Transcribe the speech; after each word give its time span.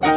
Hallo 0.00 0.10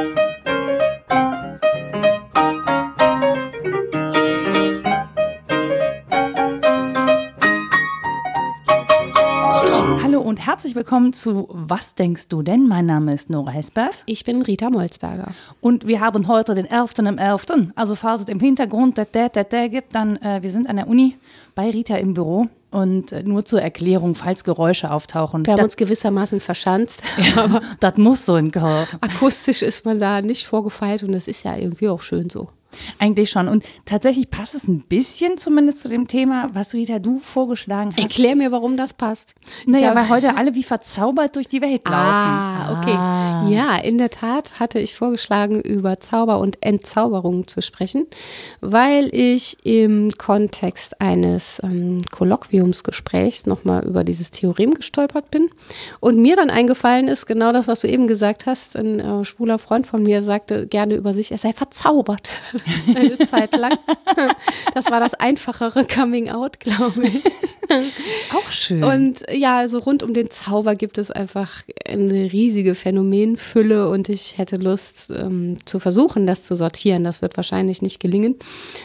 und 10.21 10.43
herzlich 10.43 10.73
willkommen 10.73 11.13
zu 11.13 11.47
Was 11.51 11.93
denkst 11.93 12.27
du 12.29 12.41
denn? 12.41 12.67
Mein 12.67 12.87
Name 12.87 13.13
ist 13.13 13.29
Nora 13.29 13.51
Hespers. 13.51 14.01
Ich 14.07 14.25
bin 14.25 14.41
Rita 14.41 14.71
Molzberger. 14.71 15.31
Und 15.61 15.85
wir 15.85 15.99
haben 15.99 16.27
heute 16.27 16.55
den 16.55 16.65
11. 16.65 16.97
im 16.97 17.19
11. 17.19 17.45
Also 17.75 17.93
falls 17.93 18.21
es 18.21 18.27
im 18.29 18.39
Hintergrund 18.39 18.97
der 18.97 19.29
der 19.29 19.69
gibt, 19.69 19.93
dann 19.93 20.17
äh, 20.17 20.41
wir 20.41 20.49
sind 20.49 20.67
an 20.67 20.77
der 20.77 20.87
Uni 20.87 21.17
bei 21.53 21.69
Rita 21.69 21.97
im 21.97 22.15
Büro. 22.15 22.47
Und 22.69 23.11
äh, 23.13 23.23
nur 23.23 23.45
zur 23.45 23.61
Erklärung, 23.61 24.15
falls 24.15 24.43
Geräusche 24.43 24.91
auftauchen. 24.91 25.45
Wir 25.45 25.53
haben 25.53 25.63
uns 25.63 25.77
gewissermaßen 25.77 26.39
verschanzt. 26.39 27.01
Ja, 27.35 27.59
das 27.79 27.97
muss 27.97 28.25
so 28.25 28.35
ein 28.35 28.51
Chor. 28.51 28.87
Akustisch 29.01 29.61
ist 29.61 29.85
man 29.85 29.99
da 29.99 30.21
nicht 30.21 30.45
vorgefeilt 30.45 31.03
und 31.03 31.11
das 31.11 31.27
ist 31.27 31.43
ja 31.43 31.55
irgendwie 31.55 31.89
auch 31.89 32.01
schön 32.01 32.29
so. 32.29 32.49
Eigentlich 32.99 33.29
schon. 33.29 33.47
Und 33.47 33.63
tatsächlich 33.85 34.29
passt 34.29 34.55
es 34.55 34.67
ein 34.67 34.81
bisschen 34.81 35.37
zumindest 35.37 35.81
zu 35.81 35.89
dem 35.89 36.07
Thema, 36.07 36.49
was 36.53 36.73
Rita 36.73 36.99
du 36.99 37.19
vorgeschlagen 37.19 37.91
hast. 37.91 37.99
Erklär 37.99 38.35
mir, 38.35 38.51
warum 38.51 38.77
das 38.77 38.93
passt. 38.93 39.33
Naja, 39.65 39.95
weil 39.95 40.09
heute 40.09 40.35
alle 40.35 40.55
wie 40.55 40.63
verzaubert 40.63 41.35
durch 41.35 41.47
die 41.47 41.61
Welt 41.61 41.85
laufen. 41.85 41.97
Ah, 41.97 42.79
okay. 42.79 42.93
Ah. 42.93 43.47
Ja, 43.49 43.77
in 43.77 43.97
der 43.97 44.09
Tat 44.09 44.59
hatte 44.59 44.79
ich 44.79 44.95
vorgeschlagen, 44.95 45.61
über 45.61 45.99
Zauber 45.99 46.39
und 46.39 46.57
Entzauberung 46.61 47.47
zu 47.47 47.61
sprechen, 47.61 48.05
weil 48.61 49.13
ich 49.13 49.57
im 49.63 50.11
Kontext 50.17 50.99
eines 51.01 51.61
ähm, 51.63 52.01
Kolloquiumsgesprächs 52.11 53.45
nochmal 53.45 53.85
über 53.85 54.03
dieses 54.03 54.31
Theorem 54.31 54.73
gestolpert 54.73 55.31
bin 55.31 55.49
und 55.99 56.21
mir 56.21 56.35
dann 56.35 56.49
eingefallen 56.49 57.07
ist, 57.07 57.25
genau 57.25 57.51
das, 57.51 57.67
was 57.67 57.81
du 57.81 57.87
eben 57.87 58.07
gesagt 58.07 58.45
hast. 58.45 58.75
Ein 58.75 58.99
äh, 58.99 59.25
schwuler 59.25 59.59
Freund 59.59 59.87
von 59.87 60.03
mir 60.03 60.21
sagte 60.21 60.67
gerne 60.67 60.95
über 60.95 61.13
sich, 61.13 61.31
er 61.31 61.37
sei 61.37 61.53
verzaubert. 61.53 62.29
Eine 62.95 63.17
Zeit 63.19 63.55
lang. 63.55 63.77
Das 64.73 64.89
war 64.91 64.99
das 64.99 65.13
einfachere 65.13 65.85
Coming 65.85 66.29
Out, 66.29 66.59
glaube 66.59 67.07
ich. 67.07 67.25
Ist 67.25 68.33
auch 68.33 68.49
schön. 68.49 68.83
Und 68.83 69.23
ja, 69.31 69.57
also 69.57 69.79
rund 69.79 70.03
um 70.03 70.13
den 70.13 70.29
Zauber 70.29 70.75
gibt 70.75 70.97
es 70.97 71.11
einfach 71.11 71.63
eine 71.87 72.31
riesige 72.31 72.75
Phänomenfülle 72.75 73.89
und 73.89 74.09
ich 74.09 74.37
hätte 74.37 74.55
Lust 74.57 75.11
ähm, 75.15 75.57
zu 75.65 75.79
versuchen, 75.79 76.27
das 76.27 76.43
zu 76.43 76.55
sortieren. 76.55 77.03
Das 77.03 77.21
wird 77.21 77.37
wahrscheinlich 77.37 77.81
nicht 77.81 77.99
gelingen, 77.99 78.35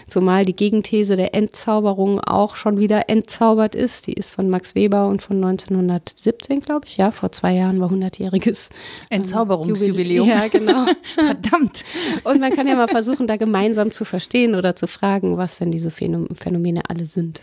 zumal 0.06 0.44
die 0.44 0.56
Gegenthese 0.56 1.16
der 1.16 1.34
Entzauberung 1.34 2.20
auch 2.20 2.56
schon 2.56 2.78
wieder 2.78 3.08
entzaubert 3.08 3.74
ist. 3.74 4.06
Die 4.06 4.14
ist 4.14 4.34
von 4.34 4.50
Max 4.50 4.74
Weber 4.74 5.08
und 5.08 5.22
von 5.22 5.36
1917, 5.36 6.60
glaube 6.60 6.86
ich. 6.86 6.96
Ja, 6.96 7.10
vor 7.10 7.32
zwei 7.32 7.54
Jahren 7.54 7.80
war 7.80 7.90
100-jähriges 7.90 8.70
ähm, 9.10 9.20
Entzauberungsjubiläum. 9.20 10.28
Ja, 10.28 10.48
genau. 10.48 10.86
Verdammt. 11.14 11.84
Und 12.24 12.40
man 12.40 12.52
kann 12.52 12.66
ja 12.66 12.74
mal 12.74 12.88
versuchen, 12.88 13.26
da 13.26 13.36
gemeinsam 13.36 13.61
zu 13.92 14.04
verstehen 14.04 14.54
oder 14.54 14.76
zu 14.76 14.86
fragen, 14.86 15.36
was 15.36 15.58
denn 15.58 15.70
diese 15.70 15.90
Phänomene 15.90 16.82
alle 16.88 17.06
sind. 17.06 17.40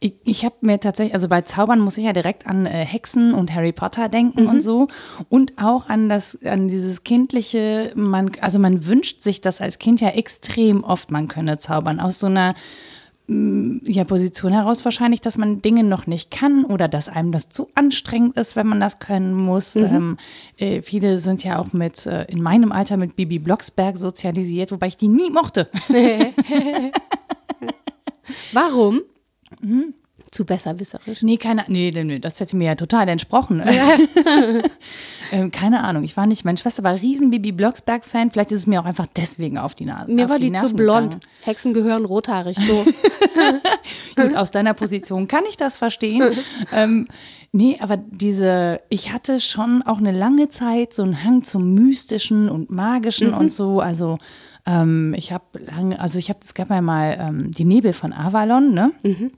Ich, 0.00 0.14
ich 0.24 0.44
habe 0.44 0.56
mir 0.62 0.80
tatsächlich, 0.80 1.14
also 1.14 1.28
bei 1.28 1.42
Zaubern 1.42 1.78
muss 1.78 1.96
ich 1.96 2.04
ja 2.04 2.12
direkt 2.12 2.48
an 2.48 2.66
äh, 2.66 2.84
Hexen 2.84 3.34
und 3.34 3.54
Harry 3.54 3.70
Potter 3.70 4.08
denken 4.08 4.44
mhm. 4.44 4.48
und 4.48 4.60
so 4.60 4.88
und 5.28 5.52
auch 5.62 5.88
an 5.88 6.08
das, 6.08 6.42
an 6.44 6.66
dieses 6.66 7.04
kindliche, 7.04 7.92
man, 7.94 8.32
also 8.40 8.58
man 8.58 8.84
wünscht 8.86 9.22
sich 9.22 9.40
das 9.40 9.60
als 9.60 9.78
Kind 9.78 10.00
ja 10.00 10.08
extrem 10.08 10.82
oft, 10.82 11.12
man 11.12 11.28
könne 11.28 11.58
zaubern 11.58 12.00
aus 12.00 12.18
so 12.18 12.26
einer 12.26 12.56
ja, 13.28 14.04
Position 14.04 14.52
heraus 14.52 14.84
wahrscheinlich, 14.84 15.20
dass 15.20 15.38
man 15.38 15.62
Dinge 15.62 15.84
noch 15.84 16.06
nicht 16.06 16.30
kann 16.30 16.64
oder 16.64 16.88
dass 16.88 17.08
einem 17.08 17.30
das 17.32 17.48
zu 17.48 17.68
anstrengend 17.74 18.36
ist, 18.36 18.56
wenn 18.56 18.66
man 18.66 18.80
das 18.80 18.98
können 18.98 19.32
muss. 19.34 19.76
Mhm. 19.76 19.84
Ähm, 19.84 20.16
äh, 20.56 20.82
viele 20.82 21.18
sind 21.18 21.44
ja 21.44 21.58
auch 21.58 21.72
mit, 21.72 22.04
äh, 22.06 22.24
in 22.24 22.42
meinem 22.42 22.72
Alter 22.72 22.96
mit 22.96 23.16
Bibi 23.16 23.38
Blocksberg 23.38 23.96
sozialisiert, 23.96 24.72
wobei 24.72 24.88
ich 24.88 24.96
die 24.96 25.08
nie 25.08 25.30
mochte. 25.30 25.68
Warum? 28.52 29.02
Mhm. 29.60 29.94
Zu 30.32 30.46
besserwisserisch? 30.46 31.20
Nee, 31.20 31.36
keine, 31.36 31.66
nee, 31.68 31.90
nee, 31.90 32.18
das 32.18 32.40
hätte 32.40 32.56
mir 32.56 32.68
ja 32.68 32.74
total 32.74 33.06
entsprochen. 33.06 33.62
Ja. 33.64 33.98
ähm, 35.32 35.50
keine 35.50 35.84
Ahnung, 35.84 36.04
ich 36.04 36.16
war 36.16 36.26
nicht, 36.26 36.46
meine 36.46 36.56
Schwester 36.56 36.82
war 36.82 36.94
riesen 36.94 37.30
Bibi 37.30 37.52
Blocksberg-Fan, 37.52 38.30
vielleicht 38.30 38.50
ist 38.50 38.60
es 38.60 38.66
mir 38.66 38.80
auch 38.80 38.86
einfach 38.86 39.06
deswegen 39.14 39.58
auf 39.58 39.74
die 39.74 39.84
Nase. 39.84 40.10
Mir 40.10 40.30
war 40.30 40.38
die, 40.38 40.50
die 40.50 40.58
zu 40.58 40.72
blond. 40.72 41.12
Gegangen. 41.12 41.32
Hexen 41.42 41.74
gehören 41.74 42.06
rothaarig, 42.06 42.56
so. 42.56 42.82
Gut, 44.16 44.34
aus 44.34 44.50
deiner 44.50 44.72
Position 44.72 45.28
kann 45.28 45.44
ich 45.50 45.58
das 45.58 45.76
verstehen. 45.76 46.32
ähm, 46.72 47.08
nee, 47.52 47.76
aber 47.82 47.98
diese, 47.98 48.80
ich 48.88 49.12
hatte 49.12 49.38
schon 49.38 49.82
auch 49.82 49.98
eine 49.98 50.12
lange 50.12 50.48
Zeit 50.48 50.94
so 50.94 51.02
einen 51.02 51.22
Hang 51.22 51.44
zum 51.44 51.74
Mystischen 51.74 52.48
und 52.48 52.70
Magischen 52.70 53.32
mhm. 53.32 53.36
und 53.36 53.52
so, 53.52 53.80
also 53.80 54.16
ähm, 54.64 55.14
ich 55.14 55.30
habe 55.30 55.58
lange, 55.58 56.00
also 56.00 56.18
ich 56.18 56.30
habe, 56.30 56.38
es 56.42 56.54
gab 56.54 56.70
ja 56.70 56.80
mal 56.80 57.18
ähm, 57.20 57.50
die 57.50 57.66
Nebel 57.66 57.92
von 57.92 58.14
Avalon, 58.14 58.72
ne? 58.72 58.92
Mhm 59.02 59.32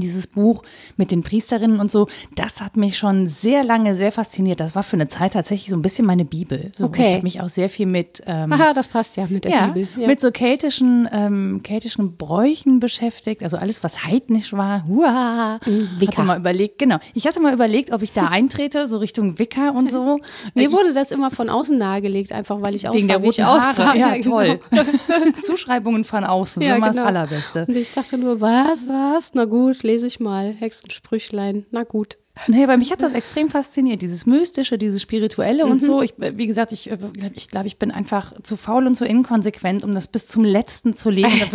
dieses 0.00 0.26
Buch 0.26 0.62
mit 0.96 1.10
den 1.10 1.22
Priesterinnen 1.22 1.80
und 1.80 1.90
so, 1.90 2.08
das 2.34 2.60
hat 2.60 2.76
mich 2.76 2.98
schon 2.98 3.26
sehr 3.26 3.64
lange 3.64 3.94
sehr 3.94 4.12
fasziniert. 4.12 4.60
Das 4.60 4.74
war 4.74 4.82
für 4.82 4.96
eine 4.96 5.08
Zeit 5.08 5.32
tatsächlich 5.34 5.70
so 5.70 5.76
ein 5.76 5.82
bisschen 5.82 6.06
meine 6.06 6.24
Bibel. 6.24 6.72
So, 6.76 6.84
okay. 6.84 7.02
Ich 7.02 7.12
habe 7.14 7.22
mich 7.22 7.40
auch 7.40 7.48
sehr 7.48 7.68
viel 7.68 7.86
mit 7.86 8.22
ähm, 8.26 8.52
Aha, 8.52 8.72
das 8.72 8.88
passt 8.88 9.16
ja 9.16 9.26
mit 9.28 9.44
der 9.44 9.52
ja, 9.52 9.66
Bibel. 9.68 9.88
Ja. 9.96 10.06
Mit 10.06 10.20
so 10.20 10.30
keltischen, 10.30 11.08
ähm, 11.12 11.60
keltischen 11.62 12.16
Bräuchen 12.16 12.80
beschäftigt, 12.80 13.42
also 13.42 13.56
alles, 13.56 13.82
was 13.82 14.04
heidnisch 14.04 14.52
war. 14.52 14.86
Hua, 14.86 15.58
mhm, 15.64 15.88
hatte 16.06 16.22
mal 16.22 16.38
überlegt, 16.38 16.78
genau. 16.78 16.98
Ich 17.14 17.26
hatte 17.26 17.40
mal 17.40 17.52
überlegt, 17.52 17.92
ob 17.92 18.02
ich 18.02 18.12
da 18.12 18.26
eintrete, 18.26 18.86
so 18.86 18.98
Richtung 18.98 19.38
Wicca 19.38 19.70
und 19.70 19.90
so. 19.90 20.20
Mir 20.54 20.72
wurde 20.72 20.92
das 20.92 21.10
immer 21.10 21.30
von 21.30 21.48
außen 21.48 21.76
nahegelegt, 21.76 22.32
einfach 22.32 22.60
weil 22.62 22.74
ich 22.74 22.88
aussah, 22.88 22.96
Wegen 22.96 23.08
der 23.08 23.18
roten 23.18 23.44
Haare. 23.44 23.98
Ja, 23.98 24.18
toll. 24.22 24.60
Genau. 24.70 24.82
Zuschreibungen 25.42 26.04
von 26.04 26.24
außen, 26.24 26.62
ja, 26.62 26.70
so 26.70 26.76
immer 26.76 26.90
genau. 26.90 27.02
das 27.02 27.06
Allerbeste. 27.06 27.64
Und 27.66 27.76
ich 27.76 27.90
dachte 27.92 28.18
nur, 28.18 28.40
was, 28.40 28.86
was? 28.88 29.32
Na 29.34 29.44
gut, 29.44 29.82
lese 29.86 30.06
ich 30.06 30.20
mal. 30.20 30.52
Hexensprüchlein. 30.52 31.66
Na 31.70 31.84
gut. 31.84 32.18
Nee, 32.48 32.66
bei 32.66 32.76
mich 32.76 32.92
hat 32.92 33.00
das 33.00 33.12
extrem 33.12 33.48
fasziniert, 33.48 34.02
dieses 34.02 34.26
Mystische, 34.26 34.76
dieses 34.78 35.00
Spirituelle 35.00 35.64
mhm. 35.64 35.72
und 35.72 35.82
so. 35.82 36.02
Ich, 36.02 36.14
wie 36.18 36.46
gesagt, 36.46 36.72
ich, 36.72 36.90
äh, 36.90 36.98
ich 37.34 37.48
glaube, 37.48 37.66
ich 37.66 37.78
bin 37.78 37.90
einfach 37.90 38.32
zu 38.42 38.56
faul 38.56 38.86
und 38.86 38.94
zu 38.94 39.06
inkonsequent, 39.06 39.84
um 39.84 39.94
das 39.94 40.06
bis 40.06 40.26
zum 40.26 40.44
Letzten 40.44 40.94
zu 40.94 41.10
leben. 41.10 41.26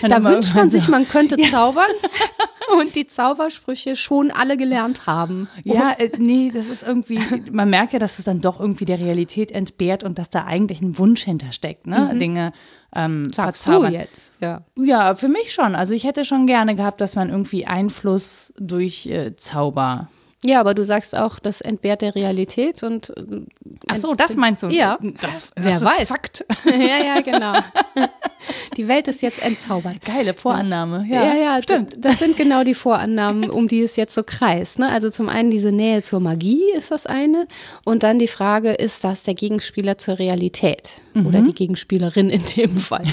Da, 0.00 0.08
da 0.08 0.24
wünscht 0.24 0.54
man 0.54 0.70
sich, 0.70 0.88
man 0.88 1.08
könnte 1.08 1.36
ja. 1.38 1.48
zaubern 1.50 1.90
und 2.80 2.94
die 2.94 3.06
Zaubersprüche 3.06 3.96
schon 3.96 4.30
alle 4.30 4.56
gelernt 4.56 5.06
haben. 5.06 5.48
Ja, 5.64 5.92
äh, 5.92 6.10
nee, 6.18 6.50
das 6.52 6.68
ist 6.68 6.82
irgendwie, 6.82 7.20
man 7.50 7.70
merkt 7.70 7.92
ja, 7.92 7.98
dass 7.98 8.18
es 8.18 8.24
dann 8.24 8.40
doch 8.40 8.60
irgendwie 8.60 8.84
der 8.84 8.98
Realität 8.98 9.52
entbehrt 9.52 10.04
und 10.04 10.18
dass 10.18 10.30
da 10.30 10.44
eigentlich 10.44 10.80
ein 10.80 10.98
Wunsch 10.98 11.22
hintersteckt, 11.22 11.86
ne? 11.86 12.10
Mhm. 12.12 12.18
Dinge 12.18 12.52
ähm, 12.94 13.32
Sagst 13.32 13.64
verzaubern. 13.64 13.92
du 13.92 13.98
jetzt, 13.98 14.32
ja. 14.40 14.62
Ja, 14.76 15.14
für 15.14 15.28
mich 15.28 15.52
schon. 15.52 15.74
Also 15.74 15.94
ich 15.94 16.04
hätte 16.04 16.24
schon 16.24 16.46
gerne 16.46 16.74
gehabt, 16.74 17.00
dass 17.00 17.16
man 17.16 17.30
irgendwie 17.30 17.66
Einfluss 17.66 18.52
durch 18.58 19.06
äh, 19.06 19.36
Zauber 19.36 19.99
ja, 20.42 20.58
aber 20.60 20.72
du 20.72 20.84
sagst 20.84 21.16
auch, 21.16 21.38
das 21.38 21.60
entbehrt 21.60 22.00
der 22.00 22.14
Realität 22.14 22.82
und. 22.82 23.10
Äh, 23.10 23.42
Ach 23.88 23.96
so, 23.96 24.14
das 24.14 24.36
meinst 24.36 24.62
du? 24.62 24.68
Ja. 24.68 24.98
Das, 25.20 25.50
das 25.54 25.64
Wer 25.64 25.72
ist 25.72 25.84
weiß. 25.84 26.08
Fakt. 26.08 26.46
ja, 26.64 27.04
ja, 27.04 27.20
genau. 27.20 27.58
Die 28.76 28.88
Welt 28.88 29.06
ist 29.08 29.20
jetzt 29.20 29.42
entzaubert. 29.42 30.00
Geile 30.02 30.32
Vorannahme. 30.32 31.04
Ja, 31.08 31.24
ja, 31.24 31.34
ja 31.34 31.62
stimmt. 31.62 31.92
Das 31.98 32.18
sind 32.18 32.38
genau 32.38 32.64
die 32.64 32.74
Vorannahmen, 32.74 33.50
um 33.50 33.68
die 33.68 33.82
es 33.82 33.96
jetzt 33.96 34.14
so 34.14 34.22
kreist. 34.22 34.78
Ne? 34.78 34.88
Also 34.88 35.10
zum 35.10 35.28
einen 35.28 35.50
diese 35.50 35.72
Nähe 35.72 36.00
zur 36.00 36.20
Magie 36.20 36.62
ist 36.74 36.90
das 36.90 37.06
eine 37.06 37.46
und 37.84 38.02
dann 38.02 38.18
die 38.18 38.28
Frage, 38.28 38.70
ist 38.70 39.04
das 39.04 39.24
der 39.24 39.34
Gegenspieler 39.34 39.98
zur 39.98 40.18
Realität 40.18 41.02
mhm. 41.12 41.26
oder 41.26 41.42
die 41.42 41.52
Gegenspielerin 41.52 42.30
in 42.30 42.42
dem 42.56 42.78
Fall? 42.78 43.04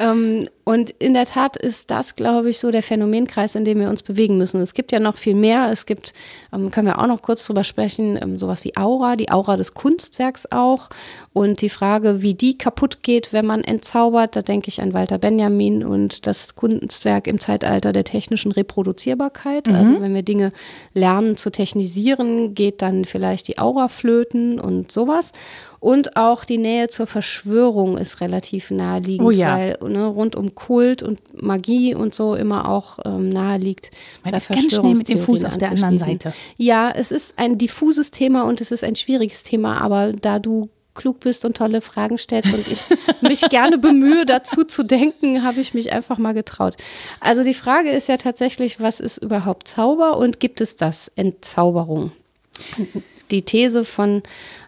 ähm, 0.00 0.48
und 0.72 0.88
in 0.88 1.12
der 1.12 1.26
Tat 1.26 1.58
ist 1.58 1.90
das, 1.90 2.14
glaube 2.14 2.48
ich, 2.48 2.58
so 2.58 2.70
der 2.70 2.82
Phänomenkreis, 2.82 3.56
in 3.56 3.66
dem 3.66 3.78
wir 3.78 3.90
uns 3.90 4.02
bewegen 4.02 4.38
müssen. 4.38 4.58
Es 4.62 4.72
gibt 4.72 4.90
ja 4.90 5.00
noch 5.00 5.16
viel 5.16 5.34
mehr. 5.34 5.70
Es 5.70 5.84
gibt, 5.84 6.14
ähm, 6.50 6.70
können 6.70 6.86
wir 6.86 6.98
auch 6.98 7.06
noch 7.06 7.20
kurz 7.20 7.44
drüber 7.44 7.62
sprechen, 7.62 8.18
ähm, 8.18 8.38
sowas 8.38 8.64
wie 8.64 8.74
Aura, 8.74 9.16
die 9.16 9.30
Aura 9.30 9.58
des 9.58 9.74
Kunstwerks 9.74 10.50
auch. 10.50 10.88
Und 11.34 11.62
die 11.62 11.70
Frage, 11.70 12.20
wie 12.20 12.34
die 12.34 12.58
kaputt 12.58 13.02
geht, 13.02 13.32
wenn 13.32 13.46
man 13.46 13.64
entzaubert, 13.64 14.36
da 14.36 14.42
denke 14.42 14.68
ich 14.68 14.82
an 14.82 14.92
Walter 14.92 15.16
Benjamin 15.16 15.82
und 15.82 16.26
das 16.26 16.54
Kunstwerk 16.54 17.26
im 17.26 17.40
Zeitalter 17.40 17.92
der 17.94 18.04
technischen 18.04 18.52
Reproduzierbarkeit. 18.52 19.66
Mhm. 19.66 19.74
Also 19.74 20.00
wenn 20.02 20.14
wir 20.14 20.22
Dinge 20.22 20.52
lernen 20.92 21.38
zu 21.38 21.50
technisieren, 21.50 22.54
geht 22.54 22.82
dann 22.82 23.06
vielleicht 23.06 23.48
die 23.48 23.58
Aura 23.58 23.88
flöten 23.88 24.60
und 24.60 24.92
sowas. 24.92 25.32
Und 25.80 26.16
auch 26.16 26.44
die 26.44 26.58
Nähe 26.58 26.88
zur 26.88 27.06
Verschwörung 27.06 27.96
ist 27.96 28.20
relativ 28.20 28.70
naheliegend, 28.70 29.26
oh 29.26 29.30
ja. 29.30 29.56
weil 29.56 29.78
ne, 29.88 30.06
rund 30.06 30.36
um 30.36 30.54
Kult 30.54 31.02
und 31.02 31.18
Magie 31.42 31.94
und 31.94 32.14
so 32.14 32.36
immer 32.36 32.68
auch 32.68 32.98
ähm, 33.04 33.30
nahe 33.30 33.58
liegt. 33.58 33.90
Man 34.22 34.34
ist 34.34 34.48
ganz 34.48 34.72
schnell 34.72 34.94
mit 34.94 35.08
dem 35.08 35.18
Fuß 35.18 35.44
auf 35.44 35.58
der 35.58 35.70
anderen 35.70 35.98
Seite. 35.98 36.34
Ja, 36.56 36.92
es 36.94 37.10
ist 37.10 37.34
ein 37.38 37.58
diffuses 37.58 38.10
Thema 38.10 38.42
und 38.42 38.60
es 38.60 38.70
ist 38.70 38.84
ein 38.84 38.96
schwieriges 38.96 39.42
Thema, 39.42 39.80
aber 39.80 40.12
da 40.12 40.38
du 40.38 40.68
klug 40.94 41.20
bist 41.20 41.44
und 41.44 41.56
tolle 41.56 41.80
Fragen 41.80 42.18
stellst 42.18 42.52
und 42.52 42.66
ich 42.68 42.84
mich 43.20 43.40
gerne 43.48 43.78
bemühe, 43.78 44.26
dazu 44.26 44.64
zu 44.64 44.82
denken, 44.82 45.42
habe 45.42 45.60
ich 45.60 45.74
mich 45.74 45.92
einfach 45.92 46.18
mal 46.18 46.34
getraut. 46.34 46.76
Also 47.20 47.44
die 47.44 47.54
Frage 47.54 47.90
ist 47.90 48.08
ja 48.08 48.16
tatsächlich, 48.16 48.80
was 48.80 49.00
ist 49.00 49.18
überhaupt 49.18 49.68
Zauber 49.68 50.18
und 50.18 50.40
gibt 50.40 50.60
es 50.60 50.76
das 50.76 51.10
Entzauberung? 51.16 52.12
Die 53.32 53.42
These 53.42 53.84
von, 53.84 54.22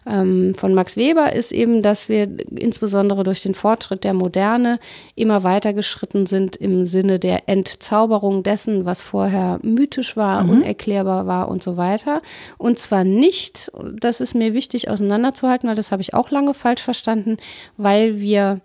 ähm, 0.05 0.53
von 0.55 0.73
Max 0.73 0.97
Weber 0.97 1.31
ist 1.33 1.51
eben, 1.51 1.81
dass 1.81 2.09
wir 2.09 2.27
insbesondere 2.49 3.23
durch 3.23 3.41
den 3.41 3.53
Fortschritt 3.53 4.03
der 4.03 4.13
Moderne 4.13 4.79
immer 5.15 5.43
weiter 5.43 5.73
geschritten 5.73 6.25
sind 6.25 6.55
im 6.57 6.87
Sinne 6.87 7.19
der 7.19 7.47
Entzauberung 7.47 8.43
dessen, 8.43 8.85
was 8.85 9.01
vorher 9.01 9.59
mythisch 9.61 10.17
war, 10.17 10.43
mhm. 10.43 10.49
unerklärbar 10.49 11.27
war 11.27 11.47
und 11.47 11.63
so 11.63 11.77
weiter. 11.77 12.21
Und 12.57 12.79
zwar 12.79 13.03
nicht, 13.03 13.71
das 13.99 14.19
ist 14.19 14.35
mir 14.35 14.53
wichtig 14.53 14.89
auseinanderzuhalten, 14.89 15.69
weil 15.69 15.75
das 15.75 15.91
habe 15.91 16.01
ich 16.01 16.13
auch 16.13 16.31
lange 16.31 16.53
falsch 16.53 16.81
verstanden, 16.81 17.37
weil 17.77 18.19
wir 18.19 18.59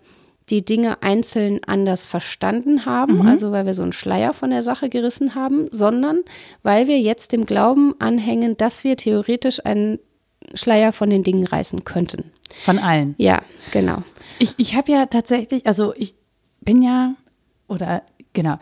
die 0.51 0.63
Dinge 0.63 1.01
einzeln 1.01 1.61
anders 1.65 2.03
verstanden 2.05 2.85
haben, 2.85 3.19
mhm. 3.19 3.27
also 3.27 3.51
weil 3.51 3.65
wir 3.65 3.73
so 3.73 3.83
einen 3.83 3.93
Schleier 3.93 4.33
von 4.33 4.49
der 4.49 4.63
Sache 4.63 4.89
gerissen 4.89 5.33
haben, 5.33 5.67
sondern 5.71 6.19
weil 6.61 6.87
wir 6.87 6.99
jetzt 6.99 7.31
dem 7.31 7.45
Glauben 7.45 7.95
anhängen, 7.99 8.57
dass 8.57 8.83
wir 8.83 8.97
theoretisch 8.97 9.65
einen 9.65 9.99
Schleier 10.53 10.91
von 10.91 11.09
den 11.09 11.23
Dingen 11.23 11.45
reißen 11.45 11.85
könnten. 11.85 12.31
Von 12.61 12.77
allen. 12.79 13.15
Ja, 13.17 13.41
genau. 13.71 14.03
Ich, 14.39 14.55
ich 14.57 14.75
habe 14.75 14.91
ja 14.91 15.05
tatsächlich, 15.05 15.65
also 15.65 15.93
ich 15.95 16.15
bin 16.59 16.81
ja, 16.81 17.15
oder 17.67 18.03
genau, 18.33 18.57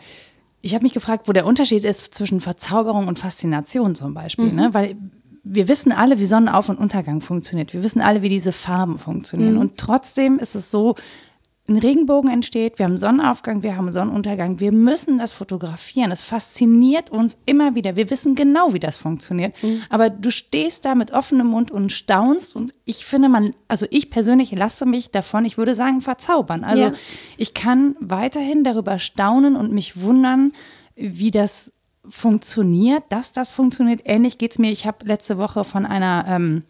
ich 0.62 0.74
habe 0.74 0.84
mich 0.84 0.92
gefragt, 0.92 1.26
wo 1.26 1.32
der 1.32 1.46
Unterschied 1.46 1.84
ist 1.84 2.14
zwischen 2.14 2.40
Verzauberung 2.40 3.08
und 3.08 3.18
Faszination 3.18 3.94
zum 3.94 4.14
Beispiel, 4.14 4.46
ne? 4.46 4.52
mhm. 4.52 4.58
ne? 4.58 4.74
weil 4.74 4.96
wir 5.42 5.68
wissen 5.68 5.90
alle, 5.90 6.18
wie 6.18 6.26
Sonnenauf- 6.26 6.68
und 6.68 6.78
Untergang 6.78 7.22
funktioniert. 7.22 7.72
Wir 7.72 7.82
wissen 7.82 8.02
alle, 8.02 8.22
wie 8.22 8.28
diese 8.28 8.52
Farben 8.52 8.98
funktionieren. 8.98 9.54
Mhm. 9.54 9.60
Und 9.60 9.78
trotzdem 9.78 10.38
ist 10.38 10.54
es 10.54 10.70
so, 10.70 10.96
ein 11.70 11.78
Regenbogen 11.78 12.30
entsteht, 12.30 12.78
wir 12.78 12.86
haben 12.86 12.98
Sonnenaufgang, 12.98 13.62
wir 13.62 13.76
haben 13.76 13.92
Sonnenuntergang, 13.92 14.58
wir 14.58 14.72
müssen 14.72 15.18
das 15.18 15.32
fotografieren. 15.32 16.10
Es 16.10 16.22
fasziniert 16.22 17.10
uns 17.10 17.38
immer 17.46 17.76
wieder. 17.76 17.94
Wir 17.94 18.10
wissen 18.10 18.34
genau, 18.34 18.74
wie 18.74 18.80
das 18.80 18.96
funktioniert. 18.96 19.54
Mhm. 19.62 19.82
Aber 19.88 20.10
du 20.10 20.30
stehst 20.30 20.84
da 20.84 20.96
mit 20.96 21.12
offenem 21.12 21.46
Mund 21.46 21.70
und 21.70 21.92
staunst 21.92 22.56
und 22.56 22.74
ich 22.84 23.06
finde, 23.06 23.28
man, 23.28 23.54
also 23.68 23.86
ich 23.90 24.10
persönlich 24.10 24.50
lasse 24.50 24.84
mich 24.84 25.12
davon, 25.12 25.44
ich 25.44 25.58
würde 25.58 25.76
sagen, 25.76 26.02
verzaubern. 26.02 26.64
Also 26.64 26.82
ja. 26.82 26.92
ich 27.36 27.54
kann 27.54 27.94
weiterhin 28.00 28.64
darüber 28.64 28.98
staunen 28.98 29.54
und 29.54 29.72
mich 29.72 30.00
wundern, 30.00 30.52
wie 30.96 31.30
das 31.30 31.72
funktioniert, 32.08 33.04
dass 33.10 33.30
das 33.30 33.52
funktioniert. 33.52 34.00
Ähnlich 34.04 34.38
geht 34.38 34.52
es 34.52 34.58
mir. 34.58 34.72
Ich 34.72 34.86
habe 34.86 35.06
letzte 35.06 35.38
Woche 35.38 35.64
von 35.64 35.86
einer 35.86 36.24
ähm, 36.26 36.64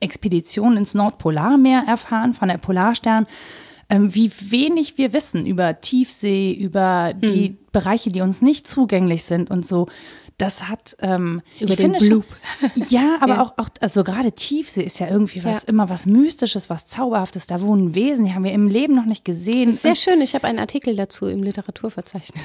Expedition 0.00 0.76
ins 0.76 0.94
Nordpolarmeer 0.94 1.84
erfahren, 1.86 2.34
von 2.34 2.48
der 2.48 2.58
Polarstern 2.58 3.26
wie 4.14 4.30
wenig 4.50 4.98
wir 4.98 5.12
wissen 5.12 5.46
über 5.46 5.80
Tiefsee, 5.80 6.52
über 6.52 7.12
hm. 7.12 7.20
die 7.20 7.56
Bereiche, 7.72 8.10
die 8.10 8.20
uns 8.20 8.42
nicht 8.42 8.66
zugänglich 8.66 9.24
sind 9.24 9.50
und 9.50 9.66
so. 9.66 9.86
Das 10.38 10.68
hat 10.68 10.96
ähm, 11.00 11.40
über 11.60 11.76
den 11.76 11.92
Blub. 11.92 12.26
ja, 12.90 13.16
aber 13.20 13.34
ja. 13.34 13.42
auch, 13.42 13.54
auch 13.56 13.68
also 13.80 14.04
gerade 14.04 14.32
Tiefsee 14.32 14.82
ist 14.82 15.00
ja 15.00 15.08
irgendwie 15.08 15.42
was 15.44 15.62
ja. 15.62 15.68
immer 15.68 15.88
was 15.88 16.04
Mystisches, 16.04 16.68
was 16.68 16.86
Zauberhaftes. 16.86 17.46
Da 17.46 17.62
wohnen 17.62 17.94
Wesen, 17.94 18.26
die 18.26 18.34
haben 18.34 18.44
wir 18.44 18.52
im 18.52 18.68
Leben 18.68 18.94
noch 18.94 19.06
nicht 19.06 19.24
gesehen. 19.24 19.72
Sehr 19.72 19.94
schön. 19.94 20.20
Ich 20.20 20.34
habe 20.34 20.46
einen 20.46 20.58
Artikel 20.58 20.94
dazu 20.94 21.26
im 21.26 21.42
Literaturverzeichnis. 21.42 22.42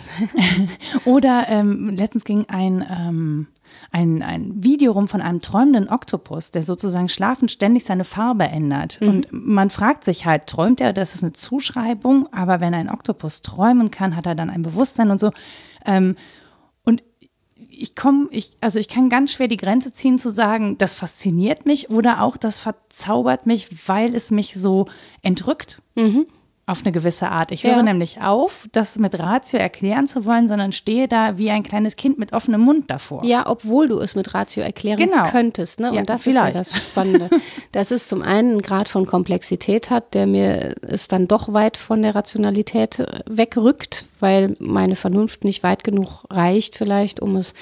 Oder 1.05 1.47
ähm, 1.49 1.89
letztens 1.89 2.23
ging 2.23 2.45
ein 2.47 2.85
ähm, 2.89 3.47
ein, 3.91 4.21
ein 4.21 4.63
Video 4.63 4.91
rum 4.91 5.07
von 5.07 5.21
einem 5.21 5.41
träumenden 5.41 5.89
Oktopus, 5.89 6.51
der 6.51 6.63
sozusagen 6.63 7.09
schlafend 7.09 7.51
ständig 7.51 7.85
seine 7.85 8.03
Farbe 8.03 8.45
ändert. 8.45 8.99
Mhm. 9.01 9.07
Und 9.07 9.27
man 9.31 9.69
fragt 9.69 10.03
sich 10.03 10.25
halt, 10.25 10.47
träumt 10.47 10.81
er, 10.81 10.93
das 10.93 11.15
ist 11.15 11.23
eine 11.23 11.33
Zuschreibung, 11.33 12.31
aber 12.31 12.59
wenn 12.59 12.73
ein 12.73 12.89
Oktopus 12.89 13.41
träumen 13.41 13.91
kann, 13.91 14.15
hat 14.15 14.25
er 14.25 14.35
dann 14.35 14.49
ein 14.49 14.61
Bewusstsein 14.61 15.09
und 15.09 15.19
so. 15.19 15.31
Ähm, 15.85 16.09
und 16.09 16.17
ich 17.81 17.95
komme, 17.95 18.27
ich, 18.31 18.51
also 18.61 18.79
ich 18.79 18.87
kann 18.87 19.09
ganz 19.09 19.33
schwer 19.33 19.47
die 19.47 19.57
Grenze 19.57 19.91
ziehen 19.91 20.19
zu 20.19 20.29
sagen, 20.29 20.77
das 20.77 20.95
fasziniert 20.95 21.65
mich 21.65 21.89
oder 21.89 22.21
auch 22.21 22.37
das 22.37 22.59
verzaubert 22.59 23.45
mich, 23.45 23.87
weil 23.87 24.15
es 24.15 24.31
mich 24.31 24.55
so 24.55 24.87
entrückt. 25.21 25.81
Mhm 25.95 26.25
auf 26.67 26.81
eine 26.83 26.91
gewisse 26.91 27.29
Art. 27.29 27.51
Ich 27.51 27.63
höre 27.63 27.77
ja. 27.77 27.83
nämlich 27.83 28.21
auf, 28.21 28.67
das 28.71 28.97
mit 28.97 29.19
Ratio 29.19 29.59
erklären 29.59 30.07
zu 30.07 30.25
wollen, 30.25 30.47
sondern 30.47 30.71
stehe 30.71 31.07
da 31.07 31.37
wie 31.37 31.49
ein 31.51 31.63
kleines 31.63 31.95
Kind 31.95 32.17
mit 32.17 32.33
offenem 32.33 32.61
Mund 32.61 32.89
davor. 32.89 33.25
Ja, 33.25 33.49
obwohl 33.49 33.89
du 33.89 33.99
es 33.99 34.15
mit 34.15 34.33
Ratio 34.33 34.63
erklären 34.63 34.97
genau. 34.97 35.23
könntest. 35.23 35.79
Ne? 35.79 35.89
Und 35.89 35.95
ja, 35.95 36.03
das 36.03 36.23
vielleicht. 36.23 36.55
ist 36.55 36.73
ja 36.73 36.77
das 36.79 36.83
Spannende. 36.83 37.29
dass 37.71 37.91
es 37.91 38.07
zum 38.07 38.21
einen 38.21 38.51
einen 38.51 38.61
Grad 38.61 38.89
von 38.89 39.05
Komplexität 39.05 39.89
hat, 39.89 40.13
der 40.13 40.25
mir 40.25 40.75
es 40.81 41.07
dann 41.07 41.27
doch 41.27 41.51
weit 41.51 41.77
von 41.77 42.01
der 42.01 42.15
Rationalität 42.15 42.99
äh, 42.99 43.19
wegrückt, 43.29 44.05
weil 44.21 44.55
meine 44.59 44.95
Vernunft 44.95 45.43
nicht 45.43 45.63
weit 45.63 45.83
genug 45.83 46.23
reicht, 46.29 46.75
vielleicht, 46.75 47.21
um 47.21 47.35
es 47.35 47.53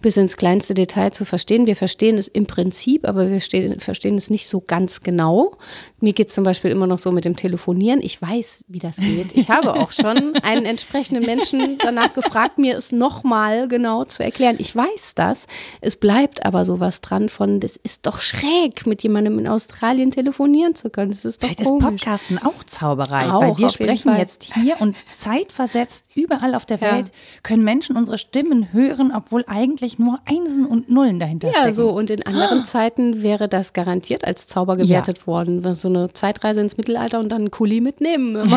bis 0.00 0.16
ins 0.16 0.36
kleinste 0.36 0.74
Detail 0.74 1.10
zu 1.10 1.24
verstehen. 1.24 1.66
Wir 1.66 1.76
verstehen 1.76 2.18
es 2.18 2.28
im 2.28 2.46
Prinzip, 2.46 3.06
aber 3.06 3.30
wir 3.30 3.40
verstehen 3.40 4.16
es 4.16 4.30
nicht 4.30 4.48
so 4.48 4.60
ganz 4.60 5.00
genau. 5.00 5.56
Mir 6.00 6.12
geht 6.12 6.28
es 6.28 6.34
zum 6.34 6.44
Beispiel 6.44 6.70
immer 6.70 6.86
noch 6.86 6.98
so 6.98 7.10
mit 7.10 7.24
dem 7.24 7.36
Telefonieren. 7.36 8.00
Ich 8.02 8.20
weiß, 8.20 8.64
wie 8.68 8.78
das 8.78 8.96
geht. 8.96 9.36
Ich 9.36 9.50
habe 9.50 9.74
auch 9.74 9.92
schon 9.92 10.34
einen 10.42 10.64
entsprechenden 10.64 11.24
Menschen 11.24 11.78
danach 11.78 12.14
gefragt, 12.14 12.58
mir 12.58 12.76
es 12.76 12.92
nochmal 12.92 13.68
genau 13.68 14.04
zu 14.04 14.22
erklären. 14.22 14.56
Ich 14.58 14.74
weiß 14.74 15.12
das. 15.14 15.46
Es 15.80 15.96
bleibt 15.96 16.44
aber 16.44 16.64
sowas 16.64 17.00
dran 17.00 17.28
von, 17.28 17.60
das 17.60 17.76
ist 17.76 18.06
doch 18.06 18.20
schräg, 18.20 18.86
mit 18.86 19.02
jemandem 19.02 19.38
in 19.38 19.48
Australien 19.48 20.10
telefonieren 20.10 20.74
zu 20.74 20.90
können. 20.90 21.10
Das 21.10 21.24
ist 21.24 21.42
doch 21.42 21.48
Vielleicht 21.48 21.64
komisch. 21.64 21.84
ist 21.84 21.90
Podcasten 21.90 22.38
auch 22.38 22.64
Zauberei, 22.64 23.30
auch, 23.30 23.42
weil 23.42 23.58
wir 23.58 23.70
sprechen 23.70 24.16
jetzt 24.16 24.54
hier 24.54 24.80
und 24.80 24.96
zeitversetzt 25.14 26.04
überall 26.18 26.54
auf 26.54 26.66
der 26.66 26.80
Welt 26.80 27.08
ja. 27.08 27.12
können 27.42 27.64
Menschen 27.64 27.96
unsere 27.96 28.18
Stimmen 28.18 28.72
hören, 28.72 29.12
obwohl 29.14 29.44
eigentlich 29.46 29.98
nur 29.98 30.18
Einsen 30.24 30.66
und 30.66 30.90
Nullen 30.90 31.18
dahinter 31.18 31.48
ja, 31.48 31.54
stecken. 31.54 31.68
Ja, 31.68 31.72
so 31.72 31.90
und 31.90 32.10
in 32.10 32.24
anderen 32.26 32.64
Zeiten 32.66 33.22
wäre 33.22 33.48
das 33.48 33.72
garantiert 33.72 34.24
als 34.24 34.46
Zauber 34.46 34.76
gewertet 34.76 35.18
ja. 35.18 35.26
worden. 35.26 35.74
So 35.74 35.88
eine 35.88 36.12
Zeitreise 36.12 36.60
ins 36.60 36.76
Mittelalter 36.76 37.18
und 37.18 37.30
dann 37.30 37.42
einen 37.42 37.50
Kuli 37.50 37.80
mitnehmen. 37.80 38.36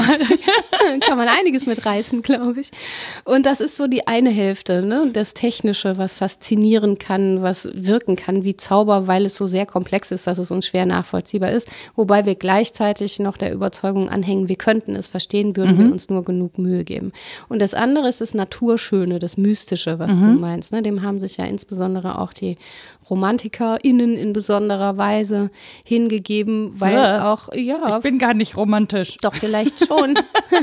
Kann 1.02 1.18
man 1.18 1.28
einiges 1.28 1.68
mitreißen, 1.68 2.22
glaube 2.22 2.62
ich. 2.62 2.72
Und 3.24 3.46
das 3.46 3.60
ist 3.60 3.78
so 3.78 3.88
die 3.88 4.08
eine 4.08 4.30
Hälfte, 4.30 4.82
ne? 4.82 5.10
das 5.14 5.34
Technische, 5.34 5.98
was 5.98 6.18
faszinieren 6.18 6.98
kann, 6.98 7.42
was 7.42 7.70
wirken 7.74 8.16
kann 8.16 8.44
wie 8.44 8.58
Zauber, 8.58 9.08
weil 9.08 9.26
es 9.26 9.38
so 9.38 9.48
sehr 9.48 9.66
komplex 9.66 10.12
ist, 10.12 10.28
dass 10.28 10.38
es 10.38 10.52
uns 10.52 10.68
schwer 10.68 10.86
nachvollziehbar 10.86 11.52
ist. 11.52 11.70
Wobei 11.96 12.26
wir 12.26 12.36
gleichzeitig 12.36 13.20
noch 13.20 13.38
der 13.38 13.54
Überzeugung 13.54 14.10
anhängen, 14.10 14.50
wir 14.50 14.56
könnten 14.56 14.96
es 14.96 15.08
verstehen, 15.08 15.56
würden 15.56 15.76
mhm. 15.76 15.86
wir 15.86 15.92
uns 15.92 16.10
nur 16.10 16.24
genug 16.24 16.58
Mühe 16.58 16.84
geben. 16.84 17.12
Und 17.52 17.60
das 17.60 17.74
andere 17.74 18.08
ist 18.08 18.22
das 18.22 18.34
Naturschöne, 18.34 19.20
das 19.20 19.36
Mystische, 19.36 20.00
was 20.00 20.16
mhm. 20.16 20.22
du 20.22 20.28
meinst. 20.40 20.72
Ne? 20.72 20.82
Dem 20.82 21.02
haben 21.02 21.20
sich 21.20 21.36
ja 21.36 21.44
insbesondere 21.44 22.18
auch 22.18 22.32
die 22.32 22.56
RomantikerInnen 23.10 24.16
in 24.16 24.32
besonderer 24.32 24.96
Weise 24.96 25.52
hingegeben, 25.84 26.80
weil 26.80 26.94
ja. 26.94 27.34
auch, 27.34 27.54
ja. 27.54 27.98
Ich 27.98 28.04
bin 28.04 28.20
gar 28.20 28.34
nicht 28.34 28.56
romantisch. 28.56 29.18
Doch, 29.22 29.34
vielleicht 29.34 29.86
schon. 29.86 30.18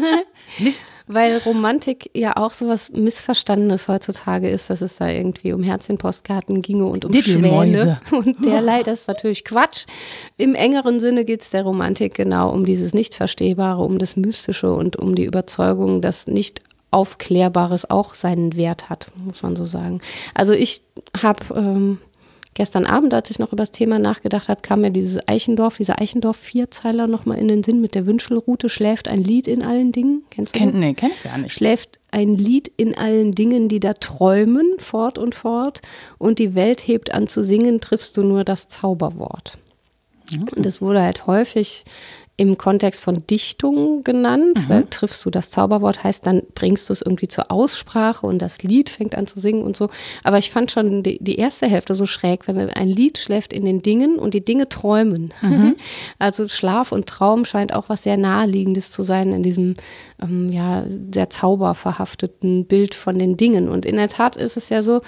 Mist. 0.59 0.81
Weil 1.07 1.39
Romantik 1.45 2.11
ja 2.15 2.37
auch 2.39 2.53
sowas 2.53 2.91
Missverstandenes 2.93 3.89
heutzutage 3.89 4.49
ist, 4.49 4.71
dass 4.71 4.81
es 4.81 4.97
da 4.97 5.09
irgendwie 5.09 5.53
um 5.53 5.63
Herzchenpostkarten 5.63 6.63
ginge 6.63 6.87
und 6.87 7.05
um 7.05 7.13
Schwäne 7.13 8.01
und 8.13 8.45
derlei. 8.45 8.83
Das 8.83 9.01
ist 9.01 9.09
natürlich 9.09 9.45
Quatsch. 9.45 9.85
Im 10.39 10.55
engeren 10.55 11.01
Sinne 11.01 11.27
geht 11.27 11.43
es 11.43 11.51
der 11.51 11.65
Romantik 11.65 12.15
genau 12.15 12.51
um 12.51 12.65
dieses 12.65 12.95
Nichtverstehbare, 12.95 13.83
um 13.83 13.99
das 13.99 14.17
Mystische 14.17 14.73
und 14.73 14.97
um 14.97 15.15
die 15.15 15.25
Überzeugung, 15.25 16.01
dass 16.01 16.27
nicht 16.27 16.63
Aufklärbares 16.91 17.91
auch 17.91 18.15
seinen 18.15 18.57
Wert 18.57 18.89
hat, 18.89 19.11
muss 19.25 19.43
man 19.43 19.57
so 19.57 19.65
sagen. 19.65 20.01
Also 20.35 20.53
ich 20.53 20.83
habe 21.21 21.55
ähm, 21.55 21.99
gestern 22.59 22.87
Abend, 22.87 23.15
als 23.15 23.31
ich 23.31 23.39
noch 23.39 23.53
über 23.53 23.63
das 23.63 23.71
Thema 23.71 23.99
nachgedacht 23.99 24.49
habe, 24.49 24.63
kam 24.63 24.81
mir 24.81 24.91
dieses 24.91 25.27
Eichendorf, 25.29 25.77
dieser 25.77 26.01
Eichendorf-Vierzeiler 26.01 27.07
nochmal 27.07 27.39
in 27.39 27.49
den 27.49 27.63
Sinn 27.63 27.81
mit 27.81 27.95
der 27.95 28.05
Wünschelrute. 28.05 28.69
Schläft 28.69 29.07
ein 29.07 29.23
Lied 29.23 29.47
in 29.47 29.63
allen 29.63 29.93
Dingen? 29.93 30.23
Kennst 30.31 30.55
du 30.55 30.59
Kennt, 30.59 30.75
das? 30.75 30.81
Nee, 30.81 30.95
kenn 30.95 31.11
ich 31.15 31.23
gar 31.23 31.39
nicht. 31.39 31.55
Schläft 31.55 32.01
ein 32.11 32.37
Lied 32.37 32.71
in 32.77 32.97
allen 32.97 33.33
Dingen, 33.33 33.69
die 33.69 33.81
da 33.81 33.93
träumen, 33.93 34.67
fort 34.79 35.19
und 35.19 35.35
fort. 35.35 35.83
Und 36.19 36.39
die 36.39 36.55
Welt 36.55 36.87
hebt 36.87 37.15
an 37.15 37.29
zu 37.29 37.45
singen, 37.45 37.81
triffst 37.81 38.17
du 38.17 38.25
nur 38.25 38.45
das 38.45 38.69
Zauberwort. 38.69 39.59
Und 40.55 40.67
das 40.67 40.83
wurde 40.83 41.03
halt 41.03 41.27
häufig 41.27 41.85
im 42.39 42.57
Kontext 42.57 43.03
von 43.03 43.19
Dichtung 43.27 44.05
genannt, 44.05 44.61
mhm. 44.61 44.69
weil 44.69 44.87
triffst 44.89 45.27
du 45.27 45.31
das 45.31 45.51
Zauberwort, 45.51 46.05
heißt 46.05 46.25
dann 46.25 46.43
bringst 46.55 46.89
du 46.89 46.93
es 46.93 47.03
irgendwie 47.03 47.27
zur 47.27 47.51
Aussprache 47.51 48.25
und 48.25 48.41
das 48.41 48.63
Lied 48.63 48.89
fängt 48.91 49.19
an 49.19 49.27
zu 49.27 49.41
singen 49.41 49.65
und 49.65 49.77
so. 49.77 49.91
Aber 50.23 50.39
ich 50.39 50.53
fand 50.53 50.71
schon 50.71 51.03
die, 51.03 51.19
die 51.21 51.35
erste 51.35 51.67
Hälfte 51.67 51.97
so 51.97 52.07
schräg, 52.07 52.47
wenn 52.47 52.57
ein 52.57 52.89
Lied 52.89 53.19
schläft 53.19 53.53
in 53.53 53.65
den 53.65 53.83
Dingen 53.83 54.21
und 54.21 54.35
die 54.35 54.45
Dinge 54.45 54.69
träumen. 54.69 55.35
Mhm. 55.43 55.77
Also 56.21 56.49
Schlaf 56.49 56.93
und 56.93 57.07
Traum 57.07 57.45
scheint 57.45 57.75
auch 57.75 57.89
was 57.89 58.03
sehr 58.03 58.17
naheliegendes 58.17 58.91
zu 58.91 59.03
sein 59.03 59.33
in 59.33 59.43
diesem 59.43 59.75
ähm, 60.23 60.51
ja 60.51 60.85
sehr 61.13 61.31
zauberverhafteten 61.31 62.67
Bild 62.67 62.95
von 62.95 63.19
den 63.19 63.37
Dingen. 63.37 63.69
Und 63.69 63.85
in 63.85 63.97
der 63.97 64.09
Tat 64.09 64.37
ist 64.37 64.57
es 64.57 64.69
ja 64.69 64.83
so, 64.83 65.01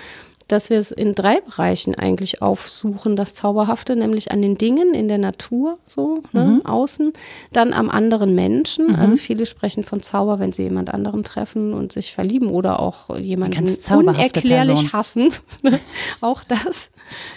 dass 0.52 0.70
wir 0.70 0.78
es 0.78 0.90
in 0.92 1.14
drei 1.14 1.40
Bereichen 1.40 1.94
eigentlich 1.94 2.42
aufsuchen, 2.42 3.16
das 3.16 3.34
Zauberhafte, 3.34 3.96
nämlich 3.96 4.30
an 4.32 4.42
den 4.42 4.56
Dingen 4.56 4.94
in 4.94 5.08
der 5.08 5.18
Natur, 5.18 5.78
so 5.86 6.22
ne, 6.32 6.44
Mhm. 6.44 6.66
außen, 6.66 7.12
dann 7.52 7.72
am 7.72 7.88
anderen 7.90 8.34
Menschen. 8.34 8.94
Also 8.96 9.16
viele 9.16 9.46
sprechen 9.46 9.84
von 9.84 10.02
Zauber, 10.02 10.38
wenn 10.38 10.52
sie 10.52 10.62
jemand 10.64 10.92
anderen 10.92 11.22
treffen 11.24 11.72
und 11.74 11.92
sich 11.92 12.12
verlieben 12.12 12.48
oder 12.50 12.80
auch 12.80 13.16
jemanden 13.18 13.76
unerklärlich 13.90 14.80
Person. 14.80 14.92
hassen. 14.92 15.30
auch 16.20 16.42
das. 16.44 16.90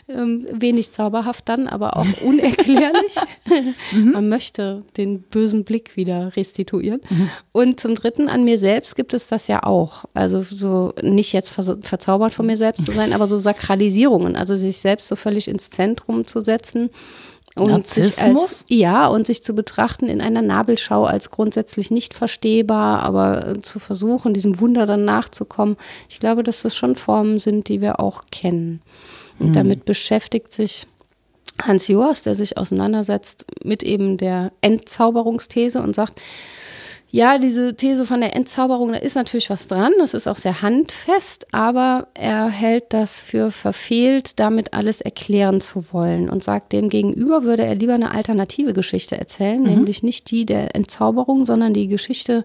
Ähm, 0.07 0.45
wenig 0.51 0.91
zauberhaft 0.91 1.49
dann, 1.49 1.67
aber 1.67 1.97
auch 1.97 2.05
unerklärlich. 2.25 3.15
Mhm. 3.91 4.11
Man 4.11 4.29
möchte 4.29 4.83
den 4.97 5.21
bösen 5.21 5.63
Blick 5.63 5.95
wieder 5.97 6.35
restituieren. 6.35 7.01
Und 7.51 7.79
zum 7.79 7.95
Dritten, 7.95 8.29
an 8.29 8.43
mir 8.43 8.57
selbst 8.57 8.95
gibt 8.95 9.13
es 9.13 9.27
das 9.27 9.47
ja 9.47 9.63
auch. 9.63 10.05
Also 10.13 10.43
so 10.43 10.93
nicht 11.01 11.33
jetzt 11.33 11.49
verzaubert 11.49 12.33
von 12.33 12.45
mir 12.45 12.57
selbst 12.57 12.85
zu 12.85 12.91
sein, 12.91 13.02
aber 13.11 13.27
so 13.27 13.37
Sakralisierungen, 13.37 14.35
also 14.35 14.55
sich 14.55 14.77
selbst 14.77 15.07
so 15.07 15.15
völlig 15.15 15.47
ins 15.47 15.69
Zentrum 15.69 16.25
zu 16.25 16.41
setzen. 16.41 16.89
Und 17.55 17.87
sich 17.87 18.05
als, 18.05 18.17
Narzissmus? 18.17 18.65
ja, 18.67 19.07
und 19.07 19.27
sich 19.27 19.43
zu 19.43 19.53
betrachten 19.53 20.07
in 20.07 20.21
einer 20.21 20.41
Nabelschau 20.41 21.03
als 21.05 21.29
grundsätzlich 21.29 21.91
nicht 21.91 22.13
verstehbar, 22.13 23.03
aber 23.03 23.47
äh, 23.47 23.59
zu 23.59 23.79
versuchen, 23.79 24.33
diesem 24.33 24.59
Wunder 24.59 24.85
dann 24.85 25.05
nachzukommen. 25.05 25.77
Ich 26.09 26.19
glaube, 26.19 26.41
dass 26.43 26.63
das 26.63 26.75
schon 26.75 26.95
Formen 26.95 27.39
sind, 27.39 27.67
die 27.67 27.81
wir 27.81 27.99
auch 27.99 28.23
kennen. 28.31 28.81
Und 29.39 29.55
damit 29.55 29.85
beschäftigt 29.85 30.51
sich 30.53 30.87
Hans 31.61 31.87
Joas, 31.87 32.23
der 32.23 32.35
sich 32.35 32.57
auseinandersetzt 32.57 33.45
mit 33.63 33.83
eben 33.83 34.17
der 34.17 34.51
Entzauberungsthese 34.61 35.81
und 35.81 35.95
sagt, 35.95 36.21
ja, 37.15 37.37
diese 37.37 37.75
These 37.75 38.07
von 38.07 38.21
der 38.21 38.35
Entzauberung, 38.35 38.91
da 38.91 38.97
ist 38.97 39.15
natürlich 39.15 39.51
was 39.51 39.67
dran, 39.67 39.93
das 39.99 40.15
ist 40.15 40.25
auch 40.27 40.39
sehr 40.39 40.63
handfest, 40.63 41.45
aber 41.51 42.07
er 42.15 42.49
hält 42.49 42.85
das 42.91 43.21
für 43.21 43.51
verfehlt, 43.51 44.39
damit 44.39 44.73
alles 44.73 44.99
erklären 44.99 45.61
zu 45.61 45.85
wollen 45.91 46.27
und 46.27 46.43
sagt, 46.43 46.73
dem 46.73 46.89
gegenüber 46.89 47.43
würde 47.43 47.65
er 47.65 47.75
lieber 47.75 47.93
eine 47.93 48.15
alternative 48.15 48.73
Geschichte 48.73 49.15
erzählen, 49.15 49.61
nämlich 49.61 50.01
nicht 50.01 50.31
die 50.31 50.47
der 50.47 50.75
Entzauberung, 50.75 51.45
sondern 51.45 51.75
die 51.75 51.87
Geschichte 51.87 52.43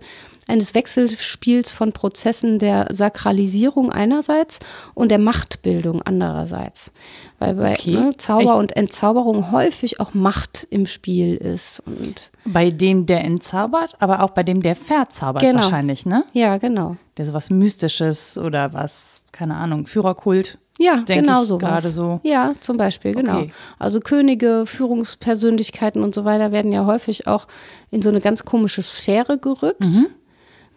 eines 0.49 0.75
Wechselspiels 0.75 1.71
von 1.71 1.93
Prozessen 1.93 2.59
der 2.59 2.87
Sakralisierung 2.90 3.93
einerseits 3.93 4.59
und 4.95 5.11
der 5.11 5.19
Machtbildung 5.19 6.02
andererseits. 6.02 6.90
Weil 7.38 7.55
bei 7.55 7.75
Okay. 7.75 7.93
ne, 7.93 8.17
Zauber 8.17 8.43
Ich- 8.43 8.50
und 8.50 8.76
Entzauberung 8.76 9.52
häufig 9.52 10.00
auch 10.00 10.14
Macht 10.14 10.67
im 10.71 10.87
Spiel 10.87 11.37
ist. 11.37 11.81
Und 11.87 12.33
Bei 12.45 12.71
dem, 12.71 13.07
der 13.07 13.23
entzaubert, 13.25 13.95
aber 14.00 14.23
auch 14.23 14.31
bei 14.31 14.43
dem, 14.43 14.62
der 14.62 14.75
verzaubert 14.75 15.43
Genau. 15.43 15.61
wahrscheinlich, 15.62 16.05
ne? 16.07 16.25
ja, 16.33 16.57
genau. 16.59 16.97
Der 17.19 17.26
so 17.26 17.33
was 17.35 17.50
Mystisches 17.50 18.38
oder 18.38 18.73
was, 18.73 19.21
keine 19.33 19.55
Ahnung, 19.57 19.87
Führerkult. 19.87 20.59
Ja, 20.81 20.99
Denk 20.99 21.23
genau 21.23 21.43
so. 21.45 21.59
gerade 21.59 21.88
so. 21.90 22.21
Ja, 22.23 22.55
zum 22.61 22.76
Beispiel, 22.76 23.12
genau. 23.12 23.38
Okay. 23.40 23.52
Also 23.81 23.99
Könige, 24.00 24.64
Führungspersönlichkeiten 24.64 26.02
und 26.05 26.14
so 26.14 26.25
weiter 26.25 26.52
werden 26.52 26.73
ja 26.73 26.87
häufig 26.87 27.26
auch 27.26 27.47
in 27.90 28.00
so 28.02 28.09
eine 28.11 28.21
ganz 28.21 28.45
komische 28.45 28.83
Sphäre 28.83 29.38
gerückt. 29.38 29.81
Mhm. 29.81 30.07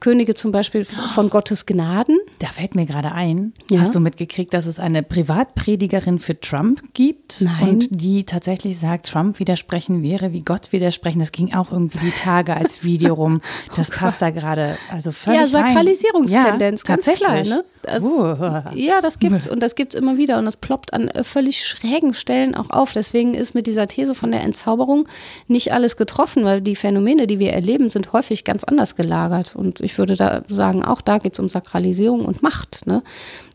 Könige 0.01 0.33
zum 0.35 0.51
Beispiel 0.51 0.85
von 1.15 1.29
Gottes 1.29 1.65
Gnaden. 1.65 2.17
Da 2.39 2.47
fällt 2.47 2.75
mir 2.75 2.85
gerade 2.85 3.13
ein, 3.13 3.53
Ja? 3.69 3.79
hast 3.79 3.95
du 3.95 4.01
mitgekriegt, 4.01 4.53
dass 4.53 4.65
es 4.65 4.77
eine 4.79 5.01
Privatpredigerin 5.03 6.19
für 6.19 6.37
Trump 6.39 6.81
gibt? 6.93 7.39
Nein. 7.41 7.69
Und 7.69 7.87
die 7.91 8.25
tatsächlich 8.25 8.77
sagt, 8.77 9.07
Trump 9.07 9.39
widersprechen 9.39 10.03
wäre 10.03 10.33
wie 10.33 10.41
Gott 10.41 10.71
widersprechen. 10.73 11.19
Das 11.19 11.31
ging 11.31 11.53
auch 11.53 11.71
irgendwie 11.71 11.99
die 11.99 12.11
Tage 12.11 12.55
als 12.57 12.83
Video 12.83 13.13
rum. 13.13 13.41
Das 13.77 13.89
passt 13.89 14.21
da 14.21 14.31
gerade, 14.31 14.77
also 14.91 15.11
völlig 15.11 15.39
Oh 15.39 15.43
Ja. 15.43 15.47
Sakralisierungstendenz, 15.47 16.81
ja, 16.85 16.95
ganz 16.95 17.05
klar, 17.05 17.27
tatsächlich. 17.35 17.49
ne? 17.49 17.63
Also- 17.85 18.11
Uh. 18.11 18.61
Ja, 18.75 19.01
das 19.01 19.17
gibt's 19.19 19.47
und 19.51 19.61
das 19.61 19.75
gibt's 19.75 19.95
immer 19.95 20.17
wieder 20.17 20.37
und 20.37 20.45
das 20.45 20.57
ploppt 20.57 20.93
an 20.93 21.07
äh, 21.09 21.23
völlig 21.23 21.65
schrägen 21.65 22.13
Stellen 22.13 22.53
auch 22.55 22.69
auf. 22.69 22.93
Deswegen 22.93 23.33
ist 23.33 23.55
mit 23.55 23.65
dieser 23.67 23.87
These 23.87 24.13
von 24.15 24.31
der 24.31 24.41
Entzauberung 24.41 25.07
nicht 25.47 25.71
alles 25.73 25.95
getroffen, 25.97 26.43
weil 26.43 26.61
die 26.61 26.75
Phänomene, 26.75 27.27
die 27.27 27.39
wir 27.39 27.53
erleben, 27.53 27.89
sind 27.89 28.13
häufig 28.13 28.43
ganz 28.43 28.63
anders 28.63 28.95
gelagert. 28.95 29.55
Und 29.55 29.79
ich 29.79 29.90
würde 29.97 30.15
da 30.15 30.43
sagen, 30.49 30.83
auch 30.83 31.01
da 31.01 31.17
geht's 31.17 31.39
um 31.39 31.49
Sakralisierung 31.49 32.25
und 32.25 32.41
Macht. 32.41 32.85
Ne? 32.87 33.03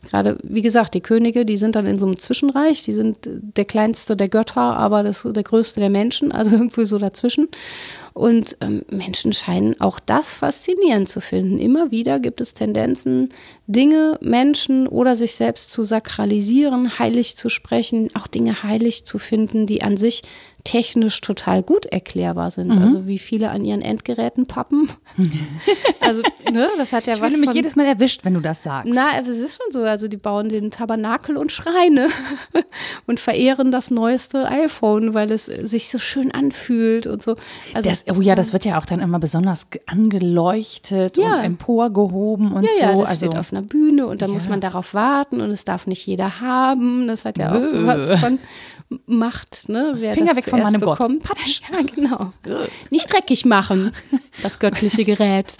Gerade, 0.09 0.37
wie 0.43 0.61
gesagt, 0.61 0.93
die 0.93 1.01
Könige, 1.01 1.45
die 1.45 1.57
sind 1.57 1.75
dann 1.75 1.85
in 1.85 1.99
so 1.99 2.05
einem 2.05 2.19
Zwischenreich, 2.19 2.83
die 2.83 2.93
sind 2.93 3.17
der 3.23 3.65
kleinste 3.65 4.15
der 4.15 4.29
Götter, 4.29 4.61
aber 4.61 5.03
das, 5.03 5.23
der 5.25 5.43
größte 5.43 5.79
der 5.79 5.89
Menschen, 5.89 6.31
also 6.37 6.55
irgendwie 6.55 6.85
so 6.85 6.97
dazwischen. 6.97 7.49
Und 8.13 8.57
ähm, 8.61 8.81
Menschen 8.89 9.31
scheinen 9.33 9.79
auch 9.79 9.99
das 9.99 10.33
faszinierend 10.33 11.07
zu 11.07 11.21
finden. 11.21 11.59
Immer 11.59 11.91
wieder 11.91 12.19
gibt 12.19 12.41
es 12.41 12.55
Tendenzen, 12.55 13.29
Dinge, 13.67 14.17
Menschen 14.21 14.87
oder 14.87 15.15
sich 15.15 15.35
selbst 15.35 15.71
zu 15.71 15.83
sakralisieren, 15.83 16.97
heilig 16.97 17.37
zu 17.37 17.49
sprechen, 17.49 18.09
auch 18.15 18.25
Dinge 18.25 18.63
heilig 18.63 19.05
zu 19.05 19.19
finden, 19.19 19.67
die 19.67 19.83
an 19.83 19.97
sich 19.97 20.23
technisch 20.67 21.21
total 21.21 21.63
gut 21.63 21.85
erklärbar 21.85 22.51
sind. 22.51 22.67
Mhm. 22.75 22.81
Also 22.83 23.07
wie 23.07 23.19
viele 23.19 23.51
an 23.51 23.63
ihren 23.63 23.81
Endgeräten 23.81 24.47
pappen. 24.47 24.89
also, 26.01 26.21
ne, 26.51 26.67
das 26.77 26.91
hat 26.91 27.07
ja 27.07 27.13
Ich 27.13 27.21
was 27.21 27.29
fühle 27.29 27.39
mich 27.39 27.49
von 27.51 27.55
jedes 27.55 27.75
Mal 27.77 27.85
erwischt, 27.85 28.25
wenn 28.25 28.33
du 28.33 28.41
das 28.41 28.63
sagst. 28.63 28.91
na, 28.93 29.17
es 29.21 29.29
ist 29.29 29.57
schon 29.61 29.71
so. 29.71 29.79
Also 29.87 30.07
die 30.09 30.17
bauen 30.17 30.49
den 30.49 30.69
Tabernakel 30.69 31.37
und 31.37 31.53
Schreine 31.53 32.09
und 33.07 33.19
verehren 33.21 33.71
das 33.71 33.91
neueste 33.91 34.45
iPhone, 34.49 35.13
weil 35.13 35.31
es 35.31 35.45
sich 35.45 35.89
so 35.89 35.99
schön 35.99 36.31
anfühlt 36.31 37.07
und 37.07 37.23
so. 37.23 37.35
Also 37.73 37.89
Das, 37.89 38.03
oh 38.13 38.19
ja, 38.21 38.35
das 38.35 38.51
wird 38.51 38.65
ja 38.65 38.77
auch 38.77 38.85
dann 38.85 38.99
immer 38.99 39.19
besonders 39.19 39.69
ge- 39.69 39.81
angeleuchtet 39.85 41.17
Ja. 41.17 41.35
und 41.37 41.43
emporgehoben 41.45 42.51
und 42.51 42.63
ja, 42.63 42.69
ja, 42.87 42.93
so. 42.93 42.99
das 43.01 43.09
also, 43.11 43.25
steht 43.27 43.39
auf 43.39 43.53
einer 43.53 43.61
Bühne 43.61 44.05
und 44.07 44.21
dann 44.21 44.31
muss 44.31 44.43
Ja. 44.45 44.49
man 44.49 44.61
darauf 44.61 44.93
warten 44.93 45.39
und 45.41 45.49
es 45.49 45.63
darf 45.65 45.87
nicht 45.87 46.05
jeder 46.05 46.41
haben. 46.41 47.07
Das 47.07 47.25
hat 47.25 47.37
ja 47.37 47.55
auch 47.57 47.63
so 47.63 47.85
was 47.87 48.13
von 48.19 48.39
Macht, 49.05 49.67
ne? 49.67 49.95
Wer 49.97 50.13
Finger 50.13 50.35
weg 50.37 50.45
von 50.45 50.56
zuerst 50.57 50.73
meinem 50.73 50.81
Gott. 50.81 50.97
bekommt. 50.97 51.23
Ja, 51.71 51.81
genau. 51.81 52.33
Nicht 52.89 53.11
dreckig 53.11 53.45
machen, 53.45 53.91
das 54.41 54.59
göttliche 54.59 55.05
Gerät. 55.05 55.55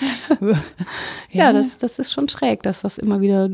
Ja, 1.32 1.54
das, 1.54 1.78
das 1.78 2.00
ist 2.00 2.12
schon 2.12 2.30
schräg, 2.30 2.64
dass 2.64 2.82
das 2.82 2.98
immer 2.98 3.22
wieder 3.22 3.50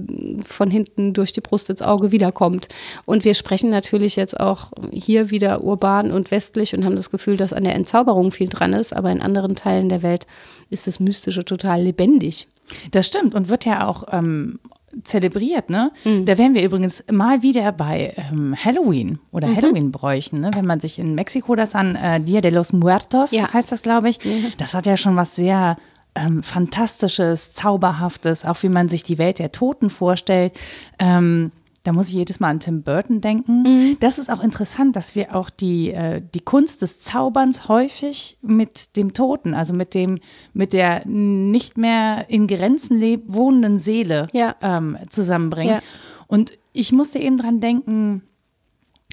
von 0.46 0.70
hinten 0.70 1.14
durch 1.14 1.32
die 1.32 1.42
Brust 1.42 1.70
ins 1.70 1.82
Auge 1.82 2.12
wiederkommt. 2.12 2.68
Und 3.06 3.24
wir 3.26 3.34
sprechen 3.34 3.70
natürlich 3.70 4.16
jetzt 4.16 4.40
auch 4.40 4.72
hier 4.92 5.30
wieder 5.32 5.64
urban 5.64 6.12
und 6.12 6.32
westlich 6.32 6.74
und 6.76 6.86
haben 6.86 6.96
das 6.96 7.12
Gefühl, 7.12 7.38
dass 7.38 7.54
an 7.54 7.64
der 7.64 7.76
Entzauberung 7.76 8.32
viel 8.32 8.50
dran 8.50 8.74
ist, 8.74 8.94
aber 8.94 9.12
in 9.12 9.22
anderen 9.22 9.56
Teilen 9.56 9.90
der 9.90 10.02
Welt 10.02 10.28
ist 10.70 10.88
das 10.88 11.00
Mystische 11.00 11.46
total 11.46 11.82
lebendig. 11.82 12.48
Das 12.92 13.08
stimmt 13.08 13.36
und 13.36 13.50
wird 13.50 13.66
ja 13.66 13.88
auch 13.88 14.06
ähm, 14.12 14.60
zelebriert, 15.04 15.70
ne? 15.70 15.92
Mhm. 16.04 16.26
Da 16.26 16.38
wären 16.38 16.54
wir 16.56 16.64
übrigens 16.64 17.04
mal 17.12 17.42
wieder 17.42 17.72
bei 17.72 18.14
ähm, 18.32 18.56
Halloween 18.56 19.20
oder 19.32 19.48
Mhm. 19.48 19.56
Halloween-Bräuchen, 19.56 20.40
ne? 20.40 20.52
Wenn 20.54 20.66
man 20.66 20.80
sich 20.80 21.00
in 21.00 21.16
Mexiko 21.16 21.56
das 21.56 21.76
an 21.76 21.96
äh, 21.96 22.20
Dia 22.22 22.42
de 22.42 22.52
los 22.52 22.74
Muertos 22.74 23.32
Ja. 23.32 23.44
Mhm. 23.44 23.54
heißt 23.54 23.72
das, 23.72 23.82
glaube 23.82 24.10
ich. 24.10 24.20
Das 24.58 24.74
hat 24.74 24.86
ja 24.86 24.98
schon 24.98 25.16
was 25.16 25.36
sehr 25.36 25.78
ähm, 26.16 26.44
Fantastisches, 26.44 27.54
Zauberhaftes, 27.54 28.46
auch 28.46 28.62
wie 28.64 28.70
man 28.70 28.88
sich 28.90 29.04
die 29.04 29.18
Welt 29.18 29.40
der 29.40 29.52
Toten 29.52 29.90
vorstellt. 29.90 30.54
Ähm, 31.00 31.52
da 31.84 31.92
muss 31.92 32.08
ich 32.08 32.14
jedes 32.16 32.40
Mal 32.40 32.50
an 32.50 32.60
Tim 32.62 32.82
Burton 32.84 33.20
denken. 33.22 33.64
Mhm. 33.64 33.98
Das 34.00 34.18
ist 34.18 34.32
auch 34.32 34.42
interessant, 34.42 34.96
dass 34.96 35.16
wir 35.16 35.36
auch 35.36 35.50
die, 35.50 35.92
äh, 35.92 36.22
die 36.34 36.40
Kunst 36.40 36.82
des 36.82 37.02
Zauberns 37.02 37.68
häufig 37.68 38.38
mit 38.42 38.96
dem 38.96 39.14
Toten, 39.14 39.54
also 39.54 39.74
mit 39.74 39.94
dem, 39.94 40.20
mit 40.54 40.72
der 40.74 41.06
nicht 41.06 41.78
mehr 41.78 42.30
in 42.30 42.48
Grenzen 42.48 42.98
leb 42.98 43.24
wohnenden 43.28 43.80
Seele 43.82 44.28
Ja. 44.32 44.56
ähm, 44.62 44.98
zusammenbringen. 45.10 45.76
Ja. 45.76 45.82
Und 46.28 46.54
ich 46.72 46.92
musste 46.94 47.20
eben 47.20 47.38
dran 47.38 47.60
denken, 47.60 48.24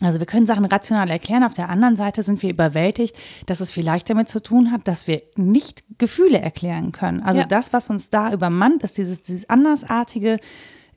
also 0.03 0.19
wir 0.19 0.27
können 0.27 0.47
Sachen 0.47 0.65
rational 0.65 1.11
erklären, 1.11 1.45
auf 1.45 1.53
der 1.55 1.69
anderen 1.69 1.97
Seite 1.97 2.23
sind 2.23 2.43
wir 2.43 2.49
überwältigt, 2.51 3.19
dass 3.47 3.61
es 3.61 3.71
vielleicht 3.71 4.09
damit 4.09 4.29
zu 4.31 4.41
tun 4.43 4.71
hat, 4.73 4.89
dass 4.89 5.07
wir 5.07 5.21
nicht 5.37 5.83
Gefühle 5.99 6.39
erklären 6.41 6.93
können. 6.93 7.21
Also 7.23 7.41
Ja. 7.41 7.47
das, 7.47 7.73
was 7.75 7.91
uns 7.91 8.09
da 8.09 8.33
übermannt, 8.33 8.83
ist 8.83 8.97
dieses, 8.97 9.21
dieses 9.23 9.51
Andersartige, 9.51 10.39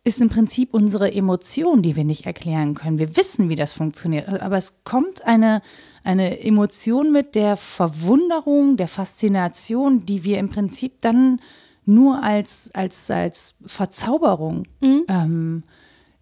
ist 0.06 0.20
im 0.20 0.30
Prinzip 0.30 0.74
unsere 0.74 1.14
Emotion, 1.14 1.82
die 1.82 1.96
wir 1.96 2.04
nicht 2.04 2.26
erklären 2.26 2.74
können. 2.74 3.00
Wir 3.00 3.16
wissen, 3.16 3.48
wie 3.50 3.56
das 3.56 3.74
funktioniert, 3.74 4.28
aber 4.28 4.58
es 4.58 4.74
kommt 4.84 5.24
eine, 5.26 5.62
eine 6.04 6.42
Emotion 6.42 7.12
mit 7.12 7.36
der 7.36 7.56
Verwunderung, 7.56 8.76
der 8.76 8.90
Faszination, 8.90 10.06
die 10.06 10.24
wir 10.24 10.40
im 10.40 10.50
Prinzip 10.50 11.02
dann 11.02 11.40
nur 11.86 12.22
als, 12.22 12.70
als, 12.74 13.10
als 13.12 13.56
Verzauberung 13.66 14.68
ähm, 15.08 15.64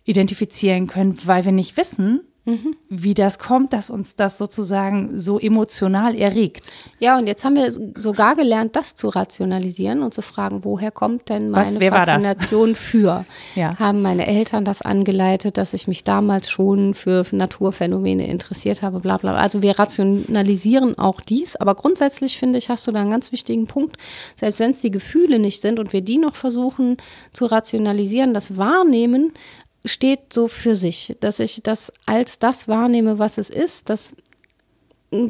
identifizieren 0.04 0.88
können, 0.88 1.18
weil 1.26 1.46
wir 1.46 1.52
nicht 1.52 1.78
wissen, 1.78 2.22
wie 2.90 3.14
das 3.14 3.38
kommt, 3.38 3.72
dass 3.72 3.92
uns 3.92 4.16
das 4.16 4.40
sozusagen 4.40 5.18
so 5.20 5.40
emotional 5.40 6.16
erregt. 6.16 6.72
Ja, 6.98 7.20
und 7.20 7.28
jetzt 7.28 7.46
haben 7.46 7.56
wir 7.56 7.72
sogar 7.96 8.36
gelernt, 8.36 8.76
das 8.76 8.96
zu 8.96 9.10
rationalisieren 9.10 10.02
und 10.02 10.16
zu 10.16 10.24
fragen, 10.24 10.64
woher 10.64 10.90
kommt 10.90 11.30
denn 11.30 11.52
Was, 11.52 11.74
meine 11.74 11.92
das? 11.92 12.06
Faszination 12.06 12.76
für? 12.76 13.26
Ja. 13.56 13.78
Haben 13.78 14.02
meine 14.02 14.28
Eltern 14.28 14.64
das 14.64 14.82
angeleitet, 14.82 15.58
dass 15.58 15.74
ich 15.74 15.88
mich 15.88 16.04
damals 16.04 16.50
schon 16.50 16.94
für 16.94 17.26
Naturphänomene 17.32 18.28
interessiert 18.28 18.82
habe, 18.82 19.00
bla 19.00 19.18
bla. 19.18 19.34
bla. 19.34 19.42
Also 19.42 19.62
wir 19.62 19.78
rationalisieren 19.78 20.98
auch 20.98 21.22
dies, 21.22 21.56
aber 21.58 21.76
grundsätzlich 21.76 22.38
finde 22.38 22.58
ich, 22.60 22.70
hast 22.70 22.88
du 22.88 22.92
da 22.92 23.02
einen 23.02 23.12
ganz 23.12 23.32
wichtigen 23.32 23.68
Punkt. 23.68 23.98
Selbst 24.38 24.60
wenn 24.60 24.72
es 24.72 24.80
die 24.80 24.92
Gefühle 24.92 25.38
nicht 25.38 25.62
sind 25.62 25.80
und 25.80 25.92
wir 25.92 26.02
die 26.02 26.18
noch 26.18 26.36
versuchen 26.36 26.98
zu 27.34 27.46
rationalisieren, 27.46 28.34
das 28.34 28.58
Wahrnehmen 28.58 29.34
steht 29.86 30.34
so 30.34 30.48
für 30.48 30.76
sich, 30.76 31.16
dass 31.20 31.40
ich 31.40 31.62
das 31.64 31.92
als 32.06 32.40
das 32.40 32.68
wahrnehme, 32.68 33.20
was 33.20 33.38
es 33.38 33.50
ist, 33.50 33.90
das 33.90 34.16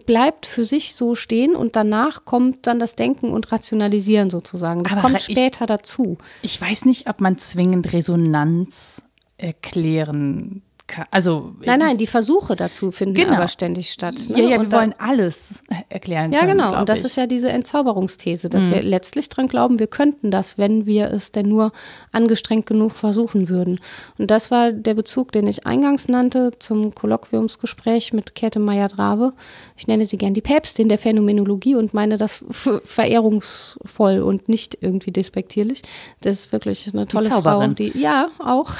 bleibt 0.05 0.45
für 0.45 0.63
sich 0.63 0.93
so 0.93 1.15
stehen 1.15 1.55
und 1.55 1.75
danach 1.75 2.23
kommt 2.23 2.67
dann 2.67 2.77
das 2.77 2.95
Denken 2.95 3.31
und 3.31 3.51
Rationalisieren 3.51 4.29
sozusagen. 4.29 4.83
Das 4.83 4.93
Aber 4.93 5.01
kommt 5.01 5.15
ich- 5.17 5.23
später 5.23 5.65
dazu. 5.65 6.17
Ich 6.43 6.59
weiß 6.61 6.85
nicht, 6.85 7.07
ob 7.09 7.19
man 7.19 7.37
zwingend 7.39 7.91
Resonanz 7.91 9.01
erklären 9.37 10.61
kann. 10.91 11.05
Also 11.09 11.53
Nein, 11.65 11.79
nein, 11.79 11.97
die 11.97 12.05
Versuche 12.07 12.55
dazu 12.55 12.91
finden 12.91 13.15
Genau. 13.15 13.33
aber 13.37 13.47
ständig 13.47 13.91
statt. 13.91 14.13
Ne? 14.29 14.37
ja, 14.37 14.43
ja, 14.43 14.49
wir 14.51 14.59
Und 14.59 14.71
da- 14.73 14.77
wollen 14.79 14.93
alles 14.99 15.63
erklären. 15.89 16.31
Ja, 16.31 16.41
können, 16.41 16.57
genau. 16.59 16.79
Und 16.79 16.87
das 16.89 16.97
ich. 16.99 17.03
Mhm. 17.03 17.07
ist 17.07 17.15
ja 17.17 17.25
diese 17.27 17.49
Entzauberungsthese, 17.49 18.49
dass 18.49 18.69
wir 18.69 18.83
letztlich 18.83 19.29
dran 19.29 19.47
glauben, 19.47 19.79
wir 19.79 19.87
könnten 19.87 20.29
das, 20.29 20.57
wenn 20.59 20.85
wir 20.85 21.09
es 21.11 21.31
denn 21.31 21.47
nur 21.47 21.71
angestrengt 22.11 22.65
genug 22.67 22.91
versuchen 22.93 23.49
würden. 23.49 23.79
Und 24.17 24.29
das 24.29 24.51
war 24.51 24.71
der 24.71 24.93
Bezug, 24.93 25.31
den 25.31 25.47
ich 25.47 25.65
eingangs 25.65 26.07
nannte 26.07 26.51
zum 26.59 26.93
Kolloquiumsgespräch 26.93 28.13
mit 28.13 28.35
Käthe 28.35 28.59
Meyer-Drabe. 28.59 29.33
Ich 29.77 29.87
nenne 29.87 30.05
sie 30.05 30.17
gern 30.17 30.33
die 30.33 30.41
Päpstin 30.41 30.89
der 30.89 30.97
Phänomenologie 30.97 31.75
und 31.75 31.93
meine 31.93 32.17
das 32.17 32.43
verehrungsvoll 32.83 34.19
und 34.21 34.49
nicht 34.49 34.77
irgendwie 34.81 35.11
despektierlich. 35.11 35.81
Das 36.21 36.33
ist 36.39 36.51
wirklich 36.51 36.89
eine 36.93 37.05
tolle 37.05 37.29
Frau, 37.29 37.41
Zauberin. 37.41 37.75
die, 37.75 37.97
ja, 37.97 38.27
auch, 38.39 38.71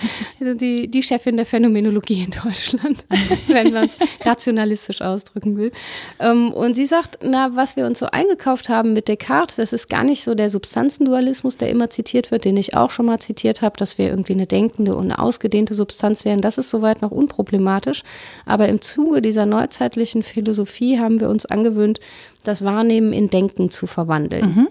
die, 0.40 0.88
die 0.88 1.02
Chefin 1.02 1.36
der 1.36 1.46
Phänomenologie 1.46 1.59
in 1.64 2.30
Deutschland, 2.30 3.04
wenn 3.48 3.72
man 3.72 3.84
es 3.84 3.96
rationalistisch 4.24 5.00
ausdrücken 5.00 5.56
will. 5.56 5.72
Ähm, 6.18 6.52
und 6.52 6.74
sie 6.74 6.86
sagt, 6.86 7.18
na, 7.22 7.54
was 7.54 7.76
wir 7.76 7.86
uns 7.86 7.98
so 7.98 8.06
eingekauft 8.06 8.68
haben 8.68 8.92
mit 8.92 9.08
Descartes, 9.08 9.56
das 9.56 9.72
ist 9.72 9.88
gar 9.88 10.04
nicht 10.04 10.24
so 10.24 10.34
der 10.34 10.50
Substanzendualismus, 10.50 11.56
der 11.56 11.70
immer 11.70 11.90
zitiert 11.90 12.30
wird, 12.30 12.44
den 12.44 12.56
ich 12.56 12.76
auch 12.76 12.90
schon 12.90 13.06
mal 13.06 13.18
zitiert 13.18 13.62
habe, 13.62 13.76
dass 13.76 13.98
wir 13.98 14.08
irgendwie 14.08 14.34
eine 14.34 14.46
denkende 14.46 14.94
und 14.96 15.04
eine 15.04 15.18
ausgedehnte 15.18 15.74
Substanz 15.74 16.24
wären. 16.24 16.40
Das 16.40 16.58
ist 16.58 16.70
soweit 16.70 17.02
noch 17.02 17.10
unproblematisch. 17.10 18.02
Aber 18.46 18.68
im 18.68 18.80
Zuge 18.80 19.22
dieser 19.22 19.46
neuzeitlichen 19.46 20.22
Philosophie 20.22 20.98
haben 20.98 21.20
wir 21.20 21.28
uns 21.28 21.46
angewöhnt, 21.46 22.00
das 22.44 22.64
Wahrnehmen 22.64 23.12
in 23.12 23.28
Denken 23.28 23.70
zu 23.70 23.86
verwandeln 23.86 24.68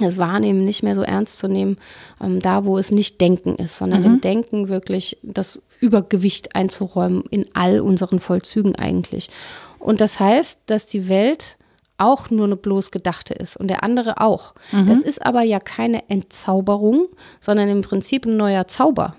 das 0.00 0.18
Wahrnehmen 0.18 0.64
nicht 0.64 0.82
mehr 0.82 0.94
so 0.94 1.02
ernst 1.02 1.38
zu 1.38 1.48
nehmen, 1.48 1.78
ähm, 2.22 2.40
da 2.40 2.64
wo 2.64 2.78
es 2.78 2.90
nicht 2.90 3.20
Denken 3.20 3.56
ist, 3.56 3.76
sondern 3.76 4.04
im 4.04 4.20
Denken 4.20 4.68
wirklich 4.68 5.18
das 5.22 5.60
Übergewicht 5.80 6.54
einzuräumen 6.54 7.24
in 7.30 7.46
all 7.54 7.80
unseren 7.80 8.20
Vollzügen 8.20 8.76
eigentlich. 8.76 9.30
Und 9.78 10.00
das 10.00 10.20
heißt, 10.20 10.60
dass 10.66 10.86
die 10.86 11.08
Welt 11.08 11.56
auch 11.98 12.30
nur 12.30 12.46
eine 12.46 12.56
bloß 12.56 12.90
gedachte 12.90 13.34
ist 13.34 13.56
und 13.56 13.68
der 13.68 13.82
andere 13.82 14.20
auch. 14.20 14.54
Das 14.86 15.00
ist 15.00 15.24
aber 15.24 15.42
ja 15.42 15.60
keine 15.60 16.08
Entzauberung, 16.10 17.06
sondern 17.40 17.68
im 17.68 17.80
Prinzip 17.80 18.26
ein 18.26 18.36
neuer 18.36 18.68
Zauber. 18.68 19.16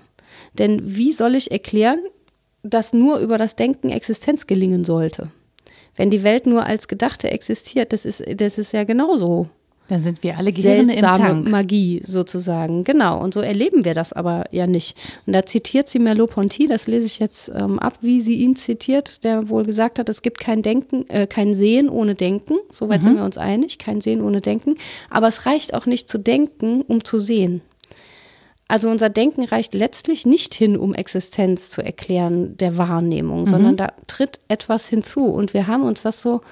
Denn 0.54 0.80
wie 0.84 1.12
soll 1.12 1.34
ich 1.34 1.50
erklären, 1.50 1.98
dass 2.62 2.92
nur 2.92 3.18
über 3.18 3.38
das 3.38 3.56
Denken 3.56 3.90
Existenz 3.90 4.46
gelingen 4.46 4.84
sollte? 4.84 5.30
Wenn 5.96 6.10
die 6.10 6.22
Welt 6.22 6.46
nur 6.46 6.64
als 6.64 6.86
Gedachte 6.86 7.30
existiert, 7.30 7.92
das 7.92 8.04
ist, 8.04 8.22
das 8.36 8.58
ist 8.58 8.72
ja 8.72 8.84
genauso 8.84 9.48
Dann 9.88 10.00
sind 10.00 10.22
wir 10.22 10.36
alle 10.36 10.52
Gehirne 10.52 10.92
im 10.92 11.00
seltsame 11.00 11.18
Tank. 11.18 11.48
Magie 11.48 12.02
sozusagen. 12.04 12.84
Genau. 12.84 13.20
Und 13.20 13.32
so 13.32 13.40
erleben 13.40 13.86
wir 13.86 13.94
das 13.94 14.12
aber 14.12 14.44
ja 14.50 14.66
nicht. 14.66 14.96
Und 15.26 15.32
da 15.32 15.46
zitiert 15.46 15.88
sie 15.88 15.98
Merleau-Ponty, 15.98 16.66
das 16.66 16.86
lese 16.86 17.06
ich 17.06 17.18
jetzt 17.18 17.50
ähm, 17.54 17.78
ab, 17.78 17.94
wie 18.02 18.20
sie 18.20 18.36
ihn 18.36 18.54
zitiert, 18.54 19.24
der 19.24 19.48
wohl 19.48 19.64
gesagt 19.64 19.98
hat, 19.98 20.08
es 20.10 20.20
gibt 20.20 20.40
kein 20.40 20.60
Denken, 20.62 21.08
äh, 21.08 21.26
kein 21.26 21.54
Sehen 21.54 21.88
ohne 21.88 22.14
Denken. 22.14 22.58
Soweit 22.70 23.02
sind 23.02 23.16
wir 23.16 23.24
uns 23.24 23.38
einig, 23.38 23.78
kein 23.78 24.02
Sehen 24.02 24.20
ohne 24.20 24.42
Denken. 24.42 24.76
Aber 25.08 25.28
es 25.28 25.46
reicht 25.46 25.72
auch 25.72 25.86
nicht 25.86 26.10
zu 26.10 26.18
denken, 26.18 26.82
um 26.82 27.02
zu 27.02 27.18
sehen. 27.18 27.62
Also 28.70 28.90
unser 28.90 29.08
Denken 29.08 29.44
reicht 29.44 29.72
letztlich 29.72 30.26
nicht 30.26 30.54
hin, 30.54 30.76
um 30.76 30.92
Existenz 30.92 31.70
zu 31.70 31.80
erklären 31.80 32.58
der 32.58 32.76
Wahrnehmung, 32.76 33.46
sondern 33.46 33.78
da 33.78 33.94
tritt 34.06 34.40
etwas 34.48 34.86
hinzu. 34.86 35.24
Und 35.24 35.54
wir 35.54 35.66
haben 35.66 35.84
uns 35.84 36.02
das 36.02 36.20
so 36.20 36.42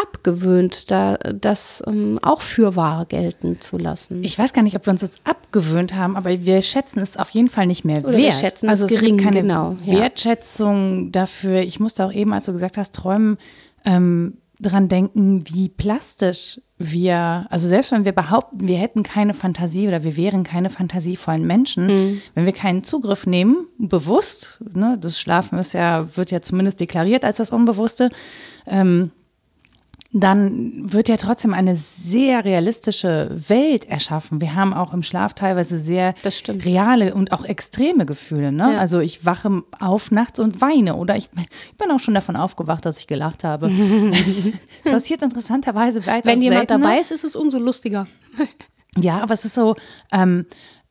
abgewöhnt, 0.00 0.90
da 0.90 1.16
das 1.16 1.82
ähm, 1.86 2.18
auch 2.22 2.40
für 2.42 2.76
wahr 2.76 3.06
gelten 3.06 3.60
zu 3.60 3.78
lassen. 3.78 4.22
Ich 4.24 4.38
weiß 4.38 4.52
gar 4.52 4.62
nicht, 4.62 4.76
ob 4.76 4.86
wir 4.86 4.90
uns 4.92 5.00
das 5.00 5.12
abgewöhnt 5.24 5.94
haben, 5.94 6.16
aber 6.16 6.30
wir 6.44 6.62
schätzen 6.62 7.00
es 7.00 7.16
auf 7.16 7.30
jeden 7.30 7.48
Fall 7.48 7.66
nicht 7.66 7.84
mehr 7.84 7.98
Oder 8.04 8.16
wir 8.16 8.24
wert. 8.24 8.34
schätzen 8.34 8.68
also 8.68 8.86
es 8.86 8.90
gering, 8.92 9.18
keine 9.18 9.42
genau, 9.42 9.76
ja. 9.84 9.98
Wertschätzung 9.98 11.12
dafür. 11.12 11.60
Ich 11.60 11.80
musste 11.80 12.04
auch 12.04 12.12
eben, 12.12 12.32
als 12.32 12.46
du 12.46 12.52
gesagt 12.52 12.76
hast, 12.76 12.94
träumen, 12.94 13.38
ähm, 13.84 14.38
dran 14.60 14.88
denken, 14.88 15.44
wie 15.50 15.70
plastisch 15.70 16.60
wir, 16.76 17.46
also 17.48 17.66
selbst 17.66 17.92
wenn 17.92 18.04
wir 18.04 18.12
behaupten, 18.12 18.68
wir 18.68 18.76
hätten 18.76 19.02
keine 19.02 19.32
Fantasie 19.32 19.88
oder 19.88 20.02
wir 20.04 20.16
wären 20.18 20.44
keine 20.44 20.68
fantasievollen 20.70 21.46
Menschen, 21.46 21.86
Mhm. 21.86 22.20
wenn 22.34 22.44
wir 22.44 22.52
keinen 22.52 22.84
Zugriff 22.84 23.26
nehmen, 23.26 23.66
bewusst, 23.78 24.60
ne, 24.74 24.98
das 25.00 25.18
Schlafen 25.18 25.58
ist 25.58 25.72
ja, 25.72 26.14
wird 26.16 26.30
ja 26.30 26.42
zumindest 26.42 26.78
deklariert 26.80 27.24
als 27.24 27.38
das 27.38 27.50
Unbewusste, 27.52 28.10
ähm, 28.66 29.10
dann 30.12 30.92
wird 30.92 31.08
ja 31.08 31.16
trotzdem 31.16 31.54
eine 31.54 31.76
sehr 31.76 32.44
realistische 32.44 33.30
Welt 33.48 33.88
erschaffen. 33.88 34.40
Wir 34.40 34.56
haben 34.56 34.74
auch 34.74 34.92
im 34.92 35.04
Schlaf 35.04 35.34
teilweise 35.34 35.78
sehr 35.78 36.14
reale 36.48 37.14
und 37.14 37.32
auch 37.32 37.44
extreme 37.44 38.06
Gefühle. 38.06 38.50
Ne? 38.50 38.72
Ja. 38.72 38.78
Also 38.78 38.98
ich 38.98 39.24
wache 39.24 39.62
auf 39.78 40.10
nachts 40.10 40.40
und 40.40 40.60
weine 40.60 40.96
oder 40.96 41.16
ich, 41.16 41.30
ich 41.36 41.76
bin 41.76 41.90
auch 41.92 42.00
schon 42.00 42.14
davon 42.14 42.34
aufgewacht, 42.34 42.84
dass 42.84 42.98
ich 42.98 43.06
gelacht 43.06 43.44
habe. 43.44 43.70
Das 44.84 44.92
passiert 44.92 45.22
interessanterweise 45.22 46.06
weiter 46.06 46.26
Wenn 46.26 46.42
jemand 46.42 46.68
seltener. 46.68 46.86
dabei 46.86 47.00
ist, 47.00 47.10
ist 47.10 47.24
es 47.24 47.36
umso 47.36 47.58
lustiger. 47.58 48.06
Ja, 48.96 49.20
aber 49.20 49.34
es 49.34 49.44
ist 49.44 49.54
so, 49.54 49.76
ähm, 50.12 50.46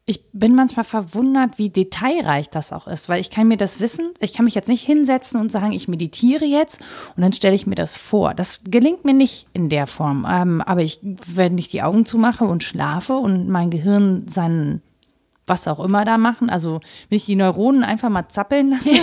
ich 0.09 0.23
bin 0.33 0.55
manchmal 0.55 0.85
verwundert, 0.85 1.59
wie 1.59 1.69
detailreich 1.69 2.49
das 2.49 2.73
auch 2.73 2.87
ist, 2.87 3.09
weil 3.09 3.21
ich 3.21 3.29
kann 3.29 3.47
mir 3.47 3.57
das 3.57 3.79
wissen, 3.79 4.09
ich 4.19 4.33
kann 4.33 4.45
mich 4.45 4.55
jetzt 4.55 4.67
nicht 4.67 4.83
hinsetzen 4.83 5.39
und 5.39 5.51
sagen, 5.51 5.71
ich 5.71 5.87
meditiere 5.87 6.45
jetzt 6.45 6.81
und 7.15 7.21
dann 7.21 7.31
stelle 7.31 7.53
ich 7.53 7.67
mir 7.67 7.75
das 7.75 7.95
vor. 7.95 8.33
Das 8.33 8.61
gelingt 8.63 9.05
mir 9.05 9.13
nicht 9.13 9.45
in 9.53 9.69
der 9.69 9.85
Form. 9.85 10.25
Ähm, 10.27 10.61
aber 10.61 10.81
ich, 10.81 10.99
wenn 11.03 11.59
ich 11.59 11.69
die 11.69 11.83
Augen 11.83 12.07
zumache 12.07 12.45
und 12.45 12.63
schlafe 12.63 13.13
und 13.13 13.49
mein 13.49 13.69
Gehirn 13.69 14.27
seinen 14.27 14.81
was 15.45 15.67
auch 15.67 15.79
immer 15.79 16.05
da 16.05 16.17
machen, 16.17 16.49
also 16.49 16.79
wenn 17.09 17.15
ich 17.15 17.25
die 17.25 17.35
Neuronen 17.35 17.83
einfach 17.83 18.09
mal 18.09 18.29
zappeln 18.29 18.71
lasse, 18.71 18.91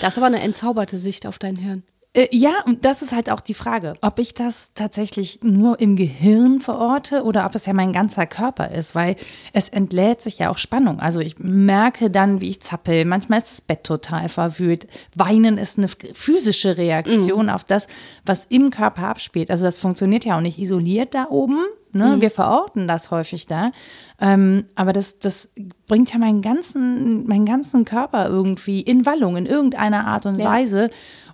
Das 0.00 0.14
ist 0.14 0.18
aber 0.18 0.26
eine 0.26 0.40
entzauberte 0.40 0.98
Sicht 0.98 1.26
auf 1.26 1.38
dein 1.38 1.56
Hirn. 1.56 1.84
Äh, 2.12 2.26
ja, 2.32 2.62
und 2.66 2.84
das 2.84 3.02
ist 3.02 3.12
halt 3.12 3.30
auch 3.30 3.40
die 3.40 3.54
Frage, 3.54 3.94
ob 4.00 4.18
ich 4.18 4.34
das 4.34 4.72
tatsächlich 4.74 5.40
nur 5.42 5.78
im 5.78 5.94
Gehirn 5.94 6.60
verorte 6.60 7.22
oder 7.22 7.46
ob 7.46 7.54
es 7.54 7.66
ja 7.66 7.72
mein 7.72 7.92
ganzer 7.92 8.26
Körper 8.26 8.72
ist, 8.72 8.96
weil 8.96 9.14
es 9.52 9.68
entlädt 9.68 10.20
sich 10.20 10.38
ja 10.38 10.50
auch 10.50 10.58
Spannung. 10.58 10.98
Also 10.98 11.20
ich 11.20 11.38
merke 11.38 12.10
dann, 12.10 12.40
wie 12.40 12.48
ich 12.48 12.62
zappel. 12.62 13.04
Manchmal 13.04 13.38
ist 13.38 13.50
das 13.52 13.60
Bett 13.60 13.84
total 13.84 14.28
verwühlt. 14.28 14.88
Weinen 15.14 15.56
ist 15.56 15.78
eine 15.78 15.86
physische 15.88 16.76
Reaktion 16.76 17.48
auf 17.48 17.62
das, 17.62 17.86
was 18.26 18.44
im 18.46 18.70
Körper 18.70 19.04
abspielt. 19.04 19.50
Also 19.50 19.64
das 19.64 19.78
funktioniert 19.78 20.24
ja 20.24 20.36
auch 20.36 20.42
nicht 20.42 20.58
isoliert 20.58 21.14
da 21.14 21.26
oben. 21.30 21.58
Ne? 21.92 22.16
Wir 22.20 22.30
verorten 22.30 22.86
das 22.86 23.10
häufig 23.10 23.46
da. 23.46 23.72
Ähm, 24.20 24.66
aber 24.76 24.92
das, 24.92 25.18
das 25.18 25.48
bringt 25.88 26.12
ja 26.12 26.18
meinen 26.18 26.40
ganzen, 26.40 27.26
meinen 27.26 27.46
ganzen 27.46 27.84
Körper 27.84 28.28
irgendwie 28.28 28.80
in 28.80 29.06
Wallung, 29.06 29.36
in 29.36 29.46
irgendeiner 29.46 30.06
Art 30.06 30.24
und 30.26 30.38
Ja. 30.38 30.50
Weise, 30.52 30.90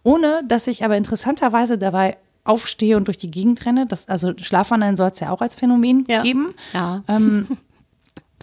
ohne 0.06 0.42
dass 0.46 0.66
ich 0.68 0.84
aber 0.84 0.96
interessanterweise 0.96 1.78
dabei 1.78 2.16
aufstehe 2.44 2.96
und 2.96 3.08
durch 3.08 3.18
die 3.18 3.30
Gegend 3.30 3.66
renne. 3.66 3.86
Das, 3.86 4.08
also 4.08 4.32
Schlafwandeln 4.40 4.96
soll 4.96 5.10
es 5.10 5.18
ja 5.18 5.30
auch 5.32 5.40
als 5.40 5.56
Phänomen 5.56 6.04
Ja. 6.08 6.22
geben. 6.22 6.54
Ja. 6.72 7.02
Ähm, 7.08 7.58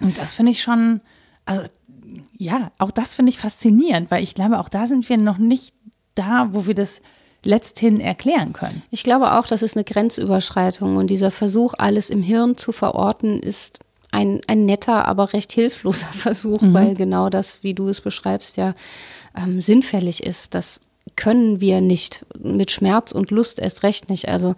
und 0.02 0.18
das 0.18 0.34
finde 0.34 0.52
ich 0.52 0.62
schon, 0.62 1.00
also 1.46 1.64
ja, 2.38 2.72
auch 2.80 2.92
das 2.92 3.14
finde 3.14 3.30
ich 3.30 3.38
faszinierend, 3.38 4.12
weil 4.12 4.22
ich 4.22 4.36
glaube, 4.36 4.60
auch 4.60 4.68
da 4.68 4.88
sind 4.88 5.08
wir 5.08 5.18
noch 5.18 5.38
nicht 5.38 5.74
da, 6.16 6.50
wo 6.52 6.68
wir 6.68 6.76
das 6.76 7.02
letzthin 7.46 8.02
erklären 8.02 8.52
können. 8.52 8.82
Ich 8.90 9.04
glaube 9.06 9.32
auch, 9.34 9.48
das 9.48 9.62
ist 9.62 9.78
eine 9.78 9.86
Grenzüberschreitung 9.86 10.98
und 10.98 11.08
dieser 11.10 11.32
Versuch, 11.32 11.74
alles 11.78 12.10
im 12.10 12.22
Hirn 12.24 12.58
zu 12.58 12.74
verorten, 12.74 13.40
ist 13.40 13.80
ein, 14.12 14.42
ein 14.48 14.66
netter, 14.66 15.08
aber 15.08 15.32
recht 15.32 15.54
hilfloser 15.54 16.08
Versuch, 16.12 16.60
weil 16.62 16.94
genau 16.94 17.30
das, 17.30 17.64
wie 17.64 17.74
du 17.74 17.88
es 17.88 18.02
beschreibst, 18.02 18.58
ja 18.58 18.76
ähm, 19.36 19.62
sinnfällig 19.62 20.24
ist. 20.24 20.54
Das 20.54 20.80
können 21.16 21.62
wir 21.62 21.82
nicht. 21.82 22.26
Mit 22.40 22.72
Schmerz 22.72 23.12
und 23.12 23.32
Lust 23.32 23.60
erst 23.60 23.84
recht 23.84 24.10
nicht. 24.10 24.28
Also 24.28 24.56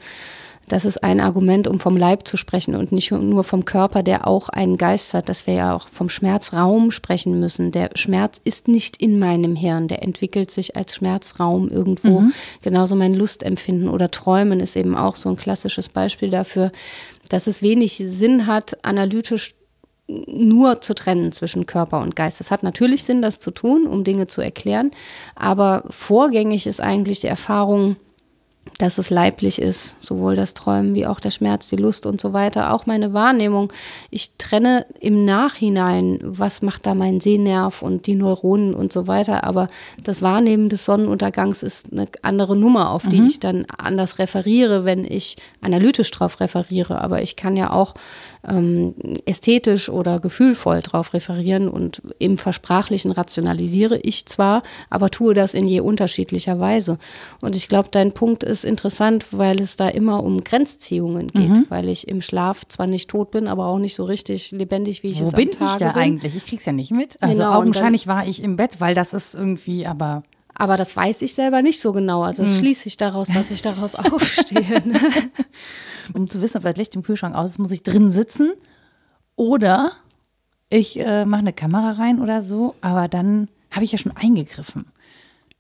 das 0.68 0.84
ist 0.84 1.04
ein 1.04 1.20
Argument, 1.20 1.68
um 1.68 1.80
vom 1.80 1.96
Leib 1.96 2.28
zu 2.28 2.38
sprechen 2.38 2.76
und 2.76 2.92
nicht 2.92 3.12
nur 3.12 3.44
vom 3.44 3.66
Körper, 3.66 4.02
der 4.02 4.28
auch 4.28 4.50
einen 4.50 4.78
Geist 4.78 5.14
hat, 5.14 5.30
dass 5.30 5.46
wir 5.46 5.54
ja 5.54 5.76
auch 5.76 5.90
vom 5.90 6.10
Schmerzraum 6.10 6.90
sprechen 6.90 7.40
müssen. 7.40 7.72
Der 7.72 7.92
Schmerz 7.94 8.42
ist 8.44 8.68
nicht 8.68 8.98
in 8.98 9.20
meinem 9.20 9.56
Hirn, 9.56 9.88
der 9.88 10.02
entwickelt 10.02 10.50
sich 10.50 10.76
als 10.76 10.96
Schmerzraum 10.96 11.70
irgendwo. 11.70 12.24
Genauso 12.64 12.96
mein 12.96 13.14
Lustempfinden 13.14 13.90
oder 13.90 14.10
Träumen 14.10 14.60
ist 14.60 14.76
eben 14.76 14.96
auch 14.96 15.18
so 15.18 15.30
ein 15.30 15.36
klassisches 15.36 15.90
Beispiel 15.90 16.32
dafür, 16.32 16.72
dass 17.30 17.46
es 17.46 17.62
wenig 17.62 18.02
Sinn 18.04 18.48
hat, 18.48 18.84
analytisch 18.84 19.54
nur 20.08 20.82
zu 20.82 20.94
trennen 20.94 21.32
zwischen 21.32 21.66
Körper 21.66 22.00
und 22.00 22.16
Geist. 22.16 22.40
Es 22.40 22.52
hat 22.52 22.64
natürlich 22.64 23.04
Sinn, 23.04 23.22
das 23.22 23.40
zu 23.40 23.52
tun, 23.52 23.88
um 23.88 24.04
Dinge 24.04 24.28
zu 24.28 24.42
erklären, 24.42 24.92
aber 25.36 25.84
vorgängig 25.90 26.68
ist 26.68 26.82
eigentlich 26.82 27.22
die 27.22 27.28
Erfahrung, 27.28 27.96
dass 28.80 28.98
es 28.98 29.10
leiblich 29.10 29.62
ist, 29.62 29.96
sowohl 30.02 30.36
das 30.36 30.54
Träumen 30.54 30.96
wie 30.96 31.06
auch 31.06 31.20
der 31.20 31.30
Schmerz, 31.30 31.70
die 31.70 31.76
Lust 31.76 32.06
und 32.06 32.20
so 32.20 32.34
weiter. 32.34 32.74
Auch 32.74 32.88
meine 32.88 33.14
Wahrnehmung. 33.14 33.72
Ich 34.10 34.38
trenne 34.38 34.86
im 35.00 35.24
Nachhinein, 35.24 36.20
was 36.24 36.62
macht 36.62 36.86
da 36.86 36.96
mein 36.96 37.20
Sehnerv 37.20 37.84
und 37.84 38.08
die 38.08 38.16
Neuronen 38.16 38.74
und 38.74 38.92
so 38.92 39.06
weiter. 39.06 39.44
Aber 39.44 39.68
das 40.04 40.22
Wahrnehmen 40.22 40.68
des 40.70 40.84
Sonnenuntergangs 40.84 41.62
ist 41.62 41.92
eine 41.92 42.08
andere 42.24 42.58
Nummer, 42.58 42.90
auf 42.90 43.08
die 43.08 43.22
mhm. 43.22 43.28
ich 43.28 43.40
dann 43.40 43.66
anders 43.78 44.18
referiere, 44.18 44.84
wenn 44.84 45.06
ich 45.06 45.38
analytisch 45.62 46.10
drauf 46.10 46.40
referiere. 46.40 47.02
Aber 47.02 47.22
ich 47.22 47.36
kann 47.36 47.56
ja 47.56 47.72
auch 47.72 47.94
ähm, 48.48 48.96
ästhetisch 49.26 49.90
oder 49.90 50.20
gefühlvoll 50.20 50.82
drauf 50.82 51.14
referieren 51.14 51.68
und 51.68 52.02
im 52.20 52.38
Versprachlichen 52.38 53.12
rationalisiere 53.12 53.98
ich 53.98 54.26
zwar, 54.26 54.64
aber 54.90 55.10
tue 55.10 55.34
das 55.34 55.54
in 55.54 55.68
je 55.68 55.80
unterschiedlicher 55.80 56.60
Weise. 56.60 56.98
Und 57.42 57.56
ich 57.56 57.68
glaube, 57.68 57.90
dein 57.92 58.14
Punkt 58.14 58.44
ist 58.44 58.66
interessant, 58.66 59.28
weil 59.32 59.62
es 59.62 59.76
da 59.76 59.88
immer 59.88 60.24
um 60.24 60.44
Grenzziehungen 60.44 61.28
geht, 61.28 61.50
mhm. 61.50 61.66
weil 61.70 61.90
ich 61.90 62.08
im 62.08 62.22
Schlaf 62.22 62.66
zwar 62.68 62.88
nicht 62.88 63.10
tot 63.10 63.32
bin, 63.32 63.48
aber 63.48 63.68
auch 63.68 63.80
nicht 63.80 63.96
so 63.96 64.04
richtig 64.04 64.52
lebendig, 64.52 65.04
wie 65.04 65.10
ich 65.10 65.22
Wo 65.22 65.28
es 65.28 65.34
bin 65.34 65.50
am 65.50 65.60
Tage 65.60 65.74
ich 65.74 65.80
da 65.80 65.94
bin. 65.94 66.02
eigentlich? 66.02 66.36
Ich 66.36 66.46
krieg's 66.46 66.66
ja 66.66 66.74
nicht 66.74 66.92
mit. 66.92 67.22
Also 67.22 67.38
genau, 67.38 67.54
augenscheinlich 67.54 68.08
war 68.08 68.28
ich 68.28 68.42
im 68.42 68.56
Bett, 68.56 68.80
weil 68.80 68.96
das 68.96 69.14
ist 69.14 69.36
irgendwie, 69.36 69.86
aber 69.86 70.24
aber 70.56 70.78
das 70.78 70.96
weiß 70.96 71.22
ich 71.22 71.36
selber 71.36 71.62
nicht 71.62 71.80
so 71.80 71.92
genau. 71.92 72.24
Also 72.24 72.44
das 72.44 72.54
hm. 72.54 72.60
schließe 72.60 72.88
ich 72.88 72.98
daraus, 72.98 73.28
dass 73.28 73.52
ich 73.52 73.62
daraus 73.62 73.96
aufstehe. 73.96 74.82
Ne? 74.88 75.00
Um 76.14 76.30
zu 76.30 76.42
wissen, 76.42 76.58
ob 76.58 76.64
das 76.64 76.78
Licht 76.78 76.96
im 76.96 77.04
Kühlschrank 77.04 77.36
aus 77.36 77.52
ist, 77.52 77.58
muss 77.58 77.72
ich 77.72 77.84
drin 77.84 78.12
sitzen 78.12 78.54
oder 79.36 79.92
ich 80.70 81.00
äh, 81.00 81.26
mache 81.26 81.42
eine 81.42 81.54
Kamera 81.54 81.92
rein 81.92 82.22
oder 82.22 82.42
so, 82.42 82.76
aber 82.82 83.08
dann 83.08 83.50
habe 83.72 83.86
ich 83.86 83.92
ja 83.92 83.98
schon 83.98 84.16
eingegriffen. 84.16 84.86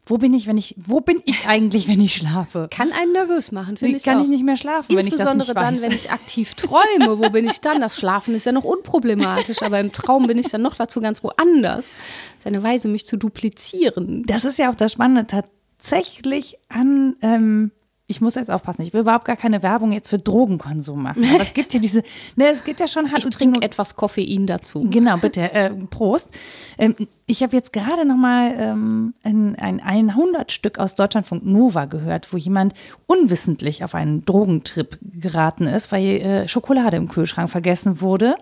Wo 0.07 0.19
bin 0.19 0.33
ich, 0.35 0.45
wenn 0.45 0.57
ich, 0.57 0.75
wo 0.77 1.01
bin 1.01 1.21
ich 1.25 1.47
eigentlich, 1.47 1.87
wenn 1.87 1.99
ich 1.99 2.13
schlafe? 2.13 2.67
Kann 2.69 2.91
einen 2.91 3.11
nervös 3.11 3.51
machen, 3.51 3.75
finde 3.75 3.97
ich. 3.97 4.03
Kann 4.03 4.19
auch. 4.19 4.23
ich 4.23 4.29
nicht 4.29 4.43
mehr 4.43 4.55
schlafen, 4.55 4.95
wenn 4.95 5.07
ich 5.07 5.15
das 5.15 5.25
weiß. 5.25 5.53
dann, 5.55 5.81
wenn 5.81 5.91
ich 5.91 6.11
aktiv 6.11 6.53
träume. 6.53 7.17
Wo 7.19 7.29
bin 7.31 7.45
ich 7.45 7.59
dann? 7.59 7.81
Das 7.81 7.97
Schlafen 7.97 8.35
ist 8.35 8.45
ja 8.45 8.51
noch 8.51 8.63
unproblematisch, 8.63 9.63
aber 9.63 9.79
im 9.79 9.91
Traum 9.91 10.27
bin 10.27 10.37
ich 10.37 10.49
dann 10.49 10.61
noch 10.61 10.75
dazu 10.75 11.01
ganz 11.01 11.23
woanders. 11.23 11.85
Das 11.85 12.39
ist 12.39 12.47
eine 12.47 12.61
Weise, 12.61 12.87
mich 12.87 13.07
zu 13.07 13.17
duplizieren. 13.17 14.23
Das 14.27 14.45
ist 14.45 14.59
ja 14.59 14.69
auch 14.69 14.75
das 14.75 14.91
Spannende 14.91 15.25
tatsächlich 15.25 16.57
an 16.69 17.15
ähm, 17.21 17.71
ich 18.07 18.21
muss 18.21 18.35
jetzt 18.35 18.51
aufpassen, 18.51 18.83
ich 18.83 18.93
will 18.93 19.01
überhaupt 19.01 19.25
gar 19.25 19.35
keine 19.35 19.63
Werbung 19.63 19.91
jetzt 19.91 20.09
für 20.09 20.19
Drogenkonsum 20.19 21.01
machen. 21.01 21.25
Aber 21.33 21.41
es 21.41 21.53
gibt 21.53 21.73
ja 21.73 21.79
diese, 21.79 22.03
ne, 22.35 22.49
es 22.49 22.63
gibt 22.63 22.79
ja 22.79 22.87
schon 22.87 23.09
Ich 23.17 23.25
trinke 23.25 23.61
etwas 23.63 23.95
Koffein 23.95 24.45
dazu. 24.45 24.81
Genau, 24.81 25.17
bitte, 25.17 25.51
äh, 25.51 25.71
Prost. 25.71 26.29
Ähm, 26.77 26.95
ich 27.25 27.41
habe 27.41 27.55
jetzt 27.55 27.73
gerade 27.73 28.05
noch 28.05 28.17
mal 28.17 28.53
ähm, 28.57 29.15
ein, 29.23 29.55
ein 29.55 29.79
100 29.81 30.51
Stück 30.51 30.77
aus 30.77 30.93
Deutschlandfunk 30.93 31.45
Nova 31.45 31.85
gehört, 31.85 32.31
wo 32.31 32.37
jemand 32.37 32.73
unwissentlich 33.07 33.83
auf 33.83 33.95
einen 33.95 34.23
Drogentrip 34.23 34.99
geraten 35.01 35.65
ist, 35.65 35.91
weil 35.91 36.05
äh, 36.05 36.47
Schokolade 36.47 36.97
im 36.97 37.09
Kühlschrank 37.09 37.49
vergessen 37.49 38.01
wurde 38.01 38.35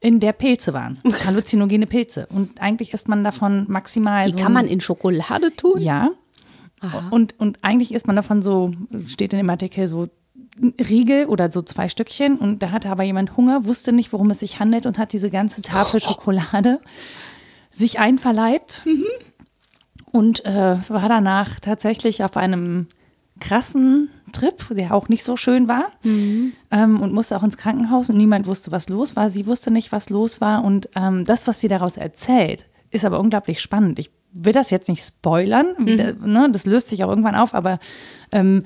in 0.00 0.20
der 0.20 0.32
Pilze 0.32 0.74
waren. 0.74 1.00
Halluzinogene 1.26 1.86
Pilze. 1.86 2.26
Und 2.30 2.60
eigentlich 2.60 2.92
isst 2.92 3.08
man 3.08 3.24
davon 3.24 3.64
maximal. 3.68 4.26
Die 4.26 4.32
so 4.32 4.38
kann 4.38 4.52
man 4.52 4.66
in 4.66 4.80
Schokolade 4.80 5.56
tun? 5.56 5.80
Ja. 5.80 6.10
Und, 7.10 7.38
und 7.38 7.58
eigentlich 7.62 7.92
ist 7.92 8.06
man 8.06 8.16
davon 8.16 8.42
so, 8.42 8.72
steht 9.06 9.32
in 9.32 9.38
dem 9.38 9.50
Artikel 9.50 9.88
so 9.88 10.08
Riegel 10.60 11.26
oder 11.26 11.50
so 11.50 11.62
zwei 11.62 11.88
Stückchen 11.88 12.36
und 12.36 12.62
da 12.62 12.70
hatte 12.70 12.90
aber 12.90 13.04
jemand 13.04 13.36
Hunger, 13.36 13.64
wusste 13.64 13.92
nicht, 13.92 14.12
worum 14.12 14.30
es 14.30 14.40
sich 14.40 14.58
handelt 14.58 14.86
und 14.86 14.98
hat 14.98 15.12
diese 15.12 15.30
ganze 15.30 15.62
Tafel 15.62 16.00
Schokolade 16.00 16.80
sich 17.72 17.98
einverleibt 17.98 18.82
mhm. 18.84 19.04
und 20.10 20.44
äh, 20.44 20.76
war 20.88 21.08
danach 21.08 21.60
tatsächlich 21.60 22.24
auf 22.24 22.36
einem 22.36 22.88
krassen 23.40 24.10
Trip, 24.32 24.66
der 24.70 24.94
auch 24.94 25.08
nicht 25.08 25.22
so 25.22 25.36
schön 25.36 25.68
war 25.68 25.86
mhm. 26.02 26.52
ähm, 26.72 27.00
und 27.00 27.12
musste 27.12 27.36
auch 27.36 27.44
ins 27.44 27.56
Krankenhaus 27.56 28.10
und 28.10 28.16
niemand 28.16 28.46
wusste, 28.46 28.72
was 28.72 28.88
los 28.88 29.14
war. 29.14 29.30
Sie 29.30 29.46
wusste 29.46 29.70
nicht, 29.70 29.92
was 29.92 30.10
los 30.10 30.40
war 30.40 30.64
und 30.64 30.88
ähm, 30.96 31.24
das, 31.24 31.46
was 31.46 31.60
sie 31.60 31.68
daraus 31.68 31.96
erzählt, 31.96 32.66
ist 32.90 33.04
aber 33.04 33.20
unglaublich 33.20 33.60
spannend. 33.60 33.98
Ich 34.00 34.10
will 34.32 34.52
das 34.52 34.70
jetzt 34.70 34.88
nicht 34.88 35.02
spoilern, 35.02 35.74
mhm. 35.78 36.16
ne, 36.24 36.48
das 36.52 36.66
löst 36.66 36.88
sich 36.88 37.04
auch 37.04 37.08
irgendwann 37.08 37.34
auf, 37.34 37.54
aber 37.54 37.78
ähm, 38.32 38.64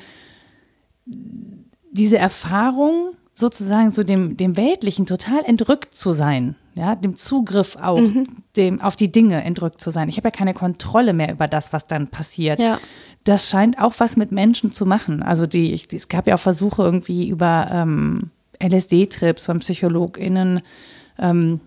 diese 1.05 2.19
Erfahrung, 2.19 3.15
sozusagen 3.35 3.91
so 3.93 4.03
dem, 4.03 4.37
dem 4.37 4.57
Weltlichen 4.57 5.07
total 5.07 5.43
entrückt 5.45 5.95
zu 5.95 6.13
sein, 6.13 6.55
ja, 6.75 6.95
dem 6.95 7.17
Zugriff 7.17 7.77
auch, 7.77 8.01
mhm. 8.01 8.27
dem, 8.57 8.81
auf 8.81 8.97
die 8.97 9.11
Dinge 9.11 9.43
entrückt 9.43 9.81
zu 9.81 9.91
sein. 9.91 10.09
Ich 10.09 10.17
habe 10.17 10.29
ja 10.29 10.33
keine 10.33 10.55
Kontrolle 10.55 11.13
mehr 11.13 11.33
über 11.33 11.49
das, 11.49 11.73
was 11.73 11.87
dann 11.87 12.09
passiert. 12.09 12.61
Ja. 12.61 12.79
Das 13.25 13.49
scheint 13.49 13.79
auch 13.79 13.95
was 13.99 14.17
mit 14.17 14.33
Menschen 14.33 14.73
zu 14.73 14.85
machen. 14.85 15.23
Also 15.23 15.47
die, 15.47 15.73
ich, 15.73 15.93
es 15.93 16.09
gab 16.09 16.27
ja 16.27 16.35
auch 16.35 16.41
Versuche 16.41 16.83
irgendwie 16.83 17.29
über 17.29 17.69
ähm, 17.71 18.31
LSD-Trips 18.63 19.47
von 19.47 19.61
PsychologInnen, 19.61 20.61
ähm, 21.19 21.61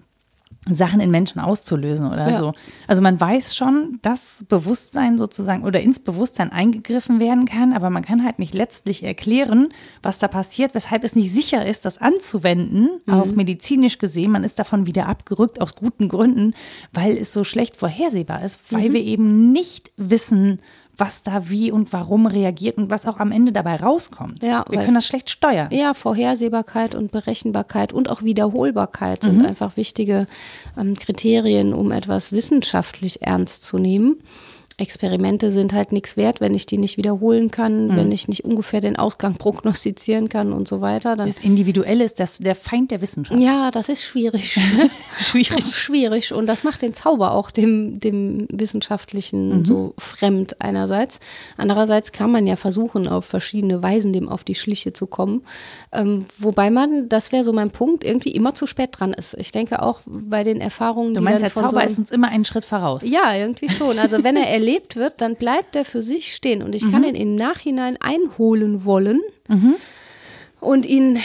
Sachen 0.69 0.99
in 0.99 1.11
Menschen 1.11 1.39
auszulösen 1.39 2.07
oder 2.07 2.29
ja. 2.29 2.33
so. 2.33 2.53
Also 2.87 3.01
man 3.01 3.19
weiß 3.19 3.55
schon, 3.55 3.99
dass 4.01 4.43
Bewusstsein 4.47 5.17
sozusagen 5.17 5.63
oder 5.63 5.79
ins 5.81 5.99
Bewusstsein 5.99 6.51
eingegriffen 6.51 7.19
werden 7.19 7.45
kann, 7.45 7.73
aber 7.73 7.89
man 7.89 8.03
kann 8.03 8.23
halt 8.23 8.39
nicht 8.39 8.53
letztlich 8.53 9.03
erklären, 9.03 9.69
was 10.01 10.17
da 10.17 10.27
passiert, 10.27 10.73
weshalb 10.73 11.03
es 11.03 11.15
nicht 11.15 11.31
sicher 11.31 11.65
ist, 11.65 11.85
das 11.85 11.99
anzuwenden, 11.99 12.89
mhm. 13.05 13.13
auch 13.13 13.27
medizinisch 13.27 13.99
gesehen. 13.99 14.31
Man 14.31 14.43
ist 14.43 14.57
davon 14.57 14.87
wieder 14.87 15.07
abgerückt 15.07 15.61
aus 15.61 15.75
guten 15.75 16.09
Gründen, 16.09 16.53
weil 16.91 17.17
es 17.17 17.31
so 17.31 17.43
schlecht 17.43 17.77
vorhersehbar 17.77 18.43
ist, 18.43 18.59
weil 18.71 18.89
mhm. 18.89 18.93
wir 18.93 19.01
eben 19.01 19.51
nicht 19.51 19.91
wissen, 19.97 20.59
was 20.97 21.23
da 21.23 21.49
wie 21.49 21.71
und 21.71 21.91
warum 21.93 22.25
reagiert 22.25 22.77
und 22.77 22.89
was 22.89 23.05
auch 23.05 23.17
am 23.17 23.31
Ende 23.31 23.51
dabei 23.51 23.77
rauskommt. 23.77 24.43
Ja, 24.43 24.65
wir 24.69 24.79
können 24.79 24.95
das 24.95 25.05
schlecht 25.05 25.29
steuern. 25.29 25.69
Ja, 25.71 25.93
Vorhersehbarkeit 25.93 26.95
und 26.95 27.11
Berechenbarkeit 27.11 27.93
und 27.93 28.09
auch 28.09 28.23
Wiederholbarkeit 28.23 29.23
sind 29.23 29.39
mhm. 29.39 29.45
einfach 29.45 29.77
wichtige 29.77 30.27
ähm, 30.77 30.95
Kriterien, 30.97 31.73
um 31.73 31.91
etwas 31.91 32.31
wissenschaftlich 32.31 33.21
ernst 33.21 33.63
zu 33.63 33.77
nehmen. 33.77 34.17
Experimente 34.77 35.51
sind 35.51 35.71
halt 35.71 35.93
nichts 35.93 36.17
wert, 36.17 36.41
wenn 36.41 36.53
ich 36.53 36.65
die 36.65 36.77
nicht 36.77 36.97
wiederholen 36.97 37.49
kann, 37.49 37.87
mhm. 37.87 37.95
wenn 37.95 38.11
ich 38.11 38.27
nicht 38.27 38.43
ungefähr 38.43 38.81
den 38.81 38.97
Ausgang 38.97 39.35
prognostizieren 39.37 40.27
kann 40.27 40.51
und 40.51 40.67
so 40.67 40.81
weiter. 40.81 41.15
Dann 41.15 41.27
das 41.27 41.39
Individuelle 41.39 42.03
ist 42.03 42.19
das, 42.19 42.39
der 42.39 42.55
Feind 42.55 42.91
der 42.91 43.01
Wissenschaft. 43.01 43.39
Ja, 43.39 43.71
das 43.71 43.87
ist 43.87 44.03
schwierig. 44.03 44.59
schwierig. 45.17 45.65
schwierig. 45.65 46.33
Und 46.33 46.47
das 46.47 46.63
macht 46.63 46.81
den 46.81 46.93
Zauber 46.93 47.31
auch 47.31 47.51
dem, 47.51 47.99
dem 48.01 48.47
Wissenschaftlichen 48.51 49.59
mhm. 49.59 49.65
so 49.65 49.93
fremd 49.97 50.59
einerseits. 50.61 51.19
Andererseits 51.55 52.11
kann 52.11 52.31
man 52.31 52.45
ja 52.45 52.57
versuchen, 52.57 53.07
auf 53.07 53.25
verschiedene 53.25 53.81
Weisen 53.81 54.11
dem 54.11 54.27
auf 54.27 54.43
die 54.43 54.55
Schliche 54.55 54.91
zu 54.91 55.07
kommen. 55.07 55.43
Ähm, 55.93 56.25
wobei 56.37 56.69
man, 56.69 57.07
das 57.07 57.31
wäre 57.31 57.45
so 57.45 57.53
mein 57.53 57.71
Punkt, 57.71 58.03
irgendwie 58.03 58.31
immer 58.31 58.55
zu 58.55 58.67
spät 58.67 58.89
dran 58.91 59.13
ist. 59.13 59.35
Ich 59.39 59.51
denke 59.51 59.81
auch 59.81 60.01
bei 60.05 60.43
den 60.43 60.59
Erfahrungen, 60.59 61.13
du 61.13 61.21
meinst, 61.21 61.43
der 61.43 61.53
Zauber 61.53 61.69
so 61.69 61.79
ist 61.79 61.99
uns 61.99 62.11
immer 62.11 62.27
einen 62.27 62.43
Schritt 62.43 62.65
voraus. 62.65 63.07
Ja, 63.07 63.33
irgendwie 63.35 63.69
schon. 63.69 63.99
Also 63.99 64.23
wenn 64.23 64.35
er 64.35 64.49
erlebt 64.65 64.95
wird, 64.95 65.21
dann 65.21 65.35
bleibt 65.35 65.75
er 65.75 65.85
für 65.85 66.01
sich 66.01 66.35
stehen. 66.35 66.63
Und 66.63 66.73
ich 66.73 66.85
mhm. 66.85 66.91
kann 66.91 67.03
ihn 67.03 67.15
im 67.15 67.35
Nachhinein 67.35 67.97
einholen 67.97 68.83
wollen 68.83 69.21
mhm. 69.47 69.75
und 70.59 70.85
ihn 70.85 71.19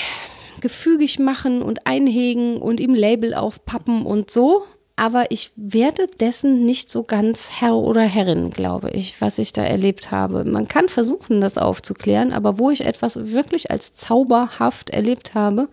gefügig 0.61 1.18
machen 1.18 1.62
und 1.62 1.87
einhegen 1.87 2.59
und 2.59 2.81
ihm 2.81 2.94
Label 2.94 3.35
aufpappen 3.35 4.05
und 4.05 4.31
so. 4.31 4.64
Aber 4.96 5.31
ich 5.31 5.53
werde 5.57 6.09
dessen 6.20 6.66
nicht 6.66 6.90
so 6.90 7.05
ganz 7.05 7.48
Herr 7.59 7.74
oder 7.74 8.03
Herrin, 8.03 8.50
glaube 8.50 8.90
ich, 8.90 9.18
was 9.22 9.38
ich 9.38 9.55
da 9.55 9.62
erlebt 9.62 10.11
habe. 10.11 10.44
Man 10.44 10.68
kann 10.68 10.90
versuchen, 10.90 11.40
das 11.40 11.57
aufzuklären, 11.57 12.35
aber 12.35 12.59
wo 12.59 12.68
ich 12.68 12.85
etwas 12.85 13.33
wirklich 13.33 13.70
als 13.70 13.94
zauberhaft 13.94 14.90
erlebt 14.90 15.33
habe, 15.33 15.70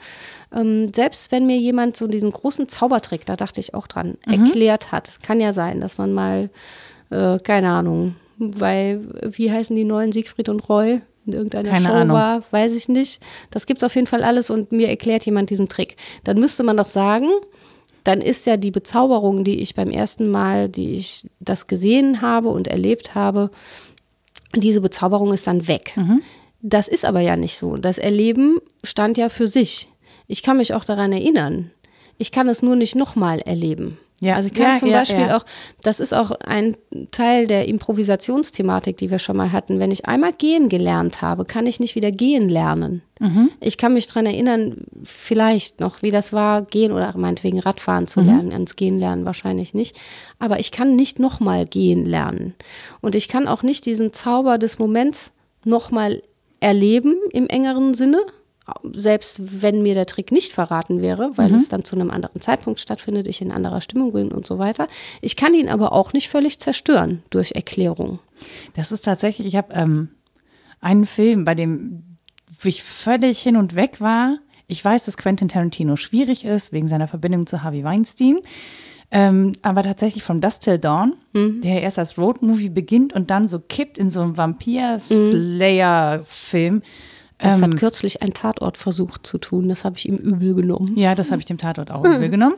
ähm, 0.56 0.93
selbst 0.95 1.34
wenn 1.34 1.45
mir 1.45 1.58
jemand 1.58 1.97
so 1.97 2.08
diesen 2.08 2.32
großen 2.32 2.69
Zaubertrick, 2.69 3.25
da 3.25 3.36
dachte 3.36 3.60
ich 3.60 3.73
auch 3.73 3.88
dran, 3.88 4.17
mhm. 4.25 4.45
erklärt 4.45 4.93
hat. 4.93 5.10
Es 5.10 5.19
kann 5.19 5.41
ja 5.41 5.51
sein, 5.51 5.82
dass 5.82 5.97
man 5.97 6.13
mal 6.13 6.49
äh, 7.10 7.39
keine 7.39 7.70
Ahnung, 7.70 8.15
weil, 8.38 9.02
wie 9.22 9.52
heißen 9.52 9.76
die 9.76 9.84
neuen 9.84 10.12
Siegfried 10.12 10.50
und 10.50 10.67
Roy? 10.70 11.02
In 11.26 11.34
irgendeiner 11.34 11.72
keine 11.72 11.86
Show 11.86 11.93
Ahnung. 11.93 12.15
war, 12.15 12.43
weiß 12.52 12.74
ich 12.76 12.88
nicht. 12.88 13.22
Das 13.52 13.65
gibt 13.65 13.82
es 13.82 13.84
auf 13.84 13.96
jeden 13.96 14.08
Fall 14.08 14.24
alles 14.24 14.50
und 14.50 14.72
mir 14.72 14.88
erklärt 14.88 15.26
jemand 15.26 15.50
diesen 15.50 15.67
Trick. 15.67 15.98
Dann 16.24 16.39
müsste 16.39 16.63
man 16.63 16.78
doch 16.78 16.88
sagen, 16.88 17.28
dann 18.06 18.22
ist 18.22 18.46
ja 18.46 18.56
die 18.56 18.72
Bezauberung, 18.72 19.43
die 19.43 19.60
ich 19.60 19.76
beim 19.76 19.91
ersten 19.91 20.30
Mal, 20.30 20.70
die 20.70 20.93
ich 20.93 21.26
das 21.41 21.67
gesehen 21.67 22.22
habe 22.22 22.48
und 22.48 22.70
erlebt 22.70 23.13
habe, 23.13 23.52
diese 24.56 24.80
Bezauberung 24.80 25.34
ist 25.34 25.48
dann 25.48 25.67
weg. 25.67 25.91
Mhm. 25.98 26.22
Das 26.62 26.88
ist 26.88 27.04
aber 27.04 27.20
ja 27.20 27.36
nicht 27.36 27.58
so. 27.58 27.76
Das 27.76 27.98
Erleben 27.98 28.60
stand 28.84 29.17
ja 29.17 29.28
für 29.28 29.50
sich. 29.50 29.89
Ich 30.28 30.43
kann 30.43 30.58
mich 30.58 30.74
auch 30.74 30.86
daran 30.86 31.12
erinnern. 31.12 31.72
Ich 32.17 32.32
kann 32.32 32.48
es 32.48 32.62
nur 32.62 32.78
nicht 32.78 32.96
nochmal 32.96 33.39
erleben. 33.39 33.98
Ja. 34.19 34.36
Also 34.36 34.47
ich 34.47 34.56
kann 34.56 34.73
ja, 34.73 34.80
zum 34.80 34.89
ja, 34.89 34.99
Beispiel 34.99 35.27
ja. 35.27 35.38
auch, 35.38 35.45
das 35.84 35.99
ist 35.99 36.13
auch 36.13 36.32
ein 36.32 36.75
Teil 37.12 37.45
der 37.45 37.67
Improvisationsthematik, 37.67 38.97
die 38.97 39.12
wir 39.12 39.19
schon 39.19 39.38
mal 39.38 39.51
hatten. 39.51 39.80
Wenn 39.80 39.91
ich 39.91 40.08
einmal 40.08 40.34
gehen 40.34 40.69
gelernt 40.69 41.21
habe, 41.21 41.45
kann 41.45 41.67
ich 41.67 41.80
nicht 41.80 41.93
wieder 41.93 42.12
gehen 42.12 42.49
lernen. 42.49 43.03
Mhm. 43.19 43.51
Ich 43.60 43.77
kann 43.77 43.93
mich 43.93 44.08
daran 44.08 44.25
erinnern, 44.25 44.86
vielleicht 45.03 45.80
noch, 45.80 46.01
wie 46.01 46.10
das 46.10 46.34
war, 46.34 46.63
gehen 46.63 46.91
oder 46.91 47.15
meinetwegen 47.15 47.60
Radfahren 47.60 48.08
zu 48.08 48.21
mhm. 48.21 48.25
lernen. 48.25 48.53
Ans 48.53 48.75
Gehen 48.75 48.97
lernen 48.97 49.25
wahrscheinlich 49.25 49.75
nicht. 49.75 49.95
Aber 50.39 50.60
ich 50.60 50.71
kann 50.71 50.95
nicht 50.95 51.19
nochmal 51.19 51.67
gehen 51.67 52.06
lernen. 52.06 52.56
Und 53.01 53.13
ich 53.13 53.27
kann 53.27 53.47
auch 53.47 53.62
nicht 53.62 53.86
diesen 53.86 54.13
Zauber 54.13 54.58
des 54.58 54.80
Moments 54.80 55.32
nochmal 55.63 56.23
erleben 56.60 57.15
im 57.34 57.47
engeren 57.47 57.93
Sinne, 57.93 58.25
selbst 58.93 59.62
wenn 59.62 59.82
mir 59.82 59.93
der 59.93 60.06
Trick 60.06 60.32
nicht 60.32 60.51
verraten 60.51 61.01
wäre, 61.01 61.32
weil 61.36 61.53
es 61.53 61.69
dann 61.69 61.86
zu 61.86 61.95
einem 61.95 62.12
anderen 62.12 62.41
Zeitpunkt 62.41 62.80
stattfindet, 62.80 63.27
ich 63.27 63.41
in 63.41 63.51
anderer 63.51 63.82
Stimmung 63.82 64.13
bin 64.13 64.32
und 64.32 64.45
so 64.45 64.60
weiter. 64.60 64.88
Ich 65.21 65.36
kann 65.36 65.53
ihn 65.53 65.69
aber 65.69 65.93
auch 65.93 66.13
nicht 66.13 66.30
völlig 66.30 66.60
zerstören 66.60 67.23
durch 67.30 67.53
Erklärung. 67.53 68.19
Das 68.75 68.91
ist 68.91 69.06
tatsächlich, 69.06 69.47
ich 69.47 69.56
habe 69.56 69.73
ähm, 69.73 70.10
einen 70.82 71.06
Film, 71.06 71.45
bei 71.45 71.56
dem 71.56 72.03
ich 72.63 72.84
völlig 72.84 73.39
hin 73.39 73.56
und 73.56 73.75
weg 73.75 74.01
war. 74.01 74.39
Ich 74.67 74.84
weiß, 74.84 75.06
dass 75.06 75.15
Quentin 75.15 75.47
Tarantino 75.47 75.95
schwierig 75.95 76.43
ist, 76.43 76.73
wegen 76.73 76.89
seiner 76.89 77.08
Verbindung 77.08 77.47
zu 77.47 77.63
Harvey 77.63 77.84
Weinstein. 77.84 78.39
Ähm, 79.10 79.53
aber 79.62 79.84
tatsächlich 79.84 80.23
von 80.23 80.41
Dust 80.41 80.63
Till 80.63 80.80
Dawn, 80.80 81.13
der 81.62 81.82
erst 81.82 81.97
als 81.97 82.17
Roadmovie 82.17 82.67
beginnt 82.67 83.13
und 83.13 83.32
dann 83.32 83.47
so 83.47 83.60
kippt 83.60 83.97
in 83.97 84.10
so 84.10 84.19
einen 84.21 84.36
Vampir-Slayer-Film. 84.36 86.82
Das 87.39 87.58
Ähm, 87.58 87.63
hat 87.63 87.78
kürzlich 87.78 88.21
ein 88.23 88.34
Tatort 88.34 88.78
versucht 88.78 89.28
zu 89.28 89.38
tun. 89.38 89.69
Das 89.69 89.84
habe 89.84 89.97
ich 89.97 90.08
ihm 90.08 90.15
übel 90.15 90.56
genommen. 90.56 90.97
Ja, 90.97 91.13
das 91.15 91.32
habe 91.32 91.39
ich 91.39 91.45
dem 91.45 91.58
Tatort 91.58 91.91
auch 91.91 92.04
übel 92.04 92.30
genommen. 92.30 92.56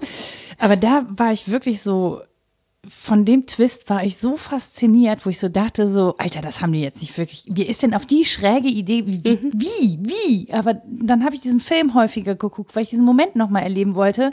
Aber 0.58 0.76
da 0.76 1.06
war 1.10 1.34
ich 1.34 1.50
wirklich 1.50 1.82
so, 1.82 2.22
von 2.88 3.26
dem 3.26 3.46
Twist 3.46 3.90
war 3.90 4.06
ich 4.06 4.18
so 4.18 4.38
fasziniert, 4.38 5.26
wo 5.26 5.30
ich 5.30 5.38
so 5.38 5.50
dachte, 5.50 5.86
so, 5.88 6.16
Alter, 6.18 6.42
das 6.42 6.62
haben 6.62 6.72
die 6.72 6.82
jetzt 6.82 7.02
nicht 7.02 7.18
wirklich. 7.18 7.44
Wie 7.48 7.64
ist 7.64 7.84
denn 7.84 7.94
auf 7.94 8.06
die 8.06 8.24
schräge 8.24 8.70
Idee? 8.70 9.06
Wie, 9.06 9.22
wie? 9.24 10.00
wie? 10.02 10.54
Aber 10.54 10.82
dann 10.88 11.26
habe 11.26 11.36
ich 11.36 11.42
diesen 11.42 11.60
Film 11.60 11.94
häufiger 11.94 12.36
geguckt, 12.36 12.76
weil 12.76 12.84
ich 12.84 12.90
diesen 12.90 13.06
Moment 13.06 13.36
nochmal 13.36 13.64
erleben 13.64 13.96
wollte. 13.96 14.32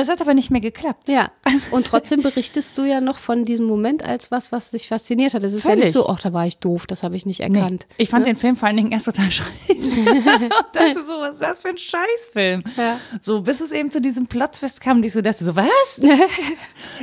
Es 0.00 0.08
hat 0.08 0.20
aber 0.20 0.34
nicht 0.34 0.50
mehr 0.50 0.60
geklappt. 0.60 1.08
Ja, 1.08 1.30
und 1.70 1.86
trotzdem 1.86 2.22
berichtest 2.22 2.76
du 2.78 2.82
ja 2.84 3.00
noch 3.00 3.18
von 3.18 3.44
diesem 3.44 3.66
Moment 3.66 4.02
als 4.02 4.30
was, 4.30 4.52
was 4.52 4.70
dich 4.70 4.88
fasziniert 4.88 5.34
hat. 5.34 5.42
Es 5.44 5.52
ist 5.52 5.64
ja 5.64 5.70
Völlig. 5.70 5.84
nicht 5.86 5.92
so, 5.94 6.08
ach, 6.08 6.20
da 6.20 6.32
war 6.32 6.46
ich 6.46 6.58
doof, 6.58 6.86
das 6.86 7.02
habe 7.02 7.16
ich 7.16 7.26
nicht 7.26 7.40
Nee. 7.40 7.58
erkannt. 7.58 7.86
Ich 7.96 8.08
fand 8.10 8.24
ne? 8.26 8.32
den 8.32 8.36
Film 8.36 8.56
vor 8.56 8.68
allen 8.68 8.76
Dingen 8.76 8.92
erst 8.92 9.06
total 9.06 9.30
scheiße. 9.30 10.00
und 10.00 10.52
dachte 10.72 11.02
so, 11.04 11.12
was 11.20 11.32
ist 11.34 11.42
das 11.42 11.60
für 11.60 11.68
ein 11.68 11.78
Scheißfilm? 11.78 12.62
Ja. 12.76 12.98
So, 13.22 13.42
bis 13.42 13.60
es 13.60 13.72
eben 13.72 13.90
zu 13.90 14.00
diesem 14.00 14.26
Plotfest 14.26 14.80
kam, 14.80 15.02
ich 15.02 15.12
so 15.12 15.20
dachte 15.20 15.44
so, 15.44 15.54
was? 15.56 16.00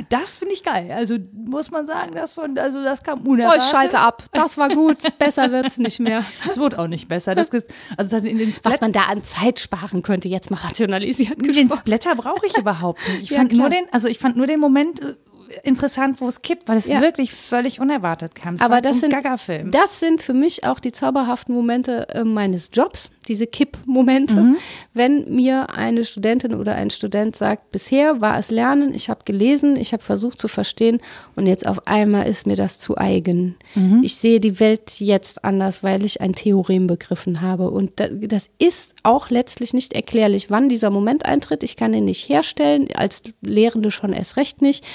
das 0.08 0.36
finde 0.36 0.54
ich 0.54 0.62
geil. 0.64 0.92
Also 0.92 1.16
muss 1.32 1.70
man 1.70 1.86
sagen, 1.86 2.14
das 2.14 2.34
von, 2.34 2.58
also 2.58 2.82
das 2.82 3.02
kam 3.02 3.22
Oh, 3.26 3.30
unerwartet. 3.30 3.62
ich 3.64 3.70
schalte 3.70 3.98
ab. 3.98 4.22
Das 4.32 4.56
war 4.58 4.68
gut. 4.68 4.98
Besser 5.18 5.50
wird's 5.50 5.78
nicht 5.78 6.00
mehr. 6.00 6.24
Es 6.48 6.58
wurde 6.58 6.78
auch 6.78 6.86
nicht 6.86 7.08
besser. 7.08 7.34
Das, 7.34 7.50
also 7.50 8.10
das 8.10 8.22
in 8.24 8.38
den 8.38 8.52
Was 8.62 8.80
man 8.80 8.92
da 8.92 9.02
an 9.10 9.22
Zeit 9.24 9.60
sparen 9.60 10.02
könnte, 10.02 10.28
jetzt 10.28 10.50
mal 10.50 10.58
rationalisiert 10.58 11.40
den 11.40 11.48
gesprochen. 11.48 11.78
Splatter 11.78 12.14
brauche 12.14 12.46
ich 12.46 12.56
überhaupt 12.56 12.85
nicht. 13.08 13.22
Ich 13.24 13.30
Ja, 13.30 13.38
fand 13.38 13.52
nur 13.52 13.68
klar. 13.68 13.80
den, 13.82 13.92
also 13.92 14.08
ich 14.08 14.18
fand 14.18 14.36
nur 14.36 14.46
den 14.46 14.60
Moment 14.60 15.00
äh, 15.00 15.14
interessant, 15.62 16.20
wo 16.20 16.26
es 16.28 16.42
kippt, 16.42 16.68
weil 16.68 16.76
es 16.76 16.86
Ja. 16.86 17.00
wirklich 17.00 17.32
völlig 17.32 17.80
unerwartet 17.80 18.34
kam. 18.34 18.54
Es 18.54 18.60
Aber 18.60 18.80
das 18.80 18.98
so 19.00 19.06
ein 19.06 19.10
sind, 19.10 19.22
Gaga-Film. 19.22 19.70
das 19.70 20.00
sind 20.00 20.22
für 20.22 20.34
mich 20.34 20.64
auch 20.64 20.80
die 20.80 20.92
zauberhaften 20.92 21.54
Momente 21.54 22.08
äh, 22.10 22.24
meines 22.24 22.70
Jobs, 22.72 23.10
diese 23.28 23.46
Kipp-Momente. 23.46 24.36
Mhm. 24.36 24.56
Wenn 24.94 25.34
mir 25.34 25.70
eine 25.70 26.04
Studentin 26.04 26.54
oder 26.54 26.74
ein 26.74 26.90
Student 26.90 27.36
sagt, 27.36 27.70
bisher 27.72 28.20
war 28.20 28.38
es 28.38 28.50
Lernen, 28.50 28.94
ich 28.94 29.10
habe 29.10 29.20
gelesen, 29.24 29.76
ich 29.76 29.92
habe 29.92 30.02
versucht 30.02 30.40
zu 30.40 30.48
verstehen 30.48 31.00
und 31.34 31.46
jetzt 31.46 31.66
auf 31.66 31.86
einmal 31.86 32.26
ist 32.26 32.46
mir 32.46 32.56
das 32.56 32.78
zu 32.78 32.96
eigen. 32.96 33.56
Mhm. 33.74 34.00
Ich 34.02 34.16
sehe 34.16 34.40
die 34.40 34.60
Welt 34.60 35.00
jetzt 35.00 35.44
anders, 35.44 35.82
weil 35.82 36.04
ich 36.04 36.20
ein 36.20 36.34
Theorem 36.34 36.86
begriffen 36.86 37.40
habe. 37.40 37.70
Und 37.70 37.92
da, 37.96 38.08
das 38.08 38.48
ist 38.58 38.94
auch 39.02 39.30
letztlich 39.30 39.74
nicht 39.74 39.92
erklärlich, 39.92 40.50
wann 40.50 40.68
dieser 40.68 40.90
Moment 40.90 41.24
eintritt. 41.24 41.62
Ich 41.62 41.76
kann 41.76 41.94
ihn 41.94 42.04
nicht 42.04 42.28
herstellen, 42.28 42.88
als 42.94 43.22
Lehrende 43.42 43.90
schon 43.90 44.12
erst 44.12 44.36
recht 44.36 44.62
nicht. 44.62 44.86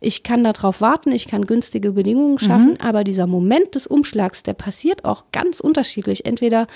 Ich 0.00 0.22
kann 0.22 0.42
darauf 0.44 0.80
warten, 0.80 1.12
ich 1.12 1.28
kann 1.28 1.44
günstige 1.44 1.92
Bedingungen 1.92 2.38
schaffen, 2.38 2.78
aber 2.80 3.04
dieser 3.04 3.26
Moment 3.26 3.74
des 3.74 3.86
Umschlags, 3.86 4.42
der 4.42 4.54
passiert 4.54 5.04
auch 5.04 5.24
ganz 5.32 5.60
unterschiedlich. 5.60 6.24
Entweder 6.24 6.66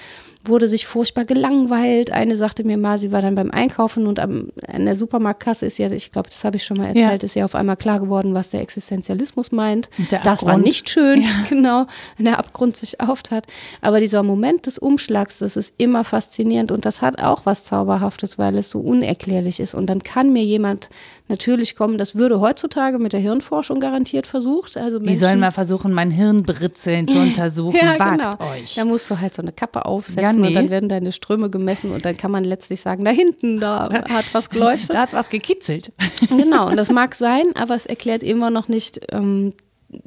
wurde 0.46 0.68
sich 0.68 0.86
furchtbar 0.86 1.24
gelangweilt. 1.24 2.10
Eine 2.10 2.36
sagte 2.36 2.64
mir 2.64 2.76
mal, 2.76 2.98
sie 2.98 3.12
war 3.12 3.22
dann 3.22 3.34
beim 3.34 3.50
Einkaufen 3.50 4.06
und 4.06 4.20
am, 4.20 4.48
an 4.68 4.84
der 4.84 4.94
Supermarktkasse 4.94 5.64
ist 5.64 5.78
ja, 5.78 5.90
ich 5.90 6.12
glaube, 6.12 6.28
das 6.28 6.44
habe 6.44 6.56
ich 6.56 6.64
schon 6.64 6.76
mal 6.76 6.88
erzählt, 6.88 7.22
Ja. 7.22 7.26
ist 7.26 7.34
ja 7.34 7.44
auf 7.46 7.54
einmal 7.54 7.76
klar 7.78 7.98
geworden, 7.98 8.34
was 8.34 8.50
der 8.50 8.60
Existenzialismus 8.60 9.52
meint. 9.52 9.88
Der 10.10 10.20
das 10.20 10.44
war 10.44 10.58
nicht 10.58 10.90
schön, 10.90 11.24
genau, 11.48 11.86
wenn 12.18 12.26
der 12.26 12.38
Abgrund 12.38 12.76
sich 12.76 13.00
auftat. 13.00 13.46
Aber 13.80 14.00
dieser 14.00 14.22
Moment 14.22 14.66
des 14.66 14.78
Umschlags, 14.78 15.38
das 15.38 15.56
ist 15.56 15.72
immer 15.78 16.04
faszinierend 16.04 16.70
und 16.72 16.84
das 16.84 17.00
hat 17.00 17.18
auch 17.22 17.46
was 17.46 17.64
Zauberhaftes, 17.64 18.38
weil 18.38 18.58
es 18.58 18.68
so 18.68 18.80
unerklärlich 18.80 19.60
ist. 19.60 19.72
Und 19.74 19.86
dann 19.86 20.02
kann 20.02 20.30
mir 20.30 20.44
jemand 20.44 20.90
natürlich 21.28 21.74
kommen, 21.74 21.96
das 21.98 22.14
würde 22.14 22.40
heutzutage 22.40 22.98
mit 22.98 23.12
der 23.12 23.20
Hirnforschung 23.20 23.80
garantiert 23.80 24.26
versucht. 24.26 24.76
Also 24.76 24.98
Die 24.98 25.06
Menschen, 25.06 25.20
sollen 25.20 25.40
mal 25.40 25.50
versuchen, 25.52 25.92
mein 25.92 26.10
Hirnbritzeln 26.10 27.08
zu 27.08 27.18
untersuchen. 27.20 27.76
ja, 27.80 27.98
Wagt 27.98 28.18
genau. 28.18 28.52
euch. 28.52 28.74
Da 28.74 28.84
musst 28.84 29.10
du 29.10 29.18
halt 29.20 29.34
so 29.34 29.42
eine 29.42 29.52
Kappe 29.52 29.86
aufsetzen 29.86 30.22
Ja, 30.22 30.32
nee. 30.32 30.48
und 30.48 30.54
dann 30.54 30.70
werden 30.70 30.88
deine 30.88 31.12
Ströme 31.12 31.50
gemessen 31.50 31.90
und 31.92 32.04
dann 32.04 32.16
kann 32.16 32.30
man 32.30 32.44
letztlich 32.44 32.80
sagen, 32.80 33.04
da 33.04 33.10
hinten, 33.10 33.58
da 33.60 33.88
hat 34.10 34.26
was 34.32 34.50
geleuchtet. 34.50 34.90
Da 34.90 35.00
hat 35.00 35.12
was 35.12 35.30
gekitzelt. 35.30 35.92
Genau, 36.28 36.68
und 36.68 36.76
das 36.76 36.90
mag 36.90 37.14
sein, 37.14 37.44
aber 37.54 37.74
es 37.74 37.86
erklärt 37.86 38.22
immer 38.22 38.50
noch 38.50 38.68
nicht, 38.68 39.00
ähm, 39.12 39.54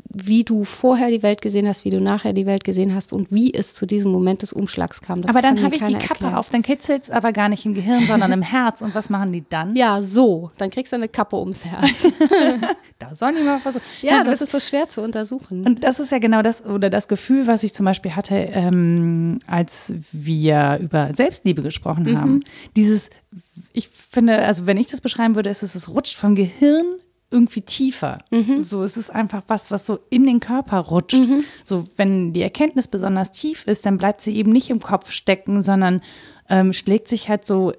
wie 0.09 0.43
du 0.43 0.63
vorher 0.63 1.09
die 1.09 1.23
Welt 1.23 1.41
gesehen 1.41 1.67
hast, 1.67 1.85
wie 1.85 1.89
du 1.89 2.01
nachher 2.01 2.33
die 2.33 2.45
Welt 2.45 2.63
gesehen 2.63 2.93
hast 2.95 3.13
und 3.13 3.31
wie 3.31 3.53
es 3.53 3.73
zu 3.73 3.85
diesem 3.85 4.11
Moment 4.11 4.41
des 4.41 4.53
Umschlags 4.53 5.01
kam. 5.01 5.21
Das 5.21 5.29
aber 5.29 5.41
dann 5.41 5.61
habe 5.63 5.75
ich 5.75 5.83
die 5.83 5.93
Kappe 5.93 6.09
erklären. 6.09 6.35
auf, 6.35 6.49
dann 6.49 6.61
kitzelt 6.63 7.03
es 7.03 7.09
aber 7.09 7.31
gar 7.31 7.49
nicht 7.49 7.65
im 7.65 7.73
Gehirn, 7.73 8.03
sondern 8.05 8.31
im 8.31 8.41
Herz. 8.41 8.81
Und 8.81 8.95
was 8.95 9.09
machen 9.09 9.31
die 9.31 9.43
dann? 9.47 9.75
Ja, 9.75 10.01
so. 10.01 10.51
Dann 10.57 10.69
kriegst 10.69 10.91
du 10.91 10.95
eine 10.95 11.07
Kappe 11.07 11.37
ums 11.37 11.65
Herz. 11.65 12.07
Da 12.99 13.13
sollen 13.13 13.35
die 13.35 13.43
mal 13.43 13.59
versuchen. 13.59 13.83
Ja, 14.01 14.17
Nein, 14.17 14.25
das 14.25 14.41
ist 14.41 14.51
so 14.51 14.59
schwer 14.59 14.89
zu 14.89 15.01
untersuchen. 15.01 15.63
Und 15.67 15.83
das 15.83 15.99
ist 15.99 16.11
ja 16.11 16.17
genau 16.17 16.41
das, 16.41 16.65
oder 16.65 16.89
das 16.89 17.07
Gefühl, 17.07 17.45
was 17.45 17.61
ich 17.61 17.75
zum 17.75 17.85
Beispiel 17.85 18.15
hatte, 18.15 18.35
ähm, 18.35 19.37
als 19.45 19.93
wir 20.11 20.79
über 20.81 21.13
Selbstliebe 21.13 21.61
gesprochen 21.61 22.19
haben. 22.19 22.43
Dieses, 22.75 23.11
ich 23.71 23.89
finde, 23.89 24.39
also 24.39 24.65
wenn 24.65 24.77
ich 24.77 24.87
das 24.87 25.01
beschreiben 25.01 25.35
würde, 25.35 25.51
ist 25.51 25.61
es, 25.61 25.75
es 25.75 25.89
rutscht 25.89 26.17
vom 26.17 26.33
Gehirn 26.33 26.85
irgendwie 27.29 27.61
tiefer. 27.61 28.19
So, 28.61 28.83
es 28.83 28.95
ist 28.97 29.09
einfach 29.09 29.43
was, 29.47 29.69
was 29.69 29.85
so 29.85 29.99
in 30.09 30.25
den 30.25 30.39
Körper 30.39 30.79
rutscht. 30.79 31.15
So, 31.63 31.85
wenn 31.97 32.31
die 32.33 32.41
Erkenntnis 32.41 32.87
besonders 32.87 33.31
tief 33.31 33.63
ist, 33.65 33.85
dann 33.85 33.97
bleibt 33.97 34.21
sie 34.21 34.35
eben 34.37 34.51
nicht 34.51 34.69
im 34.69 34.79
Kopf 34.79 35.11
stecken, 35.11 35.61
sondern 35.61 36.01
ähm, 36.49 36.71
schlägt 36.71 37.07
sich 37.09 37.27
halt 37.27 37.45
so 37.45 37.73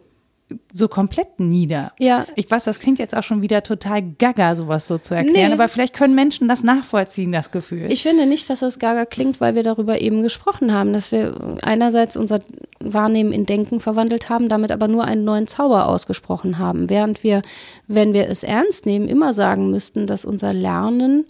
so 0.73 0.89
komplett 0.89 1.41
nieder. 1.41 1.93
Ja. 1.99 2.27
Ich 2.37 2.51
weiß, 2.51 2.65
das 2.65 2.81
klingt 2.81 2.99
jetzt 2.99 3.15
auch 3.15 3.23
schon 3.23 3.43
wieder 3.43 3.63
total 3.63 4.03
gaga, 4.03 4.57
sowas 4.57 4.89
so 4.89 4.97
zu 4.99 5.15
erklären, 5.15 5.49
Nee. 5.49 5.53
aber 5.55 5.69
vielleicht 5.69 5.95
können 5.95 6.15
Menschen 6.15 6.49
das 6.49 6.63
nachvollziehen, 6.63 7.33
das 7.33 7.51
Gefühl. 7.51 7.93
Ich 7.93 8.03
finde 8.03 8.27
nicht, 8.27 8.49
dass 8.49 8.61
das 8.61 8.79
gaga 8.79 9.05
klingt, 9.05 9.41
weil 9.41 9.55
wir 9.55 9.63
darüber 9.63 10.01
eben 10.01 10.23
gesprochen 10.23 10.73
haben, 10.73 10.93
dass 10.93 11.13
wir 11.13 11.59
einerseits 11.63 12.17
unser 12.17 12.39
Wahrnehmen 12.81 13.33
in 13.33 13.45
Denken 13.47 13.81
verwandelt 13.81 14.31
haben, 14.31 14.49
damit 14.49 14.73
aber 14.73 14.89
nur 14.89 15.05
einen 15.05 15.25
neuen 15.25 15.47
Zauber 15.49 15.87
ausgesprochen 15.87 16.59
haben, 16.59 16.89
während 16.89 17.23
wir, 17.23 17.43
wenn 17.87 18.15
wir 18.15 18.29
es 18.29 18.43
ernst 18.43 18.87
nehmen, 18.87 19.09
immer 19.09 19.35
sagen 19.35 19.71
müssten, 19.71 20.07
dass 20.07 20.25
unser 20.25 20.53
Lernen 20.53 21.27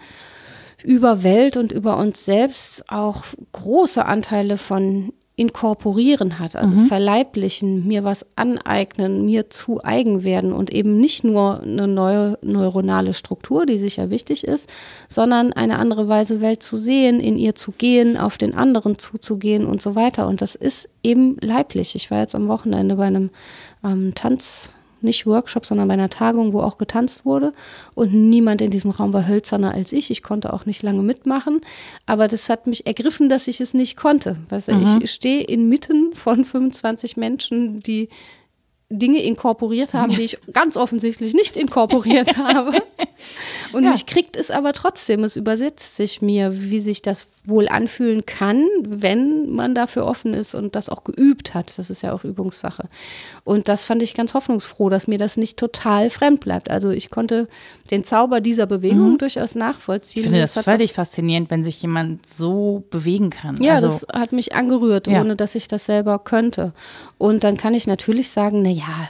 über 0.85 1.25
Welt 1.25 1.57
und 1.57 1.73
über 1.73 1.97
uns 1.97 2.25
selbst 2.25 2.85
auch 2.89 3.25
große 3.53 4.05
Anteile 4.05 4.59
von 4.59 5.13
inkorporieren 5.39 6.41
hat, 6.41 6.57
also 6.57 6.77
verleiblichen, 6.89 7.87
mir 7.87 8.03
was 8.03 8.27
aneignen, 8.35 9.25
mir 9.25 9.49
zu 9.51 9.83
eigen 9.85 10.25
werden 10.25 10.53
und 10.53 10.71
eben 10.71 10.99
nicht 10.99 11.23
nur 11.23 11.63
eine 11.63 11.87
neue 11.87 12.37
neuronale 12.43 13.15
Struktur, 13.15 13.65
die 13.65 13.79
sicher 13.79 14.11
wichtig 14.11 14.43
ist, 14.43 14.69
sondern 15.09 15.53
eine 15.53 15.79
andere 15.79 16.09
Weise 16.09 16.41
Welt 16.41 16.65
zu 16.65 16.77
sehen, 16.77 17.21
in 17.21 17.39
ihr 17.39 17.55
zu 17.55 17.71
gehen, 17.71 18.17
auf 18.17 18.37
den 18.37 18.53
anderen 18.53 18.99
zuzugehen 18.99 19.65
und 19.65 19.81
so 19.81 19.95
weiter. 19.95 20.27
Und 20.27 20.43
das 20.43 20.57
ist 20.57 20.89
eben 21.05 21.37
leiblich. 21.41 21.95
Ich 21.95 22.11
war 22.11 22.19
jetzt 22.19 22.35
am 22.35 22.49
Wochenende 22.49 22.97
bei 22.97 23.05
einem 23.05 23.31
ähm, 23.85 24.17
Tanz, 24.17 24.73
nicht 25.03 25.27
Workshop, 25.27 25.67
sondern 25.67 25.89
bei 25.89 25.95
einer 25.95 26.11
Tagung, 26.11 26.53
wo 26.53 26.61
auch 26.61 26.79
getanzt 26.79 27.25
wurde. 27.25 27.53
Und 27.95 28.13
niemand 28.13 28.61
in 28.61 28.71
diesem 28.71 28.91
Raum 28.91 29.13
war 29.13 29.27
hölzerner 29.27 29.73
als 29.73 29.93
ich. 29.93 30.11
Ich 30.11 30.23
konnte 30.23 30.53
auch 30.53 30.67
nicht 30.67 30.83
lange 30.83 31.03
mitmachen. 31.03 31.61
Aber 32.07 32.29
das 32.29 32.49
hat 32.49 32.67
mich 32.67 32.87
ergriffen, 32.87 33.29
dass 33.29 33.49
ich 33.49 33.61
es 33.61 33.75
nicht 33.75 33.97
konnte. 33.97 34.37
Weißt 34.49 34.69
du, 34.69 34.73
Ich 35.03 35.11
stehe 35.11 35.43
inmitten 35.43 36.15
von 36.15 36.45
25 36.45 37.17
Menschen, 37.17 37.81
die 37.81 38.09
Dinge 38.91 39.23
inkorporiert 39.23 39.93
haben, 39.95 40.13
die 40.15 40.23
ich 40.23 40.39
ganz 40.53 40.77
offensichtlich 40.77 41.35
nicht 41.35 41.57
inkorporiert 41.57 42.39
habe. 42.39 42.73
Und 43.73 43.85
Ja. 43.85 43.91
mich 43.91 44.07
kriegt 44.07 44.37
es 44.37 44.51
aber 44.51 44.73
trotzdem. 44.73 45.25
Es 45.25 45.37
übersetzt 45.37 45.97
sich 45.97 46.23
mir, 46.23 46.53
wie 46.71 46.81
sich 46.81 47.03
das 47.03 47.27
wohl 47.45 47.69
anfühlen 47.69 48.25
kann, 48.27 48.67
wenn 48.87 49.51
man 49.51 49.75
dafür 49.75 50.07
offen 50.07 50.35
ist 50.35 50.55
und 50.55 50.75
das 50.75 50.89
auch 50.89 51.03
geübt 51.05 51.55
hat. 51.55 51.73
Das 51.79 51.91
ist 51.91 52.03
ja 52.03 52.13
auch 52.13 52.23
Übungssache. 52.25 52.89
Und 53.45 53.69
das 53.69 53.85
fand 53.85 54.03
ich 54.03 54.15
ganz 54.15 54.35
hoffnungsfroh, 54.35 54.89
dass 54.91 55.07
mir 55.09 55.19
das 55.19 55.37
nicht 55.37 55.57
total 55.59 56.11
fremd 56.11 56.41
bleibt. 56.41 56.71
Also 56.71 56.91
ich 56.91 57.11
konnte 57.11 57.49
den 57.91 58.05
Zauber 58.05 58.41
dieser 58.41 58.67
Bewegung 58.67 59.19
durchaus 59.19 59.55
nachvollziehen. 59.55 60.21
Ich 60.21 60.25
finde 60.29 60.41
das 60.41 60.57
hat 60.57 60.65
völlig 60.65 60.93
faszinierend, 60.93 61.51
wenn 61.51 61.65
sich 61.65 61.81
jemand 61.83 62.27
so 62.29 62.85
bewegen 62.91 63.31
kann. 63.31 63.61
ja, 63.63 63.75
also, 63.75 63.89
das 63.89 64.07
hat 64.13 64.33
mich 64.33 64.55
angerührt, 64.55 65.07
Ja. 65.09 65.21
ohne 65.21 65.35
dass 65.37 65.55
ich 65.55 65.69
das 65.69 65.87
selber 65.87 66.19
könnte. 66.19 66.73
Und 67.19 67.45
dann 67.45 67.57
kann 67.57 67.75
ich 67.75 67.87
natürlich 67.87 68.29
sagen, 68.31 68.63
na 68.63 68.71
ja, 68.79 69.09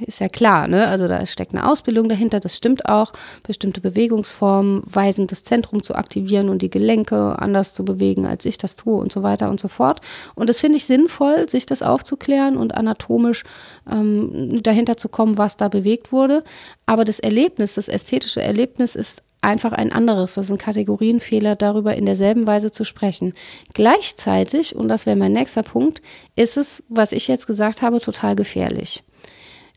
ist 0.00 0.20
ja 0.20 0.28
klar, 0.28 0.66
ne? 0.68 0.88
Also 0.88 1.08
da 1.08 1.24
steckt 1.26 1.54
eine 1.54 1.68
Ausbildung 1.68 2.08
dahinter, 2.08 2.40
das 2.40 2.56
stimmt 2.56 2.88
auch. 2.88 3.12
Bestimmte 3.42 3.80
Bewegungsformen 3.80 4.82
weisen 4.86 5.26
das 5.26 5.42
Zentrum 5.42 5.82
zu 5.82 5.94
aktivieren 5.94 6.48
und 6.48 6.62
die 6.62 6.70
Gelenke 6.70 7.38
anders 7.38 7.74
zu 7.74 7.84
bewegen, 7.84 8.26
als 8.26 8.44
ich 8.44 8.58
das 8.58 8.76
tue 8.76 8.96
und 8.96 9.12
so 9.12 9.22
weiter 9.22 9.50
und 9.50 9.60
so 9.60 9.68
fort. 9.68 10.00
Und 10.34 10.48
das 10.48 10.60
finde 10.60 10.78
ich 10.78 10.86
sinnvoll, 10.86 11.48
sich 11.48 11.66
das 11.66 11.82
aufzuklären 11.82 12.56
und 12.56 12.74
anatomisch 12.74 13.44
ähm, 13.90 14.62
dahinter 14.62 14.96
zu 14.96 15.08
kommen, 15.08 15.38
was 15.38 15.56
da 15.56 15.68
bewegt 15.68 16.12
wurde. 16.12 16.42
Aber 16.86 17.04
das 17.04 17.18
Erlebnis, 17.18 17.74
das 17.74 17.88
ästhetische 17.88 18.42
Erlebnis 18.42 18.96
ist 18.96 19.22
einfach 19.42 19.72
ein 19.72 19.92
anderes. 19.92 20.34
Das 20.34 20.46
ist 20.46 20.52
ein 20.52 20.58
Kategorienfehler, 20.58 21.56
darüber 21.56 21.94
in 21.94 22.06
derselben 22.06 22.46
Weise 22.46 22.70
zu 22.70 22.84
sprechen. 22.84 23.34
Gleichzeitig, 23.74 24.74
und 24.74 24.88
das 24.88 25.04
wäre 25.04 25.16
mein 25.16 25.32
nächster 25.32 25.62
Punkt, 25.62 26.00
ist 26.36 26.56
es, 26.56 26.82
was 26.88 27.12
ich 27.12 27.28
jetzt 27.28 27.46
gesagt 27.46 27.82
habe, 27.82 28.00
total 28.00 28.36
gefährlich. 28.36 29.02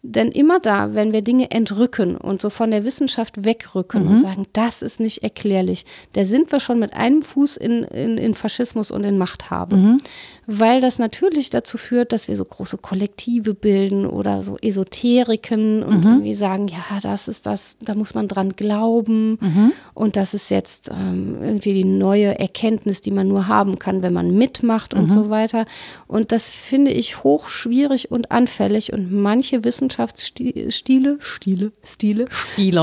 Denn 0.07 0.31
immer 0.31 0.59
da, 0.59 0.93
wenn 0.93 1.13
wir 1.13 1.23
Dinge 1.23 1.49
entrücken 1.49 2.15
und 2.15 2.39
so 2.39 2.51
von 2.51 2.69
der 2.69 2.85
Wissenschaft 2.85 3.43
wegrücken 3.43 4.03
mhm. 4.03 4.11
und 4.11 4.17
sagen, 4.19 4.45
das 4.53 4.83
ist 4.83 4.99
nicht 4.99 5.23
erklärlich, 5.23 5.83
da 6.13 6.25
sind 6.25 6.51
wir 6.51 6.59
schon 6.59 6.77
mit 6.77 6.93
einem 6.93 7.23
Fuß 7.23 7.57
in, 7.57 7.83
in, 7.85 8.19
in 8.19 8.35
Faschismus 8.35 8.91
und 8.91 9.03
in 9.03 9.17
Machthabe. 9.17 9.75
Mhm 9.75 9.97
weil 10.47 10.81
das 10.81 10.99
natürlich 10.99 11.49
dazu 11.49 11.77
führt, 11.77 12.11
dass 12.11 12.27
wir 12.27 12.35
so 12.35 12.45
große 12.45 12.77
Kollektive 12.77 13.53
bilden 13.53 14.05
oder 14.05 14.43
so 14.43 14.57
Esoteriken 14.61 15.83
und 15.83 16.03
mhm. 16.03 16.11
irgendwie 16.11 16.35
sagen, 16.35 16.67
ja, 16.67 16.99
das 17.01 17.27
ist 17.27 17.45
das, 17.45 17.75
da 17.81 17.93
muss 17.95 18.13
man 18.13 18.27
dran 18.27 18.55
glauben 18.55 19.37
mhm. 19.41 19.71
und 19.93 20.15
das 20.15 20.33
ist 20.33 20.49
jetzt 20.49 20.89
ähm, 20.89 21.37
irgendwie 21.41 21.73
die 21.73 21.85
neue 21.85 22.37
Erkenntnis, 22.37 23.01
die 23.01 23.11
man 23.11 23.27
nur 23.27 23.47
haben 23.47 23.79
kann, 23.79 24.03
wenn 24.03 24.13
man 24.13 24.35
mitmacht 24.35 24.93
und 24.93 25.05
mhm. 25.05 25.09
so 25.09 25.29
weiter. 25.29 25.65
Und 26.07 26.31
das 26.31 26.49
finde 26.49 26.91
ich 26.91 27.23
hoch 27.23 27.49
schwierig 27.49 28.11
und 28.11 28.31
anfällig 28.31 28.93
und 28.93 29.11
manche 29.11 29.63
Wissenschaftsstile, 29.63 30.71
Stile, 30.71 31.17
Stile, 31.19 31.71
Stile 31.81 32.27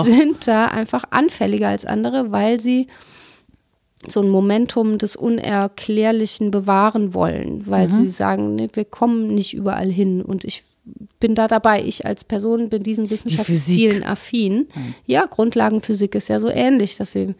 sind 0.05 0.46
da 0.46 0.66
einfach 0.66 1.05
anfälliger 1.11 1.68
als 1.68 1.85
andere, 1.85 2.33
weil 2.33 2.61
sie 2.61 2.88
so 4.09 4.21
ein 4.21 4.29
Momentum 4.29 4.99
des 4.99 5.17
Unerklärlichen 5.17 6.51
bewahren 6.51 7.15
wollen, 7.15 7.65
weil 7.67 7.88
mhm. 7.88 7.93
sie 7.93 8.11
sagen, 8.11 8.55
nee, 8.57 8.69
wir 8.73 8.85
kommen 8.85 9.35
nicht 9.35 9.55
überall 9.55 9.91
hin 9.91 10.23
und 10.23 10.45
ich 10.45 10.65
bin 11.21 11.35
da 11.35 11.47
dabei. 11.49 11.83
Ich 11.83 12.05
als 12.05 12.25
Person 12.25 12.69
bin 12.69 12.83
diesen 12.83 13.11
Wissenschaftsstilen 13.11 14.03
affin. 14.03 14.69
Mhm. 14.75 14.95
Ja, 15.07 15.27
Grundlagenphysik 15.27 16.15
ist 16.15 16.29
ja 16.29 16.41
so 16.41 16.49
ähnlich, 16.49 16.97
dass 16.97 17.12
sie 17.12 17.35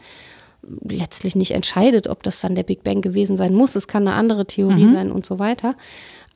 letztlich 0.89 1.35
nicht 1.35 1.51
entscheidet, 1.51 2.07
ob 2.07 2.23
das 2.23 2.41
dann 2.41 2.55
der 2.55 2.63
Big 2.63 2.85
Bang 2.85 3.01
gewesen 3.03 3.37
sein 3.37 3.55
muss. 3.55 3.75
Es 3.75 3.89
kann 3.89 4.07
eine 4.07 4.17
andere 4.17 4.47
Theorie 4.47 4.85
mhm. 4.85 4.95
sein 4.95 5.13
und 5.13 5.27
so 5.27 5.39
weiter. 5.39 5.75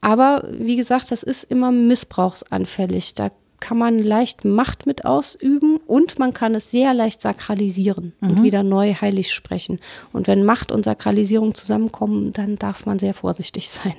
Aber 0.01 0.49
wie 0.51 0.77
gesagt, 0.77 1.11
das 1.11 1.23
ist 1.23 1.45
immer 1.45 1.71
missbrauchsanfällig. 1.71 3.15
Da 3.15 3.31
kann 3.67 3.79
man 3.79 3.99
leicht 3.99 4.45
Macht 4.45 4.87
mit 4.87 5.05
ausüben 5.05 5.79
und 5.89 6.21
man 6.21 6.33
kann 6.33 6.55
es 6.55 6.71
sehr 6.71 6.95
leicht 6.95 7.21
sakralisieren 7.21 8.13
mhm. 8.21 8.31
und 8.31 8.43
wieder 8.45 8.63
neu 8.63 8.95
heilig 8.95 9.35
sprechen. 9.35 9.81
Und 10.13 10.29
wenn 10.29 10.45
Macht 10.45 10.71
und 10.71 10.85
Sakralisierung 10.85 11.53
zusammenkommen, 11.53 12.33
dann 12.33 12.55
darf 12.55 12.87
man 12.87 13.01
sehr 13.01 13.13
vorsichtig 13.13 13.69
sein. 13.69 13.95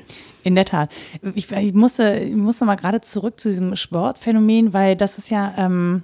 In 0.45 0.55
der 0.55 0.63
Tat. 0.63 0.93
Ich, 1.35 1.51
ich 1.51 1.73
musste, 1.73 2.17
ich 2.17 2.33
musste 2.33 2.63
mal 2.63 2.75
gerade 2.75 3.01
zurück 3.01 3.41
zu 3.41 3.49
diesem 3.49 3.75
Sportphänomen, 3.75 4.71
weil 4.71 4.95
das 4.95 5.17
ist 5.17 5.31
ja, 5.31 5.53
ähm, 5.57 6.03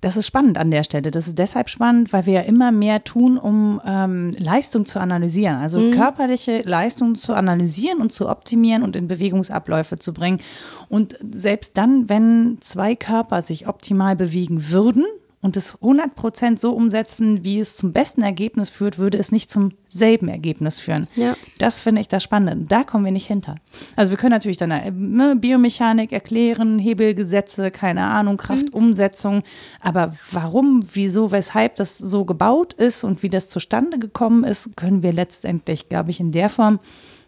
das 0.00 0.16
ist 0.16 0.26
spannend 0.26 0.56
an 0.56 0.70
der 0.70 0.84
Stelle. 0.84 1.10
Das 1.10 1.28
ist 1.28 1.38
deshalb 1.38 1.68
spannend, 1.68 2.12
weil 2.12 2.26
wir 2.26 2.32
ja 2.34 2.40
immer 2.40 2.72
mehr 2.72 3.04
tun, 3.04 3.36
um 3.36 3.80
ähm, 3.86 4.32
Leistung 4.38 4.86
zu 4.86 4.98
analysieren. 4.98 5.56
Also 5.56 5.78
mhm. 5.78 5.92
körperliche 5.92 6.62
Leistung 6.62 7.16
zu 7.16 7.34
analysieren 7.34 8.00
und 8.00 8.12
zu 8.12 8.28
optimieren 8.28 8.82
und 8.82 8.96
in 8.96 9.08
Bewegungsabläufe 9.08 9.98
zu 9.98 10.12
bringen. 10.12 10.40
Und 10.88 11.16
selbst 11.20 11.76
dann, 11.76 12.08
wenn 12.08 12.58
zwei 12.60 12.94
Körper 12.94 13.42
sich 13.42 13.68
optimal 13.68 14.16
bewegen 14.16 14.70
würden, 14.70 15.04
und 15.42 15.56
es 15.56 15.74
100 15.76 16.14
Prozent 16.14 16.60
so 16.60 16.72
umsetzen, 16.72 17.44
wie 17.44 17.60
es 17.60 17.76
zum 17.76 17.92
besten 17.92 18.22
Ergebnis 18.22 18.68
führt, 18.68 18.98
würde 18.98 19.16
es 19.16 19.32
nicht 19.32 19.50
zum 19.50 19.72
selben 19.88 20.28
Ergebnis 20.28 20.78
führen. 20.78 21.08
Ja. 21.14 21.34
Das 21.58 21.80
finde 21.80 22.02
ich 22.02 22.08
das 22.08 22.22
Spannende. 22.22 22.66
Da 22.66 22.84
kommen 22.84 23.06
wir 23.06 23.12
nicht 23.12 23.26
hinter. 23.26 23.56
Also 23.96 24.10
wir 24.10 24.18
können 24.18 24.32
natürlich 24.32 24.58
dann 24.58 24.68
ne, 24.68 25.36
Biomechanik 25.36 26.12
erklären, 26.12 26.78
Hebelgesetze, 26.78 27.70
keine 27.70 28.04
Ahnung, 28.04 28.36
Kraftumsetzung. 28.36 29.36
Mhm. 29.36 29.42
Aber 29.80 30.14
warum, 30.30 30.84
wieso, 30.92 31.32
weshalb 31.32 31.76
das 31.76 31.96
so 31.96 32.26
gebaut 32.26 32.74
ist 32.74 33.02
und 33.02 33.22
wie 33.22 33.30
das 33.30 33.48
zustande 33.48 33.98
gekommen 33.98 34.44
ist, 34.44 34.76
können 34.76 35.02
wir 35.02 35.12
letztendlich, 35.12 35.88
glaube 35.88 36.10
ich, 36.10 36.20
in 36.20 36.32
der 36.32 36.50
Form 36.50 36.80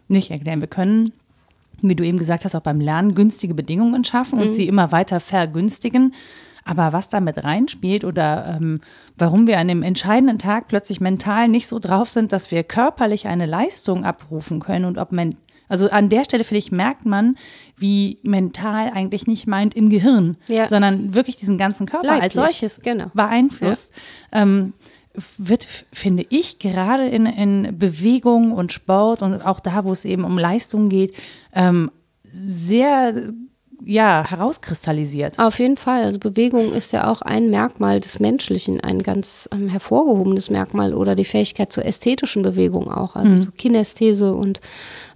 nicht 0.07 0.29
erklären. 0.29 0.61
Wir 0.61 0.67
können 0.67 1.13
wie 1.85 1.95
du 1.95 2.05
eben 2.05 2.17
gesagt 2.17 2.45
hast, 2.45 2.55
auch 2.55 2.61
beim 2.61 2.79
Lernen 2.79 3.13
günstige 3.13 3.53
Bedingungen 3.53 4.05
schaffen 4.05 4.39
und 4.39 4.49
mhm. 4.49 4.53
sie 4.53 4.67
immer 4.67 4.91
weiter 4.91 5.19
vergünstigen. 5.19 6.13
Aber 6.65 6.93
was 6.93 7.09
damit 7.09 7.43
reinspielt 7.43 8.03
oder 8.05 8.57
ähm, 8.57 8.81
warum 9.17 9.47
wir 9.47 9.59
an 9.59 9.67
dem 9.67 9.83
entscheidenden 9.83 10.39
Tag 10.39 10.67
plötzlich 10.67 11.01
mental 11.01 11.47
nicht 11.47 11.67
so 11.67 11.79
drauf 11.79 12.09
sind, 12.09 12.31
dass 12.31 12.51
wir 12.51 12.63
körperlich 12.63 13.27
eine 13.27 13.45
Leistung 13.45 14.05
abrufen 14.05 14.59
können 14.59 14.85
und 14.85 14.97
ob 14.97 15.11
man 15.11 15.35
also 15.69 15.89
an 15.89 16.09
der 16.09 16.23
Stelle, 16.23 16.43
finde 16.43 16.59
ich, 16.59 16.71
merkt 16.71 17.05
man, 17.05 17.35
wie 17.77 18.19
mental 18.21 18.91
eigentlich 18.93 19.25
nicht 19.25 19.47
meint 19.47 19.73
im 19.73 19.89
Gehirn, 19.89 20.37
ja. 20.47 20.67
sondern 20.67 21.15
wirklich 21.15 21.37
diesen 21.37 21.57
ganzen 21.57 21.87
Körper 21.87 22.07
Leiblich. 22.07 22.23
als 22.23 22.33
solches 22.35 22.81
genau. 22.83 23.07
beeinflusst. 23.13 23.91
Ja. 24.31 24.43
Ähm, 24.43 24.73
wird, 25.37 25.67
finde 25.91 26.25
ich, 26.29 26.59
gerade 26.59 27.07
in, 27.07 27.25
in 27.25 27.77
Bewegung 27.77 28.51
und 28.51 28.73
Sport 28.73 29.21
und 29.21 29.41
auch 29.41 29.59
da, 29.59 29.83
wo 29.83 29.91
es 29.91 30.05
eben 30.05 30.25
um 30.25 30.37
Leistung 30.37 30.89
geht, 30.89 31.13
ähm, 31.53 31.91
sehr 32.23 33.31
ja, 33.85 34.23
herauskristallisiert. 34.27 35.39
Auf 35.39 35.59
jeden 35.59 35.77
Fall. 35.77 36.03
Also 36.03 36.19
Bewegung 36.19 36.73
ist 36.73 36.93
ja 36.93 37.11
auch 37.11 37.21
ein 37.21 37.49
Merkmal 37.49 37.99
des 37.99 38.19
Menschlichen, 38.19 38.79
ein 38.79 39.03
ganz 39.03 39.49
ähm, 39.51 39.67
hervorgehobenes 39.69 40.49
Merkmal 40.49 40.93
oder 40.93 41.15
die 41.15 41.25
Fähigkeit 41.25 41.71
zur 41.71 41.85
ästhetischen 41.85 42.43
Bewegung 42.43 42.89
auch, 42.91 43.15
also 43.15 43.35
mhm. 43.35 43.41
zur 43.43 43.53
Kinesthese 43.55 44.33
und 44.33 44.61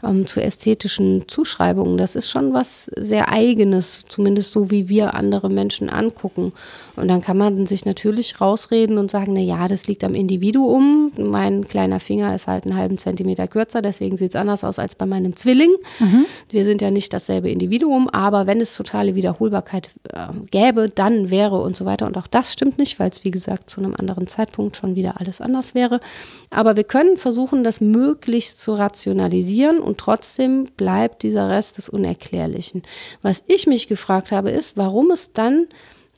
ähm, 0.04 0.28
zu 0.28 0.42
ästhetischen 0.42 1.28
Zuschreibungen. 1.28 1.98
Das 1.98 2.16
ist 2.16 2.30
schon 2.30 2.54
was 2.54 2.92
sehr 2.96 3.32
Eigenes, 3.32 4.04
zumindest 4.08 4.52
so 4.52 4.72
wie 4.72 4.90
wir 4.90 5.14
andere 5.14 5.50
Menschen 5.50 5.90
angucken. 5.90 6.54
Und 6.96 7.08
dann 7.10 7.22
kann 7.22 7.38
man 7.38 7.68
sich 7.68 7.86
natürlich 7.86 8.42
rausreden 8.42 8.98
und 8.98 9.12
sagen, 9.12 9.34
na 9.34 9.40
ja, 9.40 9.68
das 9.68 9.88
liegt 9.88 10.04
am 10.04 10.16
Individuum. 10.16 11.12
Mein 11.18 11.68
kleiner 11.68 12.00
Finger 12.00 12.34
ist 12.34 12.48
halt 12.48 12.66
einen 12.66 12.76
halben 12.76 12.98
Zentimeter 12.98 13.48
kürzer, 13.48 13.84
deswegen 13.84 14.18
sieht 14.18 14.32
es 14.32 14.36
anders 14.36 14.64
aus 14.64 14.80
als 14.80 14.96
bei 14.96 15.06
meinem 15.06 15.36
Zwilling. 15.36 15.72
Mhm. 16.00 16.26
Wir 16.50 16.66
sind 16.66 16.82
ja 16.82 16.90
nicht 16.90 17.14
dasselbe 17.14 17.50
Individuum, 17.50 18.10
aber 18.10 18.48
wenn 18.48 18.62
es 18.62 18.76
totale 18.76 19.14
Wiederholbarkeit 19.14 19.92
äh, 20.12 20.28
gäbe, 20.50 20.90
dann 20.90 21.30
wäre 21.30 21.62
und 21.62 21.78
so 21.78 21.86
weiter. 21.86 22.08
Und 22.08 22.18
auch 22.18 22.28
das 22.28 22.52
stimmt 22.54 22.80
nicht, 22.80 23.00
weil 23.00 23.12
es, 23.12 23.24
wie 23.24 23.32
gesagt, 23.32 23.70
zu 23.70 23.80
einem 23.80 23.94
anderen 23.96 24.28
Zeitpunkt 24.28 24.76
schon 24.76 24.96
wieder 24.96 25.20
alles 25.20 25.40
anders 25.40 25.76
wäre. 25.76 26.00
Aber 26.50 26.76
wir 26.76 26.84
können 26.84 27.18
versuchen, 27.18 27.64
das 27.64 27.80
möglichst 27.80 28.60
zu 28.60 28.74
rationalisieren 28.74 29.80
und 29.88 29.98
trotzdem 29.98 30.66
bleibt 30.78 31.24
dieser 31.24 31.50
Rest 31.50 31.78
des 31.78 31.90
Unerklärlichen. 31.90 32.84
Was 33.22 33.44
ich 33.48 33.66
mich 33.66 33.88
gefragt 33.88 34.32
habe, 34.32 34.52
ist, 34.52 34.78
warum 34.78 35.12
es 35.12 35.34
dann 35.34 35.68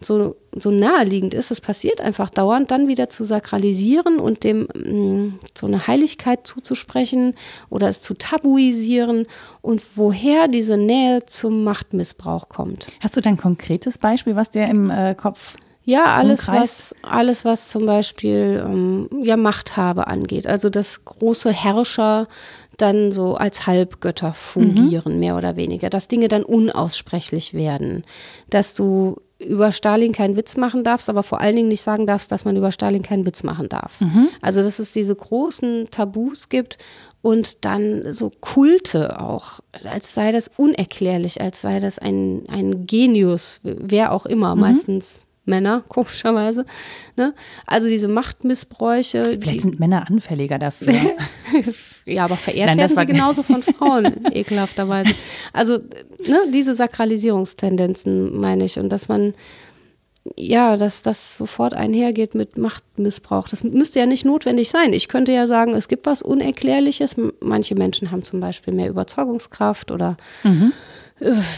so, 0.02 0.38
so 0.58 0.72
naheliegend 0.72 1.34
ist, 1.34 1.52
es 1.52 1.62
passiert 1.62 2.02
einfach 2.02 2.30
dauernd, 2.30 2.72
dann 2.72 2.88
wieder 2.88 3.10
zu 3.10 3.24
sakralisieren 3.24 4.20
und 4.20 4.44
dem 4.44 4.68
mh, 4.74 4.92
mm, 4.92 5.40
so 5.58 5.68
eine 5.68 5.88
Heiligkeit 5.88 6.48
zuzusprechen 6.48 7.36
oder 7.70 7.90
es 7.90 8.02
zu 8.02 8.14
tabuisieren 8.14 9.28
und 9.62 9.82
woher 9.96 10.48
diese 10.48 10.78
Nähe 10.78 11.26
zum 11.26 11.64
Machtmissbrauch 11.64 12.50
kommt. 12.50 12.88
Hast 13.02 13.18
du 13.18 13.22
da 13.22 13.30
ein 13.30 13.38
konkretes 13.38 13.98
Beispiel, 13.98 14.36
was 14.36 14.50
dir 14.50 14.68
im 14.68 14.90
äh, 14.90 15.16
Kopf 15.16 15.56
ja, 15.86 16.06
alles 16.06 16.48
was, 16.48 16.94
alles, 17.02 17.46
was 17.46 17.70
zum 17.70 17.88
Beispiel 17.88 18.64
ähm, 18.64 19.10
ja, 19.24 19.36
Machthabe 19.36 20.06
angeht. 20.06 20.46
Also 20.46 20.70
dass 20.70 21.04
große 21.04 21.52
Herrscher 21.52 22.28
dann 22.82 23.12
so 23.12 23.36
als 23.36 23.68
Halbgötter 23.68 24.34
fungieren, 24.34 25.14
mhm. 25.14 25.20
mehr 25.20 25.38
oder 25.38 25.56
weniger. 25.56 25.90
Dass 25.90 26.08
Dinge 26.08 26.28
dann 26.28 26.44
unaussprechlich 26.44 27.54
werden. 27.54 28.04
Dass 28.50 28.76
du 28.76 29.18
über 29.40 29.72
Stalin 29.72 30.12
keinen 30.12 30.36
Witz 30.36 30.58
machen 30.58 30.84
darfst, 30.84 31.10
aber 31.10 31.24
vor 31.24 31.40
allen 31.40 31.56
Dingen 31.56 31.70
nicht 31.70 31.82
sagen 31.82 32.06
darfst, 32.06 32.32
dass 32.32 32.44
man 32.44 32.58
über 32.58 32.72
Stalin 32.72 33.02
keinen 33.02 33.26
Witz 33.26 33.44
machen 33.44 33.70
darf. 33.70 34.02
Mhm. 34.02 34.28
Also, 34.42 34.62
dass 34.62 34.80
es 34.80 34.92
diese 34.92 35.16
großen 35.16 35.86
Tabus 35.92 36.50
gibt 36.50 36.78
und 37.22 37.64
dann 37.66 38.12
so 38.12 38.32
Kulte 38.42 39.20
auch, 39.22 39.60
als 39.84 40.14
sei 40.14 40.32
das 40.32 40.50
unerklärlich, 40.58 41.42
als 41.42 41.62
sei 41.62 41.80
das 41.80 42.00
ein, 42.00 42.44
ein 42.50 42.86
Genius, 42.86 43.62
wer 43.64 44.12
auch 44.12 44.26
immer, 44.26 44.56
mhm. 44.56 44.62
meistens 44.62 45.26
Männer, 45.46 45.84
komischerweise. 45.90 46.66
Ne? 47.18 47.34
Also 47.66 47.90
diese 47.90 48.08
Machtmissbräuche. 48.08 49.24
Vielleicht 49.24 49.56
die, 49.56 49.60
sind 49.60 49.80
Männer 49.80 50.08
anfälliger 50.08 50.60
dafür. 50.60 50.94
ja, 52.10 52.26
aber 52.26 52.38
verehrt 52.38 52.70
Nein, 52.70 52.78
werden 52.78 52.98
sie 52.98 53.06
genauso 53.14 53.44
von 53.44 53.64
Frauen, 53.64 54.26
ekelhafterweise. 54.32 55.14
Also 55.54 55.78
ne, 56.28 56.40
diese 56.54 56.74
Sakralisierungstendenzen 56.74 58.40
meine 58.40 58.66
ich 58.66 58.80
und 58.80 58.90
dass 58.90 59.08
man 59.08 59.34
ja, 60.38 60.78
dass 60.78 61.02
das 61.02 61.38
sofort 61.38 61.74
einhergeht 61.74 62.36
mit 62.36 62.58
Machtmissbrauch. 62.58 63.48
Das 63.48 63.64
müsste 63.64 64.00
ja 64.00 64.06
nicht 64.06 64.26
notwendig 64.26 64.70
sein. 64.70 64.94
Ich 64.94 65.08
könnte 65.08 65.32
ja 65.32 65.48
sagen, 65.48 65.74
es 65.74 65.88
gibt 65.88 66.06
was 66.06 66.22
Unerklärliches. 66.22 67.16
Manche 67.40 67.74
Menschen 67.74 68.12
haben 68.12 68.24
zum 68.24 68.40
Beispiel 68.40 68.74
mehr 68.74 68.90
Überzeugungskraft 68.90 69.92
oder 69.92 70.18
mhm 70.44 70.74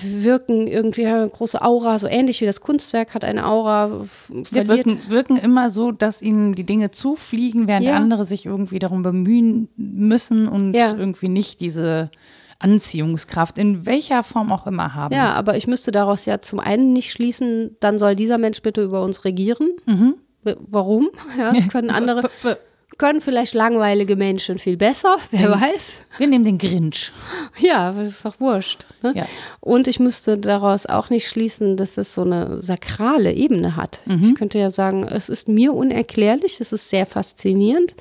wirken 0.03 0.67
irgendwie 0.67 1.07
haben 1.07 1.21
eine 1.21 1.29
große 1.29 1.61
Aura, 1.61 1.99
so 1.99 2.07
ähnlich 2.07 2.41
wie 2.41 2.45
das 2.45 2.61
Kunstwerk 2.61 3.13
hat 3.13 3.23
eine 3.23 3.45
Aura. 3.47 4.01
Wir 4.49 4.67
wirken, 4.67 5.01
wirken 5.07 5.37
immer 5.37 5.69
so, 5.69 5.91
dass 5.91 6.21
ihnen 6.21 6.53
die 6.55 6.63
Dinge 6.65 6.91
zufliegen, 6.91 7.67
während 7.67 7.85
Ja. 7.85 7.95
andere 7.95 8.25
sich 8.25 8.45
irgendwie 8.45 8.79
darum 8.79 9.03
bemühen 9.03 9.69
müssen 9.75 10.47
und 10.47 10.73
Ja. 10.73 10.93
irgendwie 10.97 11.29
nicht 11.29 11.59
diese 11.59 12.09
Anziehungskraft 12.59 13.57
in 13.57 13.85
welcher 13.85 14.23
Form 14.23 14.51
auch 14.51 14.67
immer 14.67 14.93
haben. 14.93 15.13
Ja, 15.15 15.33
aber 15.33 15.57
ich 15.57 15.67
müsste 15.67 15.91
daraus 15.91 16.25
ja 16.25 16.41
zum 16.41 16.59
einen 16.59 16.93
nicht 16.93 17.11
schließen, 17.11 17.75
dann 17.79 17.97
soll 17.97 18.15
dieser 18.15 18.37
Mensch 18.37 18.61
bitte 18.61 18.83
über 18.83 19.03
uns 19.03 19.25
regieren. 19.25 19.69
W- 20.43 20.55
Warum? 20.67 21.09
Ja, 21.37 21.51
das 21.53 21.67
können 21.69 21.89
andere, 21.89 22.29
können 23.01 23.19
vielleicht 23.19 23.55
langweilige 23.55 24.15
Menschen 24.15 24.59
viel 24.59 24.77
besser, 24.77 25.17
wer 25.31 25.49
weiß. 25.49 26.03
Wir 26.19 26.27
nehmen 26.27 26.45
den 26.45 26.59
Grinch. 26.59 27.11
Ja, 27.57 27.91
das 27.93 28.09
ist 28.09 28.25
doch 28.25 28.39
wurscht. 28.39 28.85
Ne? 29.01 29.13
Ja. 29.15 29.25
Und 29.59 29.87
ich 29.87 29.99
müsste 29.99 30.37
daraus 30.37 30.85
auch 30.85 31.09
nicht 31.09 31.27
schließen, 31.27 31.77
dass 31.77 31.97
es 31.97 32.13
so 32.13 32.21
eine 32.21 32.61
sakrale 32.61 33.33
Ebene 33.33 33.75
hat. 33.75 34.01
Ich 34.05 34.35
könnte 34.35 34.59
ja 34.59 34.69
sagen, 34.69 35.03
es 35.03 35.29
ist 35.29 35.47
mir 35.47 35.73
unerklärlich, 35.73 36.61
es 36.61 36.71
ist 36.71 36.89
sehr 36.91 37.07
faszinierend, 37.07 37.95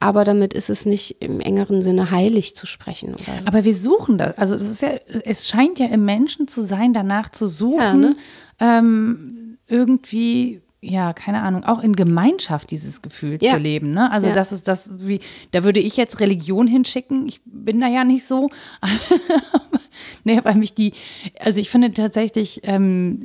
aber 0.00 0.24
damit 0.24 0.52
ist 0.52 0.68
es 0.68 0.84
nicht 0.84 1.16
im 1.20 1.40
engeren 1.40 1.80
Sinne 1.82 2.10
heilig 2.10 2.54
zu 2.54 2.66
sprechen 2.66 3.16
so. 3.16 3.24
Aber 3.46 3.64
wir 3.64 3.74
suchen 3.74 4.18
das. 4.18 4.36
Also 4.36 4.54
es 4.54 4.62
ist 4.62 4.82
ja, 4.82 4.90
es 5.24 5.48
scheint 5.48 5.78
ja 5.78 5.86
im 5.86 6.04
Menschen 6.04 6.46
zu 6.46 6.62
sein, 6.62 6.92
danach 6.92 7.30
zu 7.30 7.46
suchen, 7.46 7.78
Ja, 7.80 7.94
ne? 7.94 8.16
ähm, 8.60 9.56
irgendwie, 9.66 10.60
ja, 10.84 11.12
keine 11.12 11.42
Ahnung, 11.42 11.62
auch 11.64 11.80
in 11.80 11.94
Gemeinschaft 11.94 12.72
dieses 12.72 13.02
Gefühl 13.02 13.38
Ja. 13.40 13.52
zu 13.52 13.58
leben. 13.58 13.92
Ne? 13.94 14.10
Also 14.10 14.26
Ja. 14.26 14.34
das 14.34 14.50
ist 14.50 14.66
das, 14.66 14.90
wie, 14.98 15.20
da 15.52 15.62
würde 15.62 15.78
ich 15.78 15.96
jetzt 15.96 16.18
Religion 16.18 16.66
hinschicken. 16.66 17.26
Ich 17.28 17.40
bin 17.44 17.80
da 17.80 17.86
ja 17.86 18.02
nicht 18.02 18.24
so. 18.26 18.50
nee, 20.24 20.40
weil 20.42 20.54
mich 20.56 20.74
die, 20.74 20.92
also 21.40 21.60
ich 21.60 21.70
finde 21.70 21.92
tatsächlich 21.92 22.60
ähm, 22.64 23.20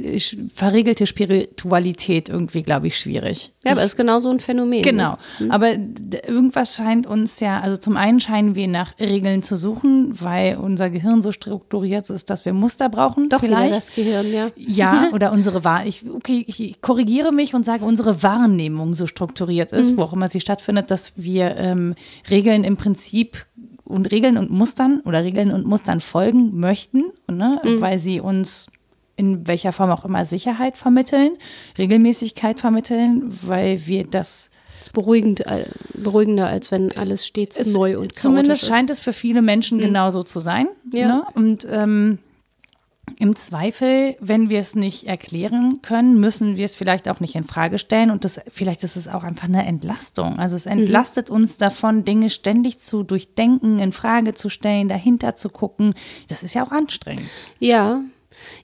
verregelte 0.53 1.07
Spiritualität 1.07 2.29
irgendwie, 2.29 2.63
glaube 2.63 2.87
ich, 2.87 2.97
schwierig. 2.99 3.53
Ja, 3.65 3.71
aber 3.71 3.81
es 3.81 3.93
ist 3.93 3.97
genau 3.97 4.19
so 4.19 4.29
ein 4.29 4.39
Phänomen. 4.39 4.81
Genau. 4.83 5.17
Ne? 5.39 5.51
Aber 5.51 5.75
d- 5.77 6.21
irgendwas 6.27 6.75
scheint 6.75 7.07
uns 7.07 7.39
ja, 7.39 7.59
also 7.59 7.77
zum 7.77 7.97
einen 7.97 8.19
scheinen 8.19 8.55
wir 8.55 8.67
nach 8.67 8.99
Regeln 8.99 9.41
zu 9.41 9.55
suchen, 9.55 10.19
weil 10.21 10.57
unser 10.57 10.89
Gehirn 10.89 11.21
so 11.21 11.31
strukturiert 11.31 12.09
ist, 12.09 12.29
dass 12.29 12.45
wir 12.45 12.53
Muster 12.53 12.89
brauchen. 12.89 13.29
Doch 13.29 13.39
vielleicht. 13.39 13.73
das 13.75 13.93
Gehirn, 13.93 14.31
ja. 14.31 14.51
Ja, 14.55 15.09
oder 15.13 15.31
unsere 15.31 15.63
Wahr 15.63 15.85
ich, 15.85 16.05
okay, 16.09 16.43
ich 16.47 16.81
korrigiere 16.81 17.31
mich 17.31 17.46
und 17.53 17.63
sage, 17.65 17.85
unsere 17.85 18.23
Wahrnehmung 18.23 18.95
so 18.95 19.07
strukturiert 19.07 19.71
ist, 19.71 19.91
Mhm. 19.91 19.97
wo 19.97 20.01
auch 20.03 20.13
immer 20.13 20.29
sie 20.29 20.41
stattfindet, 20.41 20.89
dass 20.91 21.13
wir 21.15 21.55
ähm, 21.57 21.95
Regeln 22.29 22.63
im 22.63 22.77
Prinzip 22.77 23.45
und 23.85 24.11
Regeln 24.11 24.37
und 24.37 24.51
Mustern 24.51 25.01
oder 25.05 25.23
Regeln 25.23 25.51
und 25.51 25.65
Mustern 25.65 26.01
folgen 26.01 26.59
möchten, 26.59 27.05
ne, 27.31 27.61
Mhm. 27.63 27.81
weil 27.81 27.99
sie 27.99 28.19
uns 28.19 28.67
in 29.15 29.47
welcher 29.47 29.71
Form 29.71 29.89
auch 29.89 30.05
immer 30.05 30.25
Sicherheit 30.25 30.77
vermitteln, 30.77 31.31
Regelmäßigkeit 31.77 32.59
vermitteln, 32.59 33.23
weil 33.41 33.87
wir 33.87 34.03
das 34.03 34.49
Das 34.79 34.87
ist 34.87 34.93
beruhigend, 34.93 35.39
äh, 35.47 35.65
beruhigender, 35.95 36.45
als 36.47 36.69
wenn 36.69 36.95
alles 36.95 37.25
stets 37.25 37.65
neu 37.73 37.97
und 37.97 38.13
zumindest 38.15 38.61
chaotisch 38.61 38.67
scheint 38.75 38.89
es 38.91 38.99
für 38.99 39.13
viele 39.13 39.41
Menschen 39.41 39.79
genauso 39.79 40.21
zu 40.21 40.39
sein. 40.39 40.67
Ja. 40.93 41.07
Ne? 41.07 41.23
Und 41.33 41.65
ähm, 41.71 42.19
im 43.19 43.35
Zweifel, 43.35 44.15
wenn 44.19 44.49
wir 44.49 44.59
es 44.59 44.75
nicht 44.75 45.05
erklären 45.07 45.81
können, 45.81 46.19
müssen 46.19 46.57
wir 46.57 46.65
es 46.65 46.75
vielleicht 46.75 47.07
auch 47.07 47.19
nicht 47.19 47.35
in 47.35 47.43
Frage 47.43 47.79
stellen. 47.79 48.11
Und 48.11 48.25
das, 48.25 48.39
vielleicht 48.49 48.83
ist 48.83 48.95
es 48.95 49.07
auch 49.07 49.23
einfach 49.23 49.47
eine 49.47 49.65
Entlastung. 49.65 50.39
Also 50.39 50.55
es 50.55 50.65
entlastet 50.65 51.29
uns 51.29 51.57
davon, 51.57 52.05
Dinge 52.05 52.29
ständig 52.29 52.79
zu 52.79 53.03
durchdenken, 53.03 53.79
in 53.79 53.91
Frage 53.91 54.33
zu 54.33 54.49
stellen, 54.49 54.89
dahinter 54.89 55.35
zu 55.35 55.49
gucken. 55.49 55.93
Das 56.27 56.43
ist 56.43 56.53
ja 56.53 56.65
auch 56.65 56.71
anstrengend. 56.71 57.25
Ja. 57.59 58.01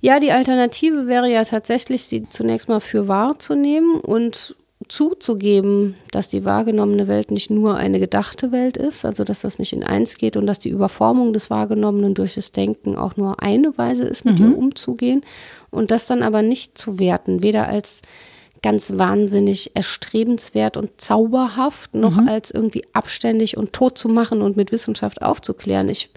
Ja, 0.01 0.19
die 0.19 0.31
Alternative 0.31 1.07
wäre 1.07 1.31
ja 1.31 1.45
tatsächlich, 1.45 2.03
sie 2.03 2.29
zunächst 2.29 2.69
mal 2.69 2.79
für 2.79 3.07
wahr 3.07 3.39
zu 3.39 3.55
nehmen 3.55 3.99
und 4.01 4.55
zuzugeben, 4.87 5.95
dass 6.11 6.29
die 6.29 6.45
wahrgenommene 6.45 7.07
Welt 7.07 7.31
nicht 7.31 7.49
nur 7.49 7.75
eine 7.75 7.99
gedachte 7.99 8.51
Welt 8.51 8.77
ist, 8.77 9.05
also 9.05 9.23
dass 9.23 9.41
das 9.41 9.59
nicht 9.59 9.73
in 9.73 9.83
eins 9.83 10.17
geht 10.17 10.37
und 10.37 10.47
dass 10.47 10.59
die 10.59 10.69
Überformung 10.69 11.33
des 11.33 11.49
Wahrgenommenen 11.49 12.13
durch 12.13 12.35
das 12.35 12.51
Denken 12.51 12.95
auch 12.95 13.17
nur 13.17 13.41
eine 13.41 13.77
Weise 13.77 14.03
ist, 14.03 14.25
mit 14.25 14.39
ihr 14.39 14.57
umzugehen 14.57 15.21
und 15.71 15.91
das 15.91 16.05
dann 16.05 16.23
aber 16.23 16.41
nicht 16.41 16.77
zu 16.77 16.99
werten, 16.99 17.43
weder 17.43 17.67
als 17.67 18.01
ganz 18.61 18.93
wahnsinnig 18.97 19.75
erstrebenswert 19.75 20.77
und 20.77 20.99
zauberhaft, 20.99 21.93
noch 21.95 22.17
als 22.27 22.49
irgendwie 22.49 22.83
abständig 22.93 23.57
und 23.57 23.73
tot 23.73 23.97
zu 23.97 24.07
machen 24.07 24.41
und 24.41 24.57
mit 24.57 24.71
Wissenschaft 24.71 25.21
aufzuklären. 25.21 25.89
Ich 25.89 26.09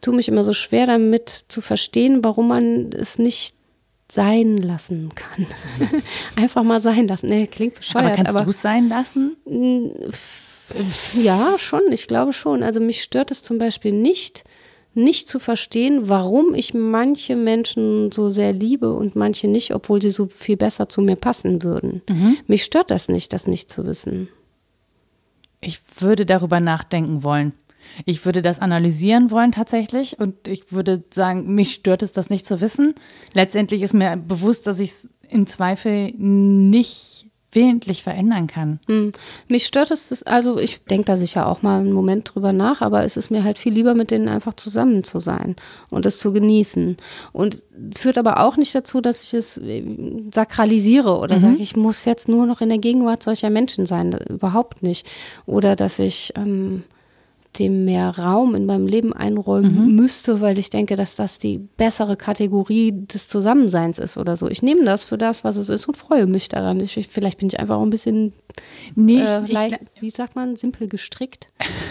tue 0.00 0.14
mich 0.14 0.28
immer 0.28 0.44
so 0.44 0.52
schwer 0.52 0.86
damit 0.86 1.44
zu 1.48 1.60
verstehen, 1.60 2.22
warum 2.22 2.48
man 2.48 2.90
es 2.92 3.18
nicht 3.18 3.56
sein 4.12 4.58
lassen 4.58 5.08
kann. 5.14 5.46
Einfach 6.36 6.62
mal 6.62 6.80
sein 6.80 7.08
lassen. 7.08 7.30
Nee, 7.30 7.46
klingt 7.46 7.74
bescheuert, 7.74 8.06
aber 8.06 8.16
kannst 8.16 8.40
du 8.40 8.50
es 8.50 8.60
sein 8.60 8.88
lassen? 8.88 9.36
ja, 11.14 11.54
schon, 11.58 11.80
ich 11.90 12.06
glaube 12.08 12.34
schon. 12.34 12.62
Also 12.62 12.80
mich 12.80 13.02
stört 13.02 13.30
es 13.30 13.42
zum 13.42 13.56
Beispiel 13.56 13.92
nicht, 13.92 14.44
nicht 14.92 15.28
zu 15.28 15.38
verstehen, 15.38 16.10
warum 16.10 16.54
ich 16.54 16.74
manche 16.74 17.36
Menschen 17.36 18.12
so 18.12 18.28
sehr 18.28 18.52
liebe 18.52 18.92
und 18.92 19.16
manche 19.16 19.48
nicht, 19.48 19.74
obwohl 19.74 20.02
sie 20.02 20.10
so 20.10 20.26
viel 20.26 20.58
besser 20.58 20.90
zu 20.90 21.00
mir 21.00 21.16
passen 21.16 21.62
würden. 21.62 22.02
Mich 22.46 22.64
stört 22.64 22.90
das 22.90 23.08
nicht, 23.08 23.32
das 23.32 23.46
nicht 23.46 23.70
zu 23.70 23.86
wissen. 23.86 24.28
Ich 25.62 25.80
würde 26.00 26.26
darüber 26.26 26.60
nachdenken 26.60 27.22
wollen. 27.22 27.54
Ich 28.04 28.24
würde 28.24 28.42
das 28.42 28.58
analysieren 28.60 29.30
wollen 29.30 29.52
tatsächlich 29.52 30.18
und 30.18 30.48
ich 30.48 30.72
würde 30.72 31.02
sagen, 31.12 31.54
mich 31.54 31.74
stört 31.74 32.02
es, 32.02 32.12
das 32.12 32.30
nicht 32.30 32.46
zu 32.46 32.60
wissen. 32.60 32.94
Letztendlich 33.34 33.82
ist 33.82 33.94
mir 33.94 34.16
bewusst, 34.16 34.66
dass 34.66 34.80
ich 34.80 34.90
es 34.90 35.08
im 35.28 35.46
Zweifel 35.46 36.12
nicht 36.16 37.26
willentlich 37.54 38.02
verändern 38.02 38.46
kann. 38.46 38.80
Hm. 38.86 39.12
Mich 39.46 39.66
stört 39.66 39.90
es, 39.90 40.08
das- 40.08 40.22
also 40.22 40.58
ich 40.58 40.82
denke 40.84 41.04
da 41.04 41.18
sicher 41.18 41.46
auch 41.46 41.60
mal 41.60 41.80
einen 41.80 41.92
Moment 41.92 42.34
drüber 42.34 42.50
nach, 42.54 42.80
aber 42.80 43.04
es 43.04 43.18
ist 43.18 43.30
mir 43.30 43.44
halt 43.44 43.58
viel 43.58 43.74
lieber, 43.74 43.94
mit 43.94 44.10
denen 44.10 44.28
einfach 44.28 44.54
zusammen 44.54 45.04
zu 45.04 45.20
sein 45.20 45.56
und 45.90 46.06
es 46.06 46.18
zu 46.18 46.32
genießen. 46.32 46.96
Und 47.34 47.62
führt 47.94 48.16
aber 48.16 48.40
auch 48.40 48.56
nicht 48.56 48.74
dazu, 48.74 49.02
dass 49.02 49.22
ich 49.22 49.34
es 49.34 49.58
äh, 49.58 49.84
sakralisiere 50.32 51.18
oder 51.18 51.38
sage, 51.38 51.56
ich 51.60 51.76
muss 51.76 52.06
jetzt 52.06 52.26
nur 52.26 52.46
noch 52.46 52.62
in 52.62 52.70
der 52.70 52.78
Gegenwart 52.78 53.22
solcher 53.22 53.50
Menschen 53.50 53.84
sein. 53.84 54.12
Überhaupt 54.30 54.82
nicht. 54.82 55.06
Oder 55.44 55.76
dass 55.76 55.98
ich 55.98 56.32
ähm, 56.36 56.84
dem 57.58 57.84
mehr 57.84 58.18
Raum 58.18 58.54
in 58.54 58.66
meinem 58.66 58.86
Leben 58.86 59.12
einräumen 59.12 59.94
müsste, 59.94 60.40
weil 60.40 60.58
ich 60.58 60.70
denke, 60.70 60.96
dass 60.96 61.16
das 61.16 61.38
die 61.38 61.58
bessere 61.58 62.16
Kategorie 62.16 62.92
des 62.94 63.28
Zusammenseins 63.28 63.98
ist 63.98 64.16
oder 64.16 64.36
so. 64.36 64.48
Ich 64.48 64.62
nehme 64.62 64.84
das 64.84 65.04
für 65.04 65.18
das, 65.18 65.44
was 65.44 65.56
es 65.56 65.68
ist 65.68 65.86
und 65.86 65.96
freue 65.96 66.26
mich 66.26 66.48
daran. 66.48 66.80
Ich, 66.80 67.08
vielleicht 67.10 67.38
bin 67.38 67.48
ich 67.48 67.60
einfach 67.60 67.76
auch 67.76 67.82
ein 67.82 67.90
bisschen 67.90 68.32
Nee, 68.94 69.20
äh, 69.20 69.38
ich, 69.38 69.44
ich, 69.44 69.52
leicht, 69.52 69.78
wie 70.00 70.10
sagt 70.10 70.36
man, 70.36 70.56
simpel 70.56 70.88
gestrickt. 70.88 71.48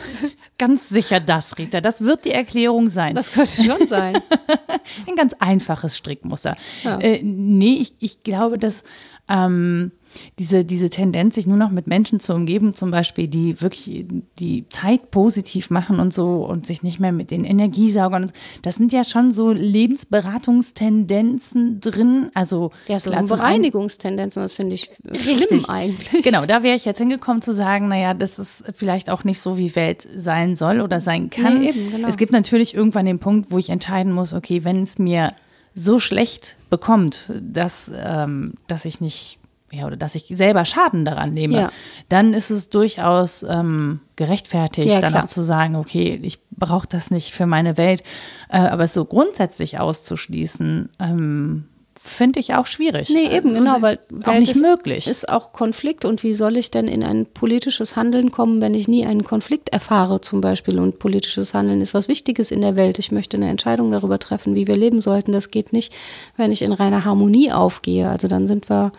ganz 0.58 0.90
sicher 0.90 1.20
das, 1.20 1.58
Rita. 1.58 1.82
Das 1.82 2.02
wird 2.02 2.26
die 2.26 2.32
Erklärung 2.32 2.90
sein. 2.90 3.16
Das 3.16 3.32
könnte 3.32 3.64
schon 3.64 3.88
sein. 3.88 4.16
Ein 5.08 5.16
ganz 5.16 5.34
einfaches 5.40 5.98
Strickmuster. 5.98 6.56
Ja. 6.84 7.00
Äh, 7.00 7.22
nee, 7.24 7.78
ich, 7.80 7.94
ich 8.00 8.24
glaube, 8.24 8.58
dass 8.58 8.84
ähm, 9.30 9.92
diese, 10.40 10.66
diese 10.66 10.90
Tendenz, 10.90 11.36
sich 11.36 11.48
nur 11.48 11.58
noch 11.58 11.72
mit 11.72 11.88
Menschen 11.88 12.20
zu 12.20 12.34
umgeben, 12.34 12.74
zum 12.74 12.92
Beispiel, 12.92 13.28
die 13.28 13.62
wirklich 13.62 14.06
die 14.40 14.68
Zeit 14.70 15.12
positiv 15.12 15.70
machen 15.70 16.00
und 16.00 16.14
so 16.14 16.46
und 16.46 16.66
sich 16.66 16.84
nicht 16.84 17.00
mehr 17.00 17.12
mit 17.12 17.32
den 17.32 17.44
Energiesaugern, 17.44 18.32
das 18.62 18.76
sind 18.76 18.94
ja 18.94 19.04
schon 19.04 19.34
so 19.34 19.52
Lebensberatungstendenzen 19.52 21.80
drin. 21.80 22.32
Also 22.34 22.72
Ja, 22.88 23.00
so 23.00 23.12
Bereinigungstendenzen, 23.12 24.42
das 24.42 24.54
finde 24.54 24.76
ich 24.76 24.86
schlimm 24.86 25.12
Richtig. 25.12 25.70
eigentlich. 25.70 26.24
Genau, 26.24 26.46
da 26.46 26.64
wäre 26.64 26.76
ich 26.76 26.86
jetzt 26.86 27.00
hingekommen 27.00 27.42
zu 27.42 27.54
sagen, 27.54 27.88
naja, 27.88 28.14
das 28.14 28.40
ist 28.40 28.64
vielleicht 28.74 29.10
auch 29.10 29.24
nicht 29.24 29.40
so, 29.40 29.58
wie 29.58 29.76
Welt 29.76 30.08
sein 30.16 30.56
soll 30.56 30.82
oder 30.82 31.00
sein 31.00 31.30
kann. 31.30 31.60
Nee, 31.60 31.70
eben, 31.70 31.92
genau. 31.92 32.08
Es 32.08 32.18
gibt 32.18 32.32
natürlich 32.32 32.74
irgendwann 32.74 33.06
den 33.06 33.20
Punkt, 33.20 33.52
wo 33.52 33.58
ich 33.58 33.70
entscheiden 33.70 34.12
muss, 34.12 34.34
okay, 34.34 34.64
wenn 34.64 34.82
es 34.82 35.00
mir 35.00 35.34
so 35.74 36.00
schlecht 36.00 36.58
bekommt, 36.70 37.32
dass, 37.42 37.92
ähm, 37.96 38.54
dass 38.68 38.86
ich 38.86 39.02
nicht, 39.02 39.40
ja, 39.72 39.86
oder 39.88 39.96
dass 39.98 40.16
ich 40.16 40.26
selber 40.28 40.66
Schaden 40.66 41.06
daran 41.06 41.34
nehme, 41.34 41.56
Ja. 41.56 41.72
dann 42.10 42.34
ist 42.34 42.50
es 42.50 42.70
durchaus 42.70 43.44
ähm, 43.44 44.02
gerechtfertigt, 44.16 44.88
Ja, 44.90 45.00
dann 45.02 45.16
auch 45.16 45.26
zu 45.26 45.44
sagen, 45.44 45.76
okay, 45.76 46.20
ich 46.22 46.40
brauche 46.52 46.88
das 46.88 47.10
nicht 47.12 47.32
für 47.32 47.46
meine 47.46 47.78
Welt. 47.78 48.04
Äh, 48.50 48.58
aber 48.60 48.84
es 48.84 48.94
so 48.94 49.06
grundsätzlich 49.06 49.80
auszuschließen, 49.80 50.90
ähm, 51.00 51.66
finde 52.04 52.40
ich 52.40 52.56
auch 52.56 52.66
schwierig. 52.66 53.10
Nee, 53.10 53.26
eben, 53.28 53.50
Also, 53.50 53.56
genau, 53.56 53.82
weil 53.82 54.00
auch 54.26 54.34
nicht 54.40 54.52
ist, 54.56 54.62
möglich. 54.62 55.06
ist 55.06 55.30
auch 55.30 55.54
Konflikt 55.54 56.04
und 56.04 56.24
wie 56.24 56.34
soll 56.34 56.58
ich 56.58 56.72
denn 56.72 56.88
in 56.88 57.04
ein 57.04 57.28
politisches 57.28 57.96
Handeln 57.96 58.32
kommen, 58.32 58.60
wenn 58.60 58.74
ich 58.74 58.88
nie 58.88 59.06
einen 59.06 59.24
Konflikt 59.24 59.70
erfahre 59.70 60.20
zum 60.20 60.42
Beispiel 60.42 60.80
und 60.80 60.98
politisches 60.98 61.54
Handeln 61.54 61.80
ist 61.80 61.94
was 61.94 62.08
Wichtiges 62.08 62.50
in 62.50 62.62
der 62.62 62.76
Welt. 62.76 62.98
Ich 62.98 63.12
möchte 63.12 63.38
eine 63.38 63.50
Entscheidung 63.50 63.92
darüber 63.92 64.18
treffen, 64.18 64.56
wie 64.56 64.66
wir 64.66 64.78
leben 64.78 65.00
sollten. 65.00 65.32
Das 65.32 65.52
geht 65.52 65.74
nicht, 65.74 65.94
wenn 66.38 66.52
ich 66.52 66.64
in 66.64 66.74
reiner 66.74 67.06
Harmonie 67.06 67.52
aufgehe. 67.52 68.10
Also 68.10 68.28
dann 68.28 68.48
sind 68.48 68.68
wir 68.68 68.92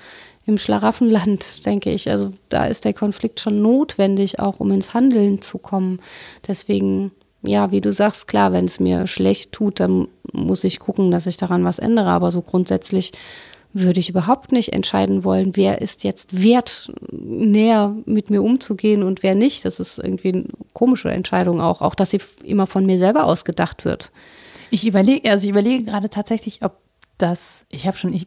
im 0.46 0.58
Schlaraffenland, 0.58 1.64
denke 1.66 1.90
ich. 1.90 2.10
Also 2.10 2.32
da 2.48 2.66
ist 2.66 2.84
der 2.84 2.94
Konflikt 2.94 3.40
schon 3.40 3.62
notwendig, 3.62 4.40
auch 4.40 4.60
um 4.60 4.70
ins 4.72 4.94
Handeln 4.94 5.42
zu 5.42 5.58
kommen. 5.58 6.00
Deswegen 6.46 7.12
ja, 7.44 7.72
wie 7.72 7.80
du 7.80 7.92
sagst, 7.92 8.28
klar, 8.28 8.52
wenn 8.52 8.66
es 8.66 8.78
mir 8.78 9.06
schlecht 9.06 9.52
tut, 9.52 9.80
dann 9.80 10.08
muss 10.32 10.64
ich 10.64 10.78
gucken, 10.78 11.10
dass 11.10 11.26
ich 11.26 11.36
daran 11.36 11.64
was 11.64 11.78
ändere. 11.78 12.10
Aber 12.10 12.30
so 12.30 12.40
grundsätzlich 12.40 13.12
würde 13.72 14.00
ich 14.00 14.10
überhaupt 14.10 14.52
nicht 14.52 14.72
entscheiden 14.72 15.24
wollen, 15.24 15.56
wer 15.56 15.80
ist 15.80 16.04
jetzt 16.04 16.42
wert, 16.42 16.92
näher 17.10 17.96
mit 18.04 18.30
mir 18.30 18.42
umzugehen 18.42 19.02
und 19.02 19.22
wer 19.22 19.34
nicht. 19.34 19.64
Das 19.64 19.80
ist 19.80 19.98
irgendwie 19.98 20.32
eine 20.32 20.44
komische 20.72 21.10
Entscheidung 21.10 21.60
auch, 21.60 21.80
auch 21.80 21.94
dass 21.94 22.10
sie 22.10 22.20
immer 22.44 22.66
von 22.66 22.86
mir 22.86 22.98
selber 22.98 23.24
ausgedacht 23.24 23.84
wird. 23.84 24.12
Ich 24.70 24.86
überlege, 24.86 25.30
also 25.30 25.44
ich 25.44 25.50
überlege 25.50 25.84
gerade 25.84 26.10
tatsächlich, 26.10 26.62
ob 26.62 26.78
das, 27.18 27.66
ich 27.70 27.86
habe 27.86 27.96
schon, 27.96 28.12
ich 28.12 28.26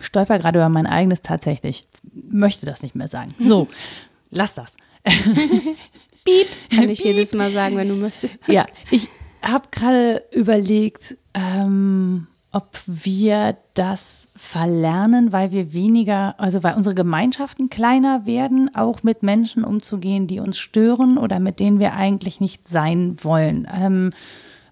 stolper 0.00 0.38
gerade 0.38 0.58
über 0.58 0.68
mein 0.68 0.86
eigenes 0.86 1.22
tatsächlich, 1.22 1.88
möchte 2.12 2.66
das 2.66 2.82
nicht 2.82 2.94
mehr 2.94 3.08
sagen. 3.08 3.34
So, 3.38 3.68
lass 4.30 4.54
das. 4.54 4.76
Piep, 5.04 6.46
kann 6.70 6.88
ich 6.88 7.02
Piep. 7.02 7.12
jedes 7.14 7.32
Mal 7.32 7.50
sagen, 7.50 7.76
wenn 7.76 7.88
du 7.88 7.94
möchtest. 7.94 8.36
Ja, 8.46 8.66
ich 8.90 9.08
habe 9.42 9.68
gerade 9.70 10.24
überlegt, 10.32 11.16
ähm, 11.34 12.26
ob 12.50 12.78
wir 12.86 13.56
das 13.74 14.28
verlernen, 14.34 15.32
weil 15.32 15.52
wir 15.52 15.72
weniger, 15.72 16.34
also 16.38 16.62
weil 16.62 16.74
unsere 16.74 16.94
Gemeinschaften 16.94 17.68
kleiner 17.68 18.24
werden, 18.24 18.74
auch 18.74 19.02
mit 19.02 19.22
Menschen 19.22 19.64
umzugehen, 19.64 20.26
die 20.26 20.40
uns 20.40 20.58
stören 20.58 21.18
oder 21.18 21.40
mit 21.40 21.60
denen 21.60 21.78
wir 21.78 21.94
eigentlich 21.94 22.40
nicht 22.40 22.66
sein 22.68 23.16
wollen. 23.22 23.68
Ähm, 23.72 24.12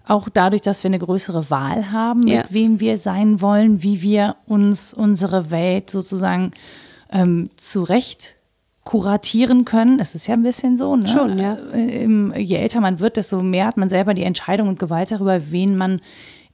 auch 0.07 0.29
dadurch, 0.29 0.61
dass 0.61 0.83
wir 0.83 0.89
eine 0.89 0.99
größere 0.99 1.49
Wahl 1.49 1.91
haben, 1.91 2.21
mit 2.21 2.33
ja. 2.33 2.45
wem 2.49 2.79
wir 2.79 2.97
sein 2.97 3.41
wollen, 3.41 3.83
wie 3.83 4.01
wir 4.01 4.35
uns 4.45 4.93
unsere 4.93 5.51
Welt 5.51 5.89
sozusagen 5.89 6.51
ähm, 7.11 7.49
zurecht 7.57 8.35
kuratieren 8.83 9.65
können. 9.65 9.99
Es 9.99 10.15
ist 10.15 10.27
ja 10.27 10.33
ein 10.33 10.43
bisschen 10.43 10.77
so, 10.77 10.95
ne? 10.95 11.09
Schon, 11.09 11.37
ja. 11.37 11.57
Äh, 11.73 12.39
je 12.39 12.55
älter 12.55 12.79
man 12.79 13.01
wird, 13.01 13.17
desto 13.17 13.41
mehr 13.41 13.65
hat 13.65 13.75
man 13.75 13.89
selber 13.89 14.13
die 14.13 14.23
Entscheidung 14.23 14.69
und 14.69 14.79
Gewalt 14.79 15.11
darüber, 15.11 15.51
wen 15.51 15.75
man 15.75 15.99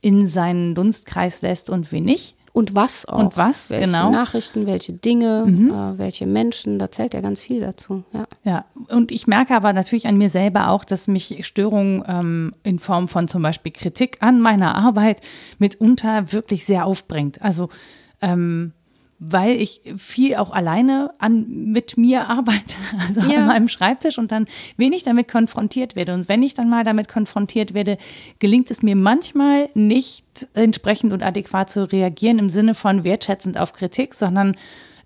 in 0.01 0.26
seinen 0.26 0.74
Dunstkreis 0.74 1.43
lässt 1.43 1.70
und 1.70 1.91
wen 1.91 2.06
nicht. 2.06 2.36
Und 2.54 2.76
was 2.76 3.06
auch. 3.08 3.18
Und 3.18 3.36
was, 3.36 3.72
welche 3.72 3.88
genau. 3.88 4.12
Nachrichten, 4.12 4.68
welche 4.68 4.93
Dinge, 4.93 5.43
mhm. 5.47 5.72
äh, 5.72 5.97
welche 5.97 6.28
Menschen, 6.28 6.78
da 6.78 6.91
zählt 6.91 7.16
ja 7.16 7.22
ganz 7.22 7.41
viel 7.41 7.60
dazu. 7.62 8.04
Ja. 8.14 8.26
ja, 8.43 8.66
und 8.89 9.12
ich 9.12 9.26
merke 9.26 9.56
aber 9.56 9.74
natürlich 9.74 10.06
an 10.06 10.18
mir 10.18 10.30
selber 10.30 10.70
auch, 10.70 10.86
dass 10.86 11.08
mich 11.08 11.45
Störungen 11.47 12.04
ähm, 12.08 12.54
in 12.62 12.78
Form 12.78 13.08
von 13.08 13.28
zum 13.28 13.41
Beispiel 13.41 13.72
Kritik 13.72 14.18
an 14.20 14.39
meiner 14.39 14.76
Arbeit 14.76 15.22
mitunter 15.58 16.32
wirklich 16.32 16.64
sehr 16.66 16.86
aufbringt. 16.86 17.41
Also 17.41 17.70
ähm, 18.22 18.74
weil 19.26 19.61
ich 19.61 19.82
viel 19.95 20.36
auch 20.36 20.51
alleine 20.51 21.13
an, 21.17 21.45
mit 21.47 21.97
mir 21.97 22.30
arbeite, 22.30 22.76
also 23.07 23.21
ja. 23.21 23.39
an 23.39 23.47
meinem 23.47 23.67
Schreibtisch 23.67 24.17
und 24.17 24.32
dann 24.32 24.47
wenig 24.78 25.03
damit 25.03 25.28
konfrontiert 25.28 25.95
werde. 25.95 26.13
Und 26.13 26.28
wenn 26.28 26.43
ich 26.43 26.53
dann 26.53 26.69
mal 26.69 26.84
damit 26.84 27.07
konfrontiert 27.07 27.74
werde, 27.74 27.97
gelingt 28.39 28.69
es 28.69 28.82
mir 28.82 28.95
manchmal 28.95 29.69
nicht 29.74 30.47
entsprechend 30.53 31.13
und 31.13 31.24
adäquat 31.24 31.69
zu 31.69 31.89
reagieren 31.91 32.39
im 32.39 32.49
Sinne 32.49 32.76
von 32.76 33.03
wertschätzend 33.03 33.57
auf 33.57 33.74
Kritik, 33.74 34.13
sondern 34.13 34.57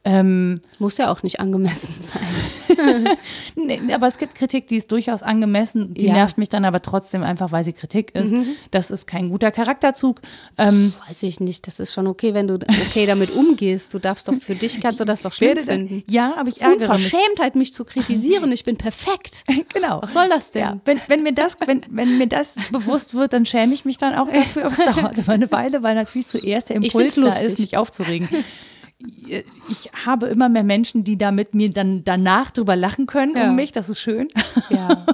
ähm, 0.08 0.62
Muss 0.80 0.98
ja 0.98 1.12
auch 1.12 1.22
nicht 1.22 1.42
angemessen 1.42 1.94
sein. 2.00 3.10
nee, 3.56 3.82
aber 3.94 4.08
es 4.08 4.18
gibt 4.18 4.36
Kritik, 4.36 4.70
die 4.70 4.78
ist 4.78 4.90
durchaus 4.90 5.22
angemessen. 5.22 5.94
Die 5.94 6.06
ja. 6.06 6.14
nervt 6.14 6.38
mich 6.38 6.48
dann 6.48 6.64
aber 6.64 6.82
trotzdem 6.82 7.24
einfach, 7.24 7.52
weil 7.52 7.66
sie 7.66 7.74
Kritik 7.74 8.16
ist. 8.16 8.32
Mhm. 8.32 8.46
Das 8.72 8.90
ist 8.90 9.06
kein 9.06 9.30
guter 9.30 9.52
Charakterzug. 9.52 10.22
Ähm, 10.58 10.94
Weiß 11.10 11.24
ich 11.24 11.42
nicht. 11.42 11.68
Das 11.68 11.82
ist 11.82 11.94
schon 11.94 12.08
okay, 12.08 12.34
wenn 12.34 12.48
du 12.48 12.56
okay 12.56 13.06
damit 13.06 13.32
umgehst. 13.32 13.94
Du 13.94 14.00
darfst 14.00 14.30
doch 14.30 14.36
für 14.40 14.56
dich 14.56 14.80
kannst 14.82 15.02
du 15.02 15.04
das 15.04 15.24
doch 15.24 15.34
schön 15.34 15.58
finden. 15.58 16.04
Ja, 16.10 16.36
aber 16.38 16.50
ich 16.50 16.62
ärgere 16.62 16.84
Unverschämtheit, 16.84 17.56
mich. 17.56 17.70
mich 17.70 17.74
zu 17.74 17.84
kritisieren. 17.84 18.50
Ich 18.54 18.64
bin 18.64 18.78
perfekt. 18.78 19.44
genau. 19.74 20.02
Was 20.02 20.14
soll 20.14 20.30
das 20.30 20.52
denn? 20.52 20.62
Ja. 20.62 20.80
Wenn, 20.86 21.02
wenn, 21.10 21.24
mir 21.24 21.34
das, 21.34 21.58
wenn, 21.66 21.82
wenn 21.90 22.18
mir 22.18 22.28
das 22.28 22.56
bewusst 22.72 23.14
wird, 23.14 23.34
dann 23.34 23.46
schäme 23.46 23.74
ich 23.74 23.84
mich 23.84 23.98
dann 23.98 24.16
auch 24.16 24.32
dafür. 24.32 24.66
Aber 24.68 24.74
es 24.74 24.96
dauert 24.96 25.20
aber 25.20 25.34
eine 25.34 25.52
Weile, 25.52 25.84
weil 25.84 25.96
natürlich 25.96 26.28
zuerst 26.28 26.70
der 26.70 26.78
Impuls 26.78 27.16
da 27.16 27.38
ist, 27.40 27.60
mich 27.60 27.76
aufzuregen 27.76 28.30
ich 29.70 29.92
habe 30.06 30.28
immer 30.28 30.50
mehr 30.50 30.64
Menschen, 30.64 31.04
die 31.04 31.18
da 31.18 31.32
mit 31.32 31.54
mir 31.54 31.70
dann 31.70 32.04
danach 32.04 32.50
drüber 32.50 32.76
lachen 32.76 33.06
können 33.06 33.36
ja. 33.36 33.50
um 33.50 33.56
mich. 33.56 33.72
Das 33.72 33.90
ist 33.90 34.00
schön. 34.00 34.28
Ja, 34.70 35.06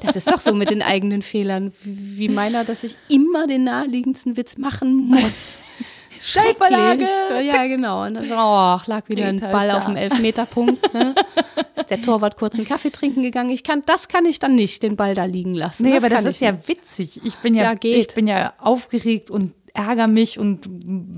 das 0.00 0.16
ist 0.16 0.30
doch 0.30 0.38
so 0.38 0.54
mit 0.54 0.70
den 0.70 0.80
eigenen 0.80 1.20
Fehlern. 1.20 1.72
Wie 1.82 2.30
meiner, 2.30 2.64
dass 2.64 2.82
ich 2.82 2.96
immer 3.08 3.46
den 3.46 3.64
naheliegendsten 3.64 4.38
Witz 4.38 4.56
machen 4.56 4.94
muss. 4.94 5.58
Steilvorlage. 6.22 7.06
Ja, 7.42 7.66
genau. 7.66 8.04
Und 8.04 8.14
dann 8.14 8.28
so, 8.28 8.34
oh, 8.34 8.78
lag 8.86 9.08
wieder 9.08 9.26
ein 9.26 9.40
Ball 9.40 9.70
auf 9.72 9.84
dem 9.84 9.96
Elfmeterpunkt. 9.96 10.94
Ne? 10.94 11.14
Ist 11.76 11.90
der 11.90 12.00
Torwart 12.00 12.36
kurz 12.36 12.54
einen 12.54 12.66
Kaffee 12.66 12.90
trinken 12.90 13.22
gegangen. 13.22 13.50
Ich 13.50 13.64
kann, 13.64 13.82
das 13.84 14.08
kann 14.08 14.24
ich 14.24 14.38
dann 14.38 14.54
nicht, 14.54 14.82
den 14.82 14.96
Ball 14.96 15.14
da 15.14 15.24
liegen 15.24 15.54
lassen. 15.54 15.82
Nee, 15.82 15.94
das 15.94 16.04
aber 16.04 16.14
das 16.14 16.24
ist 16.24 16.40
ja 16.40 16.56
witzig. 16.66 17.20
Ich 17.24 17.36
bin 17.38 17.54
ja, 17.54 17.72
ja 17.72 17.78
ich 17.82 18.14
bin 18.14 18.28
ja 18.28 18.54
aufgeregt 18.58 19.30
und 19.30 19.52
ärgere 19.74 20.06
mich 20.06 20.38
und 20.38 20.68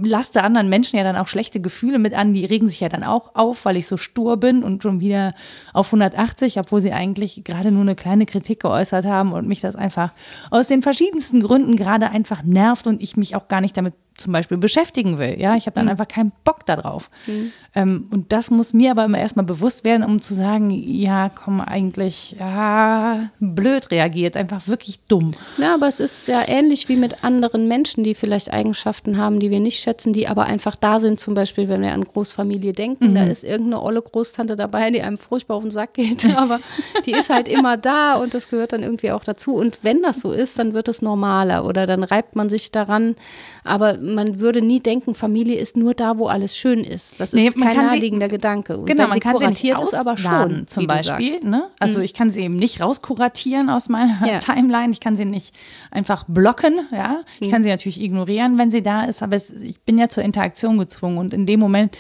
laste 0.03 0.43
anderen 0.43 0.69
Menschen 0.69 0.97
ja 0.97 1.05
dann 1.05 1.17
auch 1.17 1.29
schlechte 1.29 1.61
Gefühle 1.61 1.99
mit 1.99 2.15
an. 2.15 2.35
Die 2.35 2.45
regen 2.45 2.69
sich 2.69 2.81
ja 2.81 2.89
dann 2.89 3.03
auch 3.03 3.35
auf, 3.35 3.65
weil 3.65 3.77
ich 3.77 3.87
so 3.87 3.97
stur 3.97 4.37
bin 4.37 4.63
und 4.63 4.83
schon 4.83 5.01
wieder 5.01 5.35
auf 5.73 5.89
180, 5.89 6.59
obwohl 6.59 6.81
sie 6.81 6.93
eigentlich 6.93 7.43
gerade 7.45 7.73
nur 7.73 7.83
eine 7.83 7.97
kleine 7.97 8.27
Kritik 8.27 8.61
geäußert 8.61 9.07
haben 9.07 9.33
und 9.33 9.49
mich 9.49 9.61
das 9.61 9.77
einfach 9.77 10.13
aus 10.51 10.69
den 10.69 10.83
verschiedensten 10.83 11.41
Gründen 11.41 11.77
gerade 11.77 12.11
einfach 12.11 12.43
nervt 12.43 12.87
und 12.87 13.01
ich 13.01 13.17
mich 13.17 13.35
auch 13.35 13.49
gar 13.49 13.61
nicht 13.61 13.77
damit 13.77 13.95
zum 14.17 14.33
Beispiel 14.33 14.57
beschäftigen 14.57 15.19
will. 15.19 15.37
Ja, 15.41 15.57
ich 15.57 15.67
habe 15.67 15.75
dann 15.75 15.87
mhm. 15.87 15.93
einfach 15.93 16.09
keinen 16.09 16.33
Bock 16.45 16.65
darauf. 16.67 17.11
Mhm. 17.27 17.53
Ähm, 17.75 18.07
und 18.11 18.33
das 18.33 18.51
muss 18.51 18.73
mir 18.73 18.93
aber 18.93 19.05
immer 19.05 19.19
erstmal 19.19 19.45
bewusst 19.45 19.85
werden, 19.85 20.05
um 20.05 20.21
zu 20.21 20.35
sagen, 20.35 20.71
ja, 20.71 21.29
komm, 21.29 21.61
eigentlich, 21.61 22.37
ja, 22.39 23.31
blöd 23.41 23.91
reagiert, 23.91 24.37
einfach 24.37 24.69
wirklich 24.69 25.01
dumm. 25.09 25.33
Ja, 25.59 25.75
aber 25.75 25.89
es 25.89 25.99
ist 25.99 26.29
ja 26.29 26.43
ähnlich 26.47 26.89
wie 26.89 26.97
mit 26.97 27.25
anderen 27.25 27.67
Menschen, 27.67 28.05
die 28.05 28.15
vielleicht 28.15 28.53
Eigenschaften 28.53 29.19
haben, 29.19 29.41
die 29.41 29.51
wir 29.51 29.61
nicht 29.61 29.81
schätzen, 29.81 30.13
die 30.13 30.29
aber 30.29 30.45
einfach 30.45 30.77
da 30.77 31.01
sind. 31.01 31.19
Zum 31.19 31.35
Beispiel, 31.35 31.69
wenn 31.69 31.83
wir 31.83 31.93
an 31.93 32.05
Großfamilie 32.05 32.73
denken, 32.73 33.11
mhm. 33.11 33.15
da 33.17 33.25
ist 33.25 33.43
irgendeine 33.43 33.83
olle 33.83 34.03
Großtante 34.03 34.55
dabei, 34.55 34.93
die 34.93 35.03
einem 35.03 35.19
furchtbar 35.19 35.57
auf 35.57 35.65
den 35.65 35.73
Sack 35.73 35.95
geht, 35.95 36.25
aber 36.37 36.61
die 37.05 37.13
ist 37.13 37.31
halt 37.31 37.49
immer 37.49 37.77
da 37.77 38.15
und 38.15 38.33
das 38.33 38.49
gehört 38.49 38.73
dann 38.73 38.85
irgendwie 38.85 39.11
auch 39.11 39.25
dazu. 39.25 39.57
Und 39.57 39.81
wenn 39.83 40.03
das 40.03 40.21
so 40.21 40.31
ist, 40.31 40.59
dann 40.59 40.73
wird 40.73 40.87
es 40.87 41.03
normaler 41.03 41.65
oder 41.65 41.87
dann 41.87 42.05
reibt 42.05 42.37
man 42.37 42.49
sich 42.49 42.71
daran. 42.71 43.17
Aber 43.65 44.04
man 44.05 44.41
würde 44.41 44.61
nie 44.63 44.81
denken, 44.81 45.15
Familie 45.15 45.57
ist 45.57 45.77
nur 45.77 45.95
da, 45.95 46.19
wo 46.19 46.27
alles 46.27 46.57
schön 46.57 46.85
ist. 46.85 47.19
Das 47.19 47.33
ist 47.33 47.61
kein 47.61 47.77
naheliegender 47.77 48.27
sie, 48.27 48.33
Gedanke. 48.33 48.79
Und 48.79 48.87
genau, 48.87 49.09
man 49.09 49.21
kann 49.21 49.39
sie 49.39 49.47
nicht 49.47 49.65
ist 49.65 49.95
aber 49.95 50.17
schon, 50.17 50.67
zum 50.69 50.87
Beispiel. 50.87 51.41
Ne? 51.43 51.69
Also 51.79 51.99
mhm. 51.99 52.05
ich 52.05 52.15
kann 52.15 52.31
sie 52.31 52.43
eben 52.43 52.57
nicht 52.57 52.81
rauskuratieren 52.81 53.71
aus 53.71 53.89
meiner 53.89 54.27
ja. 54.27 54.39
Timeline. 54.41 54.93
Ich 54.93 55.01
kann 55.01 55.17
sie 55.17 55.25
nicht 55.25 55.55
einfach 55.91 56.25
blocken. 56.29 56.81
Ja, 56.93 57.23
ich 57.41 57.49
mhm. 57.49 57.53
kann 57.53 57.63
sie 57.63 57.69
natürlich 57.69 58.01
ignorieren, 58.01 58.59
wenn 58.59 58.71
sie 58.71 58.83
da 58.83 59.05
ist. 59.05 59.23
Aber 59.23 59.37
es, 59.37 59.51
ich 59.51 59.81
bin 59.81 59.99
ja 59.99 60.09
zur 60.09 60.23
Interaktion 60.23 60.79
gezwungen 60.79 61.19
und 61.19 61.35
in 61.35 61.47
dem 61.47 61.61
Moment 61.61 61.97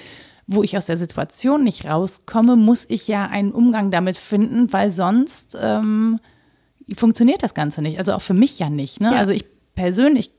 wo 0.46 0.62
ich 0.62 0.76
aus 0.76 0.84
der 0.84 0.98
Situation 0.98 1.64
nicht 1.64 1.86
rauskomme, 1.86 2.55
muss 2.55 2.84
ich 2.90 3.09
ja 3.09 3.24
einen 3.26 3.50
Umgang 3.50 3.90
damit 3.90 4.18
finden, 4.18 4.70
weil 4.74 4.90
sonst 4.90 5.57
ähm, 5.59 6.20
funktioniert 6.94 7.42
das 7.42 7.55
Ganze 7.55 7.80
nicht. 7.80 7.98
Also 7.98 8.12
auch 8.12 8.20
für 8.20 8.34
mich 8.34 8.59
ja 8.59 8.68
nicht. 8.68 9.00
Ne? 9.00 9.11
Ja. 9.11 9.18
Also 9.18 9.32
ich 9.32 9.46
persönlich 9.74 10.32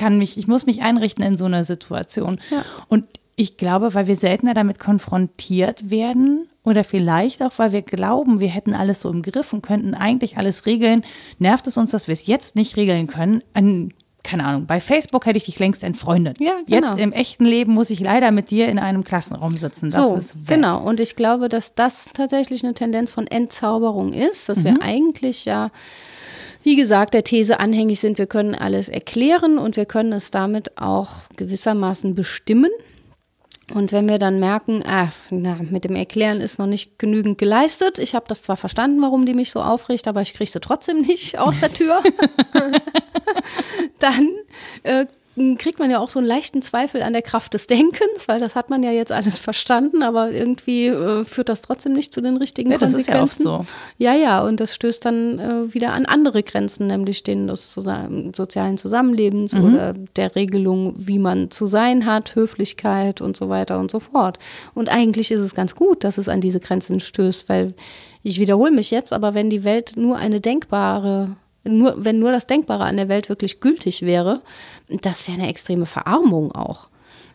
kann 0.00 0.16
mich, 0.16 0.38
ich 0.38 0.48
muss 0.48 0.64
mich 0.64 0.80
einrichten 0.80 1.22
in 1.22 1.36
so 1.36 1.44
einer 1.44 1.62
Situation. 1.62 2.40
Ja. 2.50 2.64
Und 2.88 3.04
ich 3.36 3.58
glaube, 3.58 3.94
weil 3.94 4.06
wir 4.06 4.16
seltener 4.16 4.54
damit 4.54 4.78
konfrontiert 4.78 5.90
werden 5.90 6.48
oder 6.64 6.84
vielleicht 6.84 7.42
auch, 7.42 7.52
weil 7.58 7.72
wir 7.72 7.82
glauben, 7.82 8.40
wir 8.40 8.48
hätten 8.48 8.72
alles 8.72 9.00
so 9.00 9.10
im 9.10 9.20
Griff 9.20 9.52
und 9.52 9.60
könnten 9.60 9.94
eigentlich 9.94 10.38
alles 10.38 10.64
regeln, 10.64 11.04
nervt 11.38 11.66
es 11.66 11.76
uns, 11.76 11.90
dass 11.90 12.08
wir 12.08 12.14
es 12.14 12.26
jetzt 12.26 12.56
nicht 12.56 12.78
regeln 12.78 13.08
können. 13.08 13.42
An, 13.52 13.92
keine 14.22 14.46
Ahnung, 14.46 14.64
bei 14.66 14.80
Facebook 14.80 15.26
hätte 15.26 15.36
ich 15.36 15.44
dich 15.44 15.58
längst 15.58 15.84
entfreundet. 15.84 16.40
Ja, 16.40 16.54
genau. 16.66 16.88
Jetzt 16.88 16.98
im 16.98 17.12
echten 17.12 17.44
Leben 17.44 17.74
muss 17.74 17.90
ich 17.90 18.00
leider 18.00 18.30
mit 18.30 18.50
dir 18.50 18.68
in 18.68 18.78
einem 18.78 19.04
Klassenraum 19.04 19.58
sitzen. 19.58 19.90
Das 19.90 20.06
so, 20.06 20.16
ist 20.16 20.32
genau. 20.46 20.82
Und 20.82 20.98
ich 20.98 21.14
glaube, 21.14 21.50
dass 21.50 21.74
das 21.74 22.08
tatsächlich 22.14 22.64
eine 22.64 22.72
Tendenz 22.72 23.10
von 23.10 23.26
Entzauberung 23.26 24.14
ist, 24.14 24.48
dass 24.48 24.60
mhm. 24.60 24.64
wir 24.64 24.82
eigentlich 24.82 25.44
ja 25.44 25.70
wie 26.62 26.76
gesagt, 26.76 27.14
der 27.14 27.24
These 27.24 27.60
anhängig 27.60 28.00
sind, 28.00 28.18
wir 28.18 28.26
können 28.26 28.54
alles 28.54 28.88
erklären 28.88 29.58
und 29.58 29.76
wir 29.76 29.86
können 29.86 30.12
es 30.12 30.30
damit 30.30 30.76
auch 30.78 31.08
gewissermaßen 31.36 32.14
bestimmen. 32.14 32.70
Und 33.72 33.92
wenn 33.92 34.08
wir 34.08 34.18
dann 34.18 34.40
merken, 34.40 34.82
ah, 34.84 35.12
na, 35.30 35.58
mit 35.70 35.84
dem 35.84 35.94
Erklären 35.94 36.40
ist 36.40 36.58
noch 36.58 36.66
nicht 36.66 36.98
genügend 36.98 37.38
geleistet, 37.38 37.98
ich 37.98 38.14
habe 38.16 38.26
das 38.28 38.42
zwar 38.42 38.56
verstanden, 38.56 39.00
warum 39.00 39.26
die 39.26 39.34
mich 39.34 39.52
so 39.52 39.62
aufregt, 39.62 40.08
aber 40.08 40.22
ich 40.22 40.34
kriege 40.34 40.50
sie 40.50 40.60
trotzdem 40.60 41.02
nicht 41.02 41.38
aus 41.38 41.60
der 41.60 41.72
Tür, 41.72 42.02
dann 44.00 44.28
äh, 44.82 45.06
kriegt 45.58 45.78
man 45.78 45.90
ja 45.90 46.00
auch 46.00 46.10
so 46.10 46.18
einen 46.18 46.26
leichten 46.26 46.60
Zweifel 46.60 47.02
an 47.02 47.12
der 47.12 47.22
Kraft 47.22 47.54
des 47.54 47.66
Denkens, 47.68 48.26
weil 48.26 48.40
das 48.40 48.56
hat 48.56 48.68
man 48.68 48.82
ja 48.82 48.90
jetzt 48.90 49.12
alles 49.12 49.38
verstanden, 49.38 50.02
aber 50.02 50.32
irgendwie 50.32 50.88
äh, 50.88 51.24
führt 51.24 51.48
das 51.48 51.62
trotzdem 51.62 51.92
nicht 51.92 52.12
zu 52.12 52.20
den 52.20 52.36
richtigen 52.36 52.72
ja, 52.72 52.78
Konsequenzen. 52.78 53.14
Das 53.14 53.38
ist 53.38 53.44
ja 53.44 53.52
oft 53.56 53.66
so. 53.66 53.74
Ja, 53.98 54.14
ja, 54.14 54.42
und 54.42 54.58
das 54.58 54.74
stößt 54.74 55.04
dann 55.04 55.38
äh, 55.38 55.72
wieder 55.72 55.92
an 55.92 56.04
andere 56.04 56.42
Grenzen, 56.42 56.88
nämlich 56.88 57.22
den 57.22 57.46
des 57.46 57.72
sozialen 57.72 58.76
Zusammenlebens 58.76 59.54
mhm. 59.54 59.64
oder 59.64 59.94
der 60.16 60.34
Regelung, 60.34 60.94
wie 60.96 61.18
man 61.18 61.50
zu 61.50 61.66
sein 61.66 62.06
hat, 62.06 62.34
Höflichkeit 62.34 63.20
und 63.20 63.36
so 63.36 63.48
weiter 63.48 63.78
und 63.78 63.90
so 63.90 64.00
fort. 64.00 64.38
Und 64.74 64.88
eigentlich 64.88 65.30
ist 65.30 65.40
es 65.40 65.54
ganz 65.54 65.76
gut, 65.76 66.02
dass 66.02 66.18
es 66.18 66.28
an 66.28 66.40
diese 66.40 66.60
Grenzen 66.60 66.98
stößt, 66.98 67.48
weil 67.48 67.74
ich 68.22 68.40
wiederhole 68.40 68.72
mich 68.72 68.90
jetzt, 68.90 69.12
aber 69.12 69.34
wenn 69.34 69.48
die 69.48 69.64
Welt 69.64 69.92
nur 69.96 70.16
eine 70.16 70.40
denkbare 70.40 71.36
nur, 71.64 72.04
wenn 72.04 72.18
nur 72.18 72.32
das 72.32 72.46
Denkbare 72.46 72.84
an 72.84 72.96
der 72.96 73.08
Welt 73.08 73.28
wirklich 73.28 73.60
gültig 73.60 74.02
wäre, 74.02 74.42
das 74.88 75.26
wäre 75.28 75.38
eine 75.38 75.48
extreme 75.48 75.86
Verarmung 75.86 76.52
auch. 76.52 76.88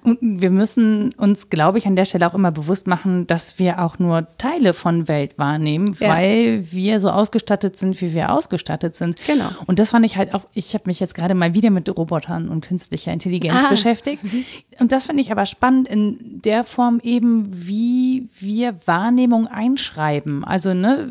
Und 0.05 0.19
wir 0.21 0.51
müssen 0.51 1.11
uns, 1.17 1.49
glaube 1.49 1.79
ich, 1.79 1.87
an 1.87 1.95
der 1.95 2.05
Stelle 2.05 2.27
auch 2.27 2.35
immer 2.35 2.51
bewusst 2.51 2.85
machen, 2.85 3.25
dass 3.25 3.57
wir 3.57 3.81
auch 3.81 3.97
nur 3.97 4.27
Teile 4.37 4.75
von 4.75 5.07
Welt 5.07 5.39
wahrnehmen, 5.39 5.97
ja. 5.99 6.09
weil 6.09 6.71
wir 6.71 6.99
so 6.99 7.09
ausgestattet 7.09 7.79
sind, 7.79 7.99
wie 8.01 8.13
wir 8.13 8.31
ausgestattet 8.31 8.95
sind. 8.95 9.19
Genau. 9.25 9.49
Und 9.65 9.79
das 9.79 9.89
fand 9.89 10.05
ich 10.05 10.15
halt 10.15 10.35
auch, 10.35 10.41
ich 10.53 10.75
habe 10.75 10.83
mich 10.85 10.99
jetzt 10.99 11.15
gerade 11.15 11.33
mal 11.33 11.55
wieder 11.55 11.71
mit 11.71 11.89
Robotern 11.89 12.49
und 12.49 12.61
künstlicher 12.61 13.11
Intelligenz 13.11 13.55
ah. 13.65 13.69
beschäftigt. 13.69 14.23
Mhm. 14.23 14.45
Und 14.79 14.91
das 14.91 15.07
finde 15.07 15.21
ich 15.23 15.31
aber 15.31 15.47
spannend 15.47 15.87
in 15.87 16.39
der 16.43 16.63
Form 16.63 16.99
eben, 17.01 17.49
wie 17.51 18.29
wir 18.39 18.75
Wahrnehmung 18.85 19.47
einschreiben. 19.47 20.43
Also, 20.43 20.75
ne, 20.75 21.09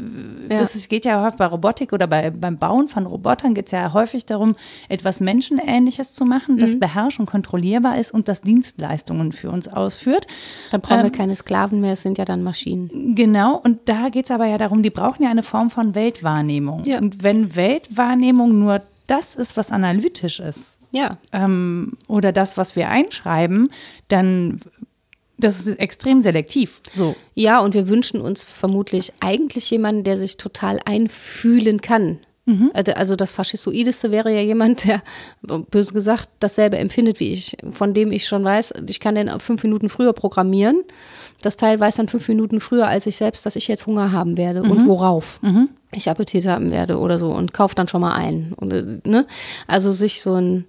ja. 0.49 0.61
es 0.61 0.89
geht 0.89 1.05
ja 1.05 1.25
häufig 1.25 1.39
bei 1.39 1.47
Robotik 1.47 1.93
oder 1.93 2.07
bei, 2.07 2.31
beim 2.31 2.59
Bauen 2.59 2.87
von 2.87 3.07
Robotern 3.07 3.55
geht 3.55 3.67
es 3.67 3.73
ja 3.73 3.93
häufig 3.93 4.25
darum, 4.25 4.55
etwas 4.89 5.19
Menschenähnliches 5.19 6.13
zu 6.13 6.25
machen, 6.25 6.59
das 6.59 6.77
mhm. 6.77 6.81
beherrscht 6.81 7.19
und 7.19 7.27
kontrollierbar 7.27 7.99
ist 7.99 8.15
und 8.15 8.29
das 8.29 8.43
Dienstleistung 8.43 8.84
Dienstleistungen 8.85 9.33
für 9.33 9.51
uns 9.51 9.69
ausführt. 9.69 10.27
Dann 10.71 10.81
brauchen 10.81 11.01
ähm, 11.01 11.05
wir 11.05 11.13
keine 11.13 11.35
Sklaven 11.35 11.81
mehr, 11.81 11.93
es 11.93 12.03
sind 12.03 12.19
ja 12.19 12.25
dann 12.25 12.43
Maschinen. 12.43 13.15
Genau, 13.15 13.57
und 13.57 13.89
da 13.89 14.09
geht 14.09 14.27
es 14.27 14.31
aber 14.31 14.47
ja 14.47 14.59
darum, 14.59 14.83
die 14.83 14.91
brauchen 14.91 15.23
ja 15.23 15.31
eine 15.31 15.43
Form 15.43 15.71
von 15.71 15.95
Weltwahrnehmung. 15.95 16.85
Ja. 16.85 16.99
Und 16.99 17.23
wenn 17.23 17.57
Weltwahrnehmung 17.57 18.59
nur 18.59 18.83
das 19.07 19.35
ist, 19.35 19.57
was 19.57 19.71
analytisch 19.71 20.41
ist, 20.41 20.79
ja. 20.93 21.19
ähm, 21.33 21.93
oder 22.09 22.33
das, 22.33 22.57
was 22.57 22.77
wir 22.77 22.89
einschreiben, 22.89 23.71
dann 24.09 24.61
das 25.37 25.67
ist 25.67 25.81
extrem 25.81 26.23
selektiv. 26.23 26.81
So. 26.93 27.17
Ja, 27.35 27.59
und 27.59 27.75
wir 27.75 27.89
wünschen 27.89 28.21
uns 28.21 28.45
vermutlich 28.45 29.13
eigentlich 29.19 29.69
jemanden, 29.69 30.05
der 30.05 30.17
sich 30.17 30.37
total 30.37 30.79
einfühlen 30.85 31.81
kann 31.81 32.21
Mhm. 32.47 32.71
Also, 32.75 32.93
also 32.93 33.17
das 33.17 33.31
Faschistoideste 33.31 34.11
wäre 34.11 34.33
ja 34.33 34.41
jemand, 34.41 34.85
der, 34.85 35.03
böse 35.71 35.95
gesagt, 35.95 36.29
dasselbe 36.41 36.77
empfindet 36.79 37.21
wie 37.21 37.33
ich, 37.33 37.57
von 37.71 37.95
dem 37.95 38.13
ich 38.13 38.27
schon 38.27 38.45
weiß, 38.45 38.75
ich 38.87 39.01
kann 39.01 39.15
den 39.15 39.41
fünf 39.41 39.63
Minuten 39.63 39.89
früher 39.89 40.13
programmieren. 40.13 40.83
Das 41.43 41.57
Teil 41.57 41.81
weiß 41.81 41.97
dann 41.97 42.09
fünf 42.09 42.29
Minuten 42.29 42.61
früher 42.61 42.87
als 42.87 43.07
ich 43.07 43.17
selbst, 43.17 43.47
dass 43.47 43.57
ich 43.57 43.69
jetzt 43.69 43.87
Hunger 43.87 44.13
haben 44.13 44.37
werde 44.37 44.63
mhm. 44.63 44.71
und 44.71 44.87
worauf. 44.87 45.41
Mhm. 45.43 45.71
Ich 45.93 46.11
Appetit 46.11 46.47
haben 46.47 46.71
werde 46.71 46.99
oder 46.99 47.19
so 47.19 47.31
und 47.31 47.55
kaufe 47.55 47.75
dann 47.75 47.89
schon 47.89 48.01
mal 48.01 48.15
ein. 48.15 48.53
Und, 48.57 48.73
äh, 48.73 49.01
ne? 49.05 49.27
Also 49.67 49.93
sich 49.93 50.21
so 50.21 50.35
ein 50.35 50.67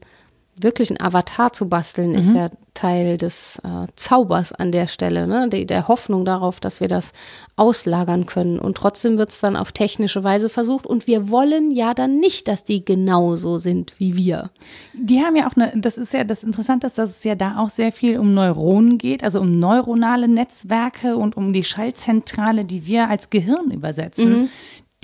wirklich 0.59 0.89
ein 0.89 1.01
Avatar 1.01 1.51
zu 1.51 1.67
basteln, 1.67 2.11
mhm. 2.11 2.17
ist 2.17 2.33
ja 2.33 2.49
Teil 2.73 3.17
des 3.17 3.59
äh, 3.63 3.87
Zaubers 3.95 4.51
an 4.51 4.71
der 4.71 4.87
Stelle, 4.87 5.27
ne? 5.27 5.49
der, 5.49 5.65
der 5.65 5.87
Hoffnung 5.87 6.25
darauf, 6.25 6.59
dass 6.59 6.81
wir 6.81 6.87
das 6.87 7.13
auslagern 7.55 8.25
können. 8.25 8.59
Und 8.59 8.75
trotzdem 8.75 9.17
wird 9.17 9.29
es 9.29 9.39
dann 9.39 9.55
auf 9.55 9.71
technische 9.71 10.23
Weise 10.23 10.49
versucht. 10.49 10.85
Und 10.85 11.07
wir 11.07 11.29
wollen 11.29 11.71
ja 11.71 11.93
dann 11.93 12.19
nicht, 12.19 12.47
dass 12.47 12.63
die 12.63 12.83
genauso 12.83 13.57
sind 13.57 13.93
wie 13.97 14.17
wir. 14.17 14.51
Die 14.93 15.21
haben 15.21 15.35
ja 15.35 15.47
auch 15.47 15.55
eine, 15.55 15.71
das 15.75 15.97
ist 15.97 16.13
ja 16.13 16.23
das 16.23 16.43
Interessante, 16.43 16.87
dass 16.87 16.97
es 16.97 17.23
ja 17.23 17.35
da 17.35 17.57
auch 17.57 17.69
sehr 17.69 17.91
viel 17.91 18.19
um 18.19 18.33
Neuronen 18.33 18.97
geht, 18.97 19.23
also 19.23 19.39
um 19.39 19.59
neuronale 19.59 20.27
Netzwerke 20.27 21.17
und 21.17 21.37
um 21.37 21.53
die 21.53 21.63
Schaltzentrale, 21.63 22.65
die 22.65 22.85
wir 22.85 23.09
als 23.09 23.29
Gehirn 23.29 23.71
übersetzen. 23.71 24.41
Mhm 24.41 24.49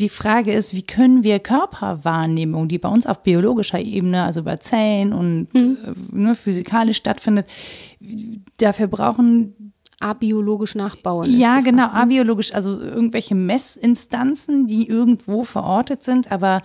die 0.01 0.09
Frage 0.09 0.53
ist, 0.53 0.73
wie 0.73 0.81
können 0.81 1.23
wir 1.23 1.39
Körperwahrnehmung, 1.39 2.67
die 2.67 2.79
bei 2.79 2.89
uns 2.89 3.05
auf 3.05 3.23
biologischer 3.23 3.79
Ebene, 3.79 4.23
also 4.23 4.43
bei 4.43 4.57
Zellen 4.57 5.13
und 5.13 5.47
hm. 5.53 5.77
ne, 6.11 6.35
physikalisch 6.35 6.97
stattfindet, 6.97 7.47
dafür 8.57 8.87
brauchen 8.87 9.73
abiologisch 9.99 10.75
nachbauen. 10.75 11.37
Ja, 11.37 11.59
genau, 11.59 11.87
abiologisch, 11.89 12.53
also 12.53 12.81
irgendwelche 12.81 13.35
Messinstanzen, 13.35 14.65
die 14.65 14.87
irgendwo 14.87 15.43
verortet 15.43 16.03
sind, 16.03 16.31
aber 16.31 16.63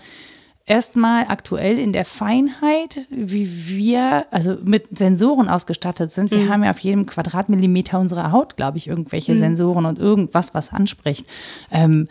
erstmal 0.65 1.27
aktuell 1.29 1.79
in 1.79 1.93
der 1.93 2.07
Feinheit, 2.07 3.07
wie 3.11 3.69
wir, 3.69 4.27
also 4.31 4.57
mit 4.65 4.97
Sensoren 4.97 5.49
ausgestattet 5.49 6.13
sind. 6.13 6.31
Wir 6.31 6.39
mhm. 6.39 6.49
haben 6.49 6.65
ja 6.65 6.71
auf 6.71 6.79
jedem 6.79 7.07
Quadratmillimeter 7.07 8.01
unserer 8.01 8.33
Haut, 8.33 8.57
glaube 8.57 8.79
ich, 8.79 8.89
irgendwelche 8.89 9.35
mhm. 9.35 9.39
Sensoren 9.39 9.85
und 9.85 9.99
irgendwas, 9.99 10.55
was 10.55 10.73
anspricht. 10.73 11.27
Ähm, 11.71 12.09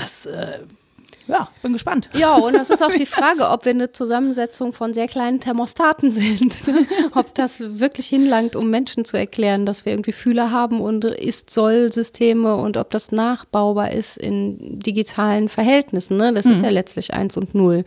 das, 0.00 0.26
äh, 0.26 0.60
ja, 1.28 1.48
bin 1.62 1.74
gespannt. 1.74 2.08
Ja, 2.14 2.36
und 2.36 2.54
das 2.54 2.70
ist 2.70 2.82
auch 2.82 2.90
die 2.90 3.06
Frage, 3.06 3.50
ob 3.50 3.66
wir 3.66 3.70
eine 3.70 3.92
Zusammensetzung 3.92 4.72
von 4.72 4.94
sehr 4.94 5.06
kleinen 5.06 5.40
Thermostaten 5.40 6.10
sind. 6.10 6.54
ob 7.14 7.34
das 7.34 7.60
wirklich 7.60 8.08
hinlangt, 8.08 8.56
um 8.56 8.70
Menschen 8.70 9.04
zu 9.04 9.18
erklären, 9.18 9.66
dass 9.66 9.84
wir 9.84 9.92
irgendwie 9.92 10.12
Fühler 10.12 10.50
haben 10.50 10.80
und 10.80 11.04
Ist-Soll-Systeme 11.04 12.56
und 12.56 12.78
ob 12.78 12.90
das 12.90 13.12
nachbaubar 13.12 13.92
ist 13.92 14.16
in 14.16 14.80
digitalen 14.80 15.50
Verhältnissen. 15.50 16.16
Ne? 16.16 16.32
Das 16.32 16.46
mhm. 16.46 16.52
ist 16.52 16.62
ja 16.62 16.70
letztlich 16.70 17.12
eins 17.12 17.36
und 17.36 17.54
null. 17.54 17.84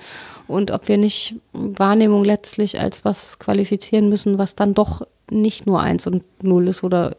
Und 0.47 0.69
ob 0.69 0.87
wir 0.87 0.97
nicht 0.97 1.35
Wahrnehmung 1.53 2.23
letztlich 2.23 2.79
als 2.79 3.03
was 3.03 3.39
qualifizieren 3.39 4.07
müssen, 4.09 4.37
was 4.37 4.55
dann 4.55 4.75
doch 4.75 5.01
nicht 5.31 5.65
nur 5.65 5.81
eins 5.81 6.05
und 6.05 6.23
null 6.43 6.67
ist 6.67 6.83
oder 6.83 7.15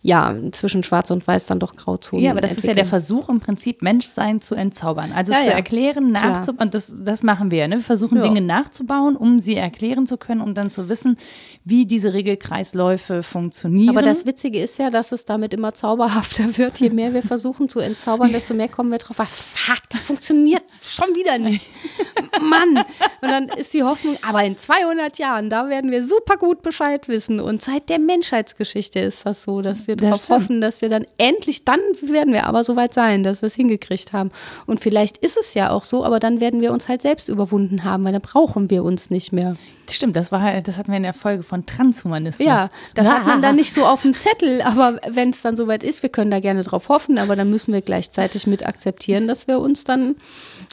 ja, 0.00 0.34
zwischen 0.52 0.84
Schwarz 0.84 1.10
und 1.10 1.26
Weiß 1.26 1.46
dann 1.46 1.58
doch 1.58 1.74
Grauzonen. 1.74 2.24
Ja, 2.24 2.30
aber 2.30 2.40
das 2.40 2.52
entwickeln. 2.52 2.70
ist 2.70 2.76
ja 2.76 2.82
der 2.82 2.88
Versuch, 2.88 3.28
im 3.28 3.40
Prinzip 3.40 3.82
Menschsein 3.82 4.40
zu 4.40 4.54
entzaubern. 4.54 5.12
Also 5.12 5.32
ja, 5.32 5.40
zu 5.40 5.48
ja. 5.48 5.52
erklären, 5.52 6.12
nachzubauen. 6.12 6.68
Und 6.68 6.74
das, 6.74 6.94
das 7.04 7.24
machen 7.24 7.50
wir. 7.50 7.66
Ne? 7.66 7.76
Wir 7.76 7.82
versuchen 7.82 8.18
ja. 8.18 8.22
Dinge 8.22 8.40
nachzubauen, 8.40 9.16
um 9.16 9.40
sie 9.40 9.56
erklären 9.56 10.06
zu 10.06 10.16
können, 10.16 10.40
um 10.40 10.54
dann 10.54 10.70
zu 10.70 10.88
wissen, 10.88 11.16
wie 11.64 11.84
diese 11.84 12.12
Regelkreisläufe 12.12 13.24
funktionieren. 13.24 13.90
Aber 13.90 14.02
das 14.02 14.24
Witzige 14.24 14.62
ist 14.62 14.78
ja, 14.78 14.90
dass 14.90 15.10
es 15.10 15.24
damit 15.24 15.52
immer 15.52 15.74
zauberhafter 15.74 16.44
wird. 16.58 16.78
Je 16.78 16.90
mehr 16.90 17.12
wir 17.12 17.22
versuchen 17.22 17.68
zu 17.68 17.80
entzaubern, 17.80 18.32
desto 18.32 18.54
mehr 18.54 18.68
kommen 18.68 18.90
wir 18.90 18.98
drauf. 18.98 19.18
Ah, 19.18 19.26
fuck, 19.26 19.82
das 19.90 20.00
funktioniert 20.00 20.62
schon 20.80 21.08
wieder 21.16 21.38
nicht. 21.38 21.70
Mann. 22.40 22.84
Und 23.20 23.28
dann 23.28 23.48
ist 23.48 23.74
die 23.74 23.82
Hoffnung, 23.82 24.16
aber 24.22 24.44
in 24.44 24.56
200 24.56 25.18
Jahren, 25.18 25.50
da 25.50 25.68
werden 25.68 25.90
wir 25.90 26.04
super 26.04 26.36
gut 26.36 26.62
Bescheid 26.62 27.08
wissen. 27.08 27.40
Und 27.40 27.62
seit 27.62 27.88
der 27.88 27.98
Menschheitsgeschichte 27.98 29.00
ist 29.00 29.26
das 29.26 29.42
so, 29.42 29.60
dass 29.60 29.87
wir 29.88 29.96
darauf 29.96 30.28
hoffen, 30.28 30.60
dass 30.60 30.82
wir 30.82 30.88
dann 30.88 31.06
endlich, 31.16 31.64
dann 31.64 31.80
werden 32.02 32.32
wir 32.32 32.46
aber 32.46 32.62
soweit 32.62 32.94
sein, 32.94 33.22
dass 33.22 33.42
wir 33.42 33.48
es 33.48 33.54
hingekriegt 33.54 34.12
haben. 34.12 34.30
Und 34.66 34.80
vielleicht 34.80 35.18
ist 35.18 35.36
es 35.38 35.54
ja 35.54 35.70
auch 35.70 35.84
so, 35.84 36.04
aber 36.04 36.20
dann 36.20 36.40
werden 36.40 36.60
wir 36.60 36.72
uns 36.72 36.86
halt 36.86 37.02
selbst 37.02 37.28
überwunden 37.28 37.84
haben, 37.84 38.04
weil 38.04 38.12
dann 38.12 38.22
brauchen 38.22 38.70
wir 38.70 38.84
uns 38.84 39.10
nicht 39.10 39.32
mehr. 39.32 39.56
Stimmt, 39.90 40.16
das 40.16 40.30
war, 40.30 40.60
das 40.60 40.76
hatten 40.76 40.90
wir 40.90 40.98
in 40.98 41.02
der 41.02 41.14
Folge 41.14 41.42
von 41.42 41.64
Transhumanismus. 41.64 42.46
Ja, 42.46 42.68
das 42.94 43.08
hat 43.08 43.26
man 43.26 43.40
dann 43.40 43.56
nicht 43.56 43.72
so 43.72 43.86
auf 43.86 44.02
dem 44.02 44.14
Zettel, 44.18 44.60
aber 44.62 45.00
wenn 45.08 45.30
es 45.30 45.40
dann 45.40 45.56
soweit 45.56 45.82
ist, 45.82 46.02
wir 46.02 46.10
können 46.10 46.30
da 46.30 46.40
gerne 46.40 46.62
drauf 46.62 46.88
hoffen, 46.90 47.18
aber 47.18 47.36
dann 47.36 47.50
müssen 47.50 47.72
wir 47.72 47.80
gleichzeitig 47.80 48.46
mit 48.46 48.66
akzeptieren, 48.66 49.26
dass 49.26 49.48
wir 49.48 49.60
uns 49.60 49.84
dann 49.84 50.16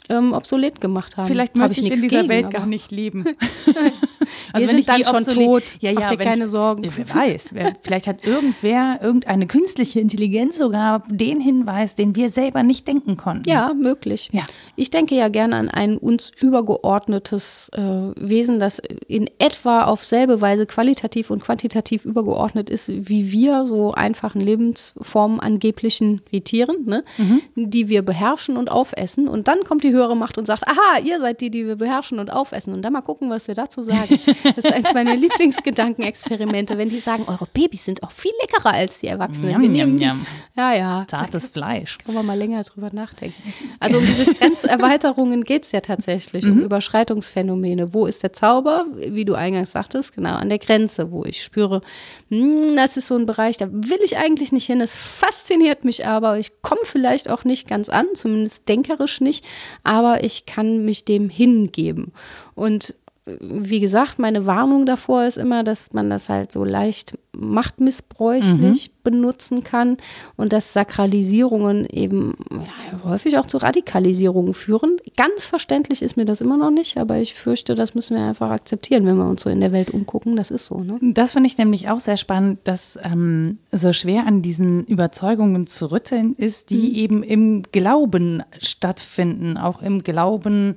ähm, 0.08 0.32
obsolet 0.32 0.80
gemacht 0.80 1.16
haben. 1.16 1.26
Vielleicht 1.26 1.56
möchte 1.56 1.80
ich, 1.80 1.86
ich 1.86 1.92
in 1.94 2.02
dieser 2.02 2.22
gegen, 2.22 2.28
Welt 2.28 2.50
gar 2.50 2.66
nicht 2.66 2.92
leben. 2.92 3.24
also 4.52 4.66
wir 4.66 4.68
wenn 4.68 4.78
ich 4.78 4.86
dann 4.86 5.04
schon 5.04 5.24
tot, 5.24 5.62
ja, 5.80 5.90
ja, 5.90 6.10
dir 6.10 6.16
keine 6.16 6.44
ich, 6.44 6.50
Sorgen. 6.50 6.84
Wer 6.84 7.14
weiß, 7.14 7.50
wer, 7.52 7.76
vielleicht 7.82 8.06
hat 8.06 8.26
irgendwer, 8.26 8.98
irgendeine 9.02 9.46
künstliche 9.46 10.00
Intelligenz 10.00 10.58
sogar 10.58 11.02
den 11.08 11.40
Hinweis, 11.40 11.94
den 11.94 12.14
wir 12.16 12.28
selber 12.28 12.62
nicht 12.62 12.86
denken 12.86 13.16
konnten. 13.16 13.48
Ja, 13.48 13.72
möglich. 13.74 14.30
Ja. 14.32 14.42
Ich 14.76 14.90
denke 14.90 15.14
ja 15.14 15.28
gerne 15.28 15.56
an 15.56 15.70
ein 15.70 15.98
uns 15.98 16.30
übergeordnetes 16.40 17.70
äh, 17.72 17.80
Wesen, 17.80 18.60
das 18.60 18.80
in 19.08 19.28
etwa 19.38 19.84
auf 19.84 20.04
selbe 20.04 20.40
Weise 20.40 20.66
qualitativ 20.66 21.30
und 21.30 21.42
quantitativ 21.42 22.04
übergeordnet 22.04 22.70
ist, 22.70 22.88
wie 22.88 23.32
wir, 23.32 23.66
so 23.66 23.92
einfachen 23.92 24.40
Lebensformen 24.40 25.40
angeblichen 25.40 26.22
wie 26.30 26.40
Tieren, 26.40 26.84
ne? 26.84 27.04
Mhm. 27.18 27.40
die 27.56 27.88
wir 27.88 28.02
beherrschen 28.02 28.56
und 28.56 28.70
aufessen. 28.70 29.28
Und 29.28 29.48
dann 29.48 29.64
kommt 29.64 29.82
die 29.82 29.95
höhere 29.96 30.16
Macht 30.16 30.38
und 30.38 30.46
sagt, 30.46 30.66
aha, 30.66 31.00
ihr 31.04 31.20
seid 31.20 31.40
die, 31.40 31.50
die 31.50 31.66
wir 31.66 31.76
beherrschen 31.76 32.18
und 32.18 32.32
aufessen. 32.32 32.72
Und 32.72 32.82
dann 32.82 32.92
mal 32.92 33.02
gucken, 33.02 33.30
was 33.30 33.48
wir 33.48 33.54
dazu 33.54 33.82
sagen. 33.82 34.18
Das 34.44 34.64
ist 34.64 34.72
eins 34.72 34.94
meiner 34.94 35.16
Lieblingsgedankenexperimente, 35.16 36.78
wenn 36.78 36.88
die 36.88 36.98
sagen, 36.98 37.24
eure 37.26 37.46
Babys 37.52 37.84
sind 37.84 38.02
auch 38.02 38.10
viel 38.10 38.32
leckerer 38.40 38.72
als 38.72 39.00
die 39.00 39.08
Erwachsenen. 39.08 39.60
Njam, 39.60 39.72
njam, 39.72 39.96
njam. 39.96 40.26
Ja, 40.56 40.72
ja. 40.74 41.06
Zartes 41.08 41.48
Fleisch. 41.48 41.98
Kann 42.04 42.14
man 42.14 42.26
mal 42.26 42.38
länger 42.38 42.62
drüber 42.62 42.90
nachdenken. 42.92 43.42
Also 43.80 43.98
um 43.98 44.06
diese 44.06 44.32
Grenzerweiterungen 44.34 45.44
geht 45.44 45.64
es 45.64 45.72
ja 45.72 45.80
tatsächlich, 45.80 46.44
mhm. 46.44 46.52
um 46.52 46.60
Überschreitungsphänomene. 46.60 47.92
Wo 47.92 48.06
ist 48.06 48.22
der 48.22 48.32
Zauber? 48.32 48.86
Wie 48.96 49.24
du 49.24 49.34
eingangs 49.34 49.72
sagtest, 49.72 50.14
genau, 50.14 50.34
an 50.34 50.48
der 50.48 50.58
Grenze, 50.58 51.10
wo 51.10 51.24
ich 51.24 51.42
spüre, 51.42 51.82
hm, 52.30 52.76
das 52.76 52.96
ist 52.96 53.08
so 53.08 53.16
ein 53.16 53.26
Bereich, 53.26 53.56
da 53.56 53.68
will 53.70 53.98
ich 54.04 54.16
eigentlich 54.16 54.52
nicht 54.52 54.66
hin. 54.66 54.80
Es 54.80 54.96
fasziniert 54.96 55.84
mich 55.84 56.06
aber. 56.06 56.38
Ich 56.38 56.62
komme 56.62 56.80
vielleicht 56.84 57.28
auch 57.30 57.44
nicht 57.44 57.68
ganz 57.68 57.88
an, 57.88 58.06
zumindest 58.14 58.68
denkerisch 58.68 59.20
nicht 59.20 59.44
aber 59.86 60.24
ich 60.24 60.46
kann 60.46 60.84
mich 60.84 61.04
dem 61.04 61.28
hingeben. 61.30 62.12
Und 62.54 62.94
wie 63.26 63.80
gesagt, 63.80 64.20
meine 64.20 64.46
Warnung 64.46 64.86
davor 64.86 65.24
ist 65.24 65.36
immer, 65.36 65.64
dass 65.64 65.92
man 65.92 66.08
das 66.08 66.28
halt 66.28 66.52
so 66.52 66.64
leicht 66.64 67.18
machtmissbräuchlich 67.36 68.88
mhm. 68.88 68.92
benutzen 69.02 69.64
kann 69.64 69.96
und 70.36 70.52
dass 70.52 70.72
Sakralisierungen 70.72 71.86
eben 71.86 72.34
ja, 72.50 73.04
häufig 73.04 73.36
auch 73.36 73.46
zu 73.46 73.56
Radikalisierungen 73.58 74.54
führen. 74.54 74.96
Ganz 75.16 75.44
verständlich 75.44 76.02
ist 76.02 76.16
mir 76.16 76.24
das 76.24 76.40
immer 76.40 76.56
noch 76.56 76.70
nicht, 76.70 76.98
aber 76.98 77.18
ich 77.18 77.34
fürchte, 77.34 77.74
das 77.74 77.96
müssen 77.96 78.16
wir 78.16 78.24
einfach 78.24 78.50
akzeptieren, 78.50 79.04
wenn 79.06 79.16
wir 79.16 79.28
uns 79.28 79.42
so 79.42 79.50
in 79.50 79.60
der 79.60 79.72
Welt 79.72 79.90
umgucken. 79.90 80.36
Das 80.36 80.52
ist 80.52 80.66
so. 80.66 80.78
Ne? 80.78 80.98
Das 81.00 81.32
finde 81.32 81.48
ich 81.48 81.58
nämlich 81.58 81.88
auch 81.88 82.00
sehr 82.00 82.16
spannend, 82.16 82.60
dass 82.62 82.96
ähm, 83.02 83.58
so 83.72 83.92
schwer 83.92 84.24
an 84.26 84.40
diesen 84.40 84.84
Überzeugungen 84.84 85.66
zu 85.66 85.90
rütteln 85.90 86.34
ist, 86.34 86.70
die 86.70 86.90
mhm. 86.90 86.94
eben 86.94 87.22
im 87.24 87.62
Glauben 87.72 88.44
stattfinden, 88.60 89.58
auch 89.58 89.82
im 89.82 90.04
Glauben 90.04 90.76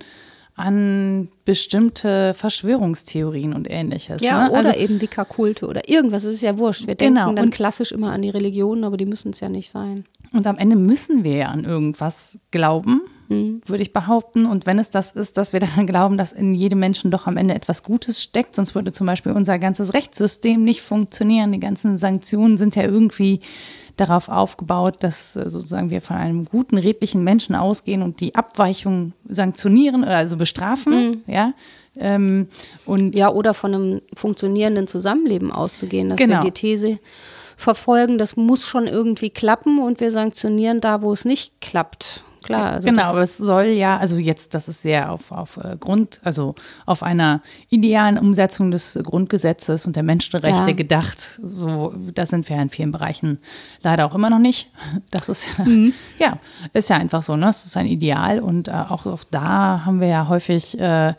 an 0.60 1.30
bestimmte 1.45 2.34
Verschwörungstheorien 2.34 3.53
und 3.53 3.70
ähnliches. 3.70 4.22
Ja, 4.22 4.43
ne? 4.45 4.49
oder 4.51 4.70
also, 4.70 4.80
eben 4.80 5.01
Wicca-Kulte 5.01 5.68
oder 5.68 5.88
irgendwas, 5.89 6.24
es 6.26 6.36
ist 6.36 6.41
ja 6.43 6.57
wurscht. 6.57 6.86
Wir 6.88 6.95
Genau, 6.95 7.26
denken 7.26 7.36
dann 7.38 7.45
und- 7.45 7.51
klassisch 7.53 7.91
immer 7.91 8.12
an 8.12 8.22
die 8.22 8.30
Religionen, 8.30 8.84
aber 8.84 8.97
die 8.97 9.05
müssen 9.05 9.32
es 9.32 9.39
ja 9.39 9.49
nicht 9.49 9.70
sein. 9.72 10.05
Und 10.32 10.45
am 10.45 10.57
Ende 10.57 10.76
müssen 10.76 11.24
wir 11.24 11.36
ja 11.36 11.47
an 11.47 11.64
irgendwas 11.64 12.38
glauben, 12.51 13.01
würde 13.30 13.82
ich 13.82 13.93
behaupten. 13.93 14.45
Und 14.45 14.66
wenn 14.68 14.78
es 14.80 14.89
das 14.89 15.16
ist, 15.16 15.38
dass 15.38 15.53
wir 15.53 15.60
daran 15.60 15.88
glauben, 15.88 16.18
dass 16.18 16.32
in 16.32 16.53
jedem 16.53 16.80
Menschen 16.80 17.10
doch 17.10 17.26
am 17.26 17.38
Ende 17.38 17.53
etwas 17.55 17.84
Gutes 17.84 18.22
steckt, 18.22 18.55
sonst 18.55 18.76
würde 18.76 18.91
zum 18.91 19.07
Beispiel 19.07 19.32
unser 19.32 19.57
ganzes 19.60 19.93
Rechtssystem 19.93 20.64
nicht 20.64 20.82
funktionieren. 20.82 21.51
Die 21.51 21.60
ganzen 21.60 21.97
Sanktionen 21.97 22.57
sind 22.57 22.76
ja 22.76 22.84
irgendwie 22.84 23.39
darauf 24.00 24.30
aufgebaut, 24.30 24.97
dass 25.02 25.36
äh, 25.36 25.50
sozusagen 25.50 25.89
wir 25.91 26.02
von 26.02 26.16
einem 26.18 26.45
guten, 26.45 26.78
redlichen 26.78 27.24
Menschen 27.24 27.56
ausgehen 27.56 28.02
und 28.02 28.20
die 28.22 28.36
Abweichung 28.36 29.14
sanktionieren, 29.28 30.04
äh, 30.04 30.08
also 30.08 30.38
bestrafen, 30.38 31.24
ja. 31.28 31.54
Ähm, 31.97 32.47
und 32.86 33.18
Ja, 33.18 33.30
oder 33.32 33.54
von 33.54 33.74
einem 33.74 34.02
funktionierenden 34.16 34.88
Zusammenleben 34.88 35.52
auszugehen, 35.52 36.10
dass 36.10 36.20
Genau. 36.20 36.36
wir 36.36 36.52
die 36.52 36.52
These 36.52 37.00
verfolgen, 37.60 38.18
das 38.18 38.36
muss 38.38 38.66
schon 38.66 38.88
irgendwie 38.88 39.30
klappen 39.30 39.80
und 39.80 39.99
wir 39.99 40.12
sanktionieren 40.12 40.82
da, 40.82 41.01
wo 41.01 41.12
es 41.14 41.26
nicht 41.26 41.60
klappt. 41.62 42.24
Klar, 42.41 42.72
also 42.72 42.88
genau, 42.88 43.03
aber 43.03 43.22
es 43.22 43.38
soll 43.38 43.66
ja, 43.66 43.97
also 43.97 44.16
jetzt, 44.18 44.53
das 44.55 44.70
ist 44.70 44.82
sehr 44.82 45.12
auf, 45.12 45.30
auf 45.34 45.57
äh, 45.57 45.76
Grund, 45.78 46.22
also 46.24 46.55
auf 46.86 47.03
einer 47.03 47.41
idealen 47.70 48.18
Umsetzung 48.18 48.72
des 48.72 48.97
Grundgesetzes 49.03 49.86
und 49.86 49.97
der 49.97 50.03
Menschenrechte 50.03 50.70
Ja. 50.70 50.72
gedacht. 50.72 51.38
So, 51.43 51.93
da 52.16 52.26
sind 52.26 52.47
wir 52.47 52.55
ja 52.55 52.62
in 52.62 52.70
vielen 52.70 52.93
Bereichen 52.93 53.39
leider 53.84 54.05
auch 54.05 54.16
immer 54.16 54.30
noch 54.30 54.39
nicht. 54.39 54.72
Das 55.12 55.28
ist 55.28 55.47
ja, 55.57 55.66
Mhm. 55.66 55.93
ja, 56.18 56.38
ist 56.72 56.89
ja 56.89 56.95
einfach 56.95 57.24
so, 57.24 57.36
ne? 57.36 57.49
Es 57.49 57.66
ist 57.66 57.76
ein 57.76 57.88
Ideal 57.88 58.39
und 58.39 58.70
äh, 58.70 58.72
auch, 58.72 59.05
auch 59.05 59.26
da 59.30 59.84
haben 59.86 59.99
wir 59.99 60.07
ja 60.07 60.28
häufig 60.30 60.80
äh, 60.80 61.14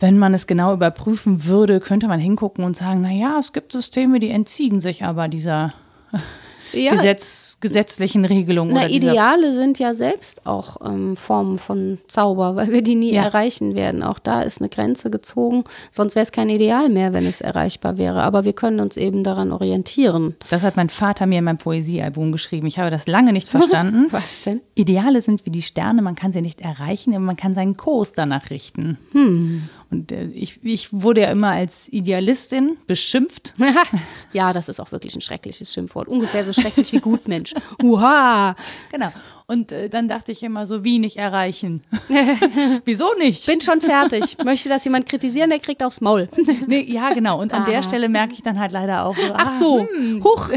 wenn 0.00 0.18
man 0.18 0.34
es 0.34 0.46
genau 0.46 0.72
überprüfen 0.72 1.44
würde, 1.46 1.80
könnte 1.80 2.06
man 2.08 2.20
hingucken 2.20 2.64
und 2.64 2.76
sagen, 2.76 3.00
na 3.02 3.10
ja, 3.10 3.38
es 3.38 3.52
gibt 3.52 3.72
Systeme, 3.72 4.20
die 4.20 4.30
entziehen 4.30 4.80
sich 4.80 5.04
aber 5.04 5.28
dieser 5.28 5.74
ja, 6.72 6.92
Gesetz, 6.92 7.58
gesetzlichen 7.60 8.24
Regelung. 8.24 8.68
Na, 8.72 8.88
Ideale 8.88 9.54
sind 9.54 9.78
ja 9.78 9.94
selbst 9.94 10.46
auch 10.46 10.76
ähm, 10.86 11.16
Formen 11.16 11.58
von 11.58 11.98
Zauber, 12.08 12.56
weil 12.56 12.70
wir 12.70 12.82
die 12.82 12.94
nie 12.94 13.12
Ja. 13.14 13.24
erreichen 13.24 13.74
werden. 13.74 14.02
Auch 14.02 14.18
da 14.18 14.42
ist 14.42 14.60
eine 14.60 14.68
Grenze 14.68 15.10
gezogen. 15.10 15.64
Sonst 15.90 16.14
wäre 16.14 16.22
es 16.24 16.30
kein 16.32 16.48
Ideal 16.50 16.88
mehr, 16.90 17.12
wenn 17.14 17.26
es 17.26 17.40
erreichbar 17.40 17.96
wäre. 17.98 18.22
Aber 18.22 18.44
wir 18.44 18.52
können 18.52 18.80
uns 18.80 18.96
eben 18.98 19.24
daran 19.24 19.50
orientieren. 19.50 20.36
Das 20.50 20.62
hat 20.62 20.76
mein 20.76 20.90
Vater 20.90 21.26
mir 21.26 21.38
in 21.38 21.44
meinem 21.44 21.58
Poesiealbum 21.58 22.32
geschrieben. 22.32 22.66
Ich 22.66 22.78
habe 22.78 22.90
das 22.90 23.06
lange 23.06 23.32
nicht 23.32 23.48
verstanden. 23.48 24.06
Was 24.10 24.42
denn? 24.42 24.60
Ideale 24.74 25.22
sind 25.22 25.46
wie 25.46 25.50
die 25.50 25.62
Sterne, 25.62 26.02
man 26.02 26.14
kann 26.16 26.32
sie 26.32 26.42
nicht 26.42 26.60
erreichen, 26.60 27.14
aber 27.14 27.24
man 27.24 27.36
kann 27.36 27.54
seinen 27.54 27.76
Kurs 27.76 28.12
danach 28.12 28.50
richten. 28.50 28.98
Und 29.90 30.12
äh, 30.12 30.26
ich, 30.26 30.62
ich 30.64 30.92
wurde 30.92 31.22
ja 31.22 31.30
immer 31.30 31.50
als 31.50 31.88
Idealistin 31.88 32.76
beschimpft. 32.86 33.54
ja, 34.32 34.52
das 34.52 34.68
ist 34.68 34.80
auch 34.80 34.92
wirklich 34.92 35.14
ein 35.14 35.20
schreckliches 35.20 35.72
Schimpfwort. 35.72 36.08
Ungefähr 36.08 36.44
so 36.44 36.52
schrecklich 36.52 36.92
wie 36.92 37.00
Gutmensch. 37.00 37.54
Uha! 37.82 38.54
Genau. 38.92 39.12
Und 39.50 39.72
äh, 39.72 39.88
dann 39.88 40.08
dachte 40.08 40.30
ich 40.30 40.42
immer 40.42 40.66
so, 40.66 40.84
wie 40.84 40.98
nicht 40.98 41.16
erreichen? 41.16 41.82
Wieso 42.84 43.06
nicht? 43.18 43.46
Bin 43.46 43.62
schon 43.62 43.80
fertig. 43.80 44.36
Möchte 44.44 44.68
das 44.68 44.84
jemand 44.84 45.08
kritisieren, 45.08 45.48
der 45.48 45.58
kriegt 45.58 45.82
aufs 45.82 46.02
Maul. 46.02 46.28
nee, 46.66 46.82
ja, 46.82 47.14
genau. 47.14 47.40
Und 47.40 47.54
an 47.54 47.64
der 47.64 47.78
Ah. 47.78 47.82
Stelle 47.82 48.10
merke 48.10 48.34
ich 48.34 48.42
dann 48.42 48.58
halt 48.60 48.72
leider 48.72 49.06
auch 49.06 49.16
so, 49.16 49.32
Ach 49.32 49.46
ah, 49.46 49.58
so, 49.58 49.86
huch. 50.22 50.50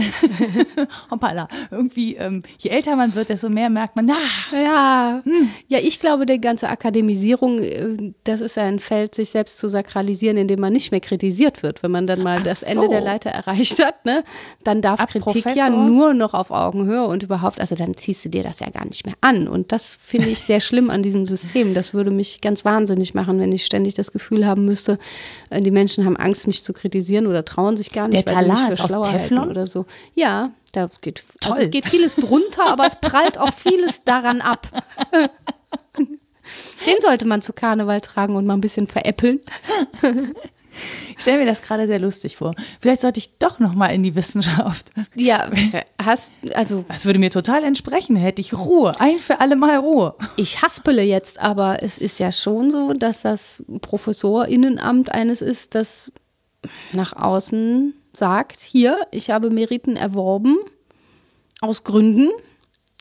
hoppala. 1.12 1.48
Irgendwie, 1.72 2.16
ähm, 2.16 2.44
je 2.58 2.70
älter 2.70 2.98
man 2.98 3.16
wird, 3.16 3.30
desto 3.30 3.48
mehr 3.48 3.70
merkt 3.70 3.96
man, 3.96 4.10
ah, 4.10 4.16
Ja, 4.52 5.24
ja, 5.70 5.80
ich 5.80 6.02
glaube, 6.02 6.26
die 6.26 6.42
ganze 6.42 6.68
Akademisierung, 6.68 7.60
äh, 7.60 8.14
das 8.26 8.42
ist 8.42 8.58
ja 8.58 8.64
ein 8.64 8.80
Feld, 8.80 9.16
sich 9.16 9.30
selbst 9.30 9.58
zu 9.58 9.70
sakralisieren, 9.70 10.36
indem 10.36 10.60
man 10.60 10.74
nicht 10.74 10.92
mehr 10.92 11.00
kritisiert 11.00 11.64
wird. 11.64 11.82
Wenn 11.82 11.92
man 11.92 12.08
dann 12.08 12.24
mal 12.24 12.40
Ach 12.42 12.44
das 12.44 12.60
so. 12.62 12.66
Ende 12.66 12.90
der 12.90 13.00
Leiter 13.02 13.30
erreicht 13.30 13.82
hat, 13.82 14.04
ne, 14.06 14.26
dann 14.66 14.82
darf 14.82 15.00
Ab 15.00 15.12
Kritik 15.12 15.46
ja 15.46 15.68
Professor? 15.68 15.70
nur 15.86 16.14
noch 16.14 16.34
auf 16.34 16.52
Augenhöhe 16.52 17.06
und 17.06 17.24
überhaupt, 17.24 17.62
also 17.62 17.76
dann 17.76 17.96
ziehst 17.96 18.26
du 18.26 18.30
dir 18.30 18.44
das 18.44 18.60
ja 18.60 18.70
gar 18.70 18.81
nicht 18.86 19.06
mehr 19.06 19.16
an. 19.22 19.48
Und 19.48 19.72
das 19.72 19.98
finde 20.02 20.30
ich 20.30 20.40
sehr 20.40 20.60
schlimm 20.60 20.90
an 20.90 21.04
diesem 21.04 21.26
System. 21.26 21.74
Das 21.74 21.94
würde 21.94 22.12
mich 22.12 22.42
ganz 22.42 22.66
wahnsinnig 22.66 23.14
machen, 23.14 23.40
wenn 23.40 23.52
ich 23.52 23.66
ständig 23.66 23.94
das 23.94 24.12
Gefühl 24.12 24.46
haben 24.46 24.66
müsste, 24.66 25.00
äh, 25.50 25.62
die 25.62 25.72
Menschen 25.72 26.06
haben 26.06 26.18
Angst, 26.18 26.48
mich 26.48 26.64
zu 26.64 26.74
kritisieren 26.74 27.28
oder 27.28 27.46
trauen 27.46 27.78
sich 27.78 27.92
gar 27.92 28.08
nicht, 28.08 28.28
Der 28.28 28.36
Talar 28.36 28.72
ist 28.72 28.82
aus 28.82 29.08
Teflon? 29.10 29.50
oder 29.50 29.68
so. 29.68 29.86
Ja, 30.16 30.52
da 30.72 30.90
geht, 31.02 31.24
also 31.44 31.56
Toll. 31.56 31.66
es 31.66 31.72
geht 31.72 31.86
vieles 31.86 32.16
drunter, 32.16 32.68
aber 32.68 32.86
es 32.86 32.96
prallt 32.96 33.38
auch 33.38 33.54
vieles 33.54 34.04
daran 34.04 34.42
ab. 34.42 34.68
Den 36.86 37.02
sollte 37.02 37.26
man 37.26 37.42
zu 37.42 37.54
Karneval 37.54 38.02
tragen 38.02 38.36
und 38.36 38.46
mal 38.46 38.56
ein 38.56 38.62
bisschen 38.62 38.88
veräppeln. 38.88 39.40
ich 41.16 41.22
stelle 41.22 41.40
mir 41.40 41.46
das 41.46 41.62
gerade 41.62 41.88
sehr 41.88 42.00
lustig 42.00 42.38
vor. 42.38 42.54
Vielleicht 42.80 43.02
sollte 43.02 43.20
ich 43.20 43.38
doch 43.38 43.60
noch 43.60 43.74
mal 43.74 43.88
in 43.88 44.04
die 44.04 44.16
Wissenschaft. 44.16 44.92
Ja, 45.16 45.50
hast, 46.02 46.32
also 46.54 46.86
Das 46.88 47.06
würde 47.06 47.20
mir 47.20 47.32
total 47.32 47.64
entsprechen, 47.64 48.16
hätte 48.16 48.42
ich 48.42 48.54
Ruhe, 48.54 48.94
ein 49.00 49.20
für 49.20 49.40
alle 49.40 49.56
Mal 49.56 49.78
Ruhe. 49.78 50.16
ich 50.38 50.62
haspele 50.62 51.04
jetzt, 51.04 51.40
aber 51.40 51.84
es 51.84 51.98
ist 51.98 52.20
ja 52.20 52.32
schon 52.32 52.72
so, 52.72 52.94
dass 52.94 53.22
das 53.22 53.64
Professorinnenamt 53.82 55.12
eines 55.12 55.42
ist, 55.42 55.76
das 55.76 56.12
nach 56.94 57.14
außen 57.14 57.94
sagt, 58.14 58.60
hier, 58.62 58.98
ich 59.12 59.30
habe 59.30 59.50
Meriten 59.50 59.96
erworben 59.96 60.58
aus 61.62 61.84
Gründen, 61.84 62.30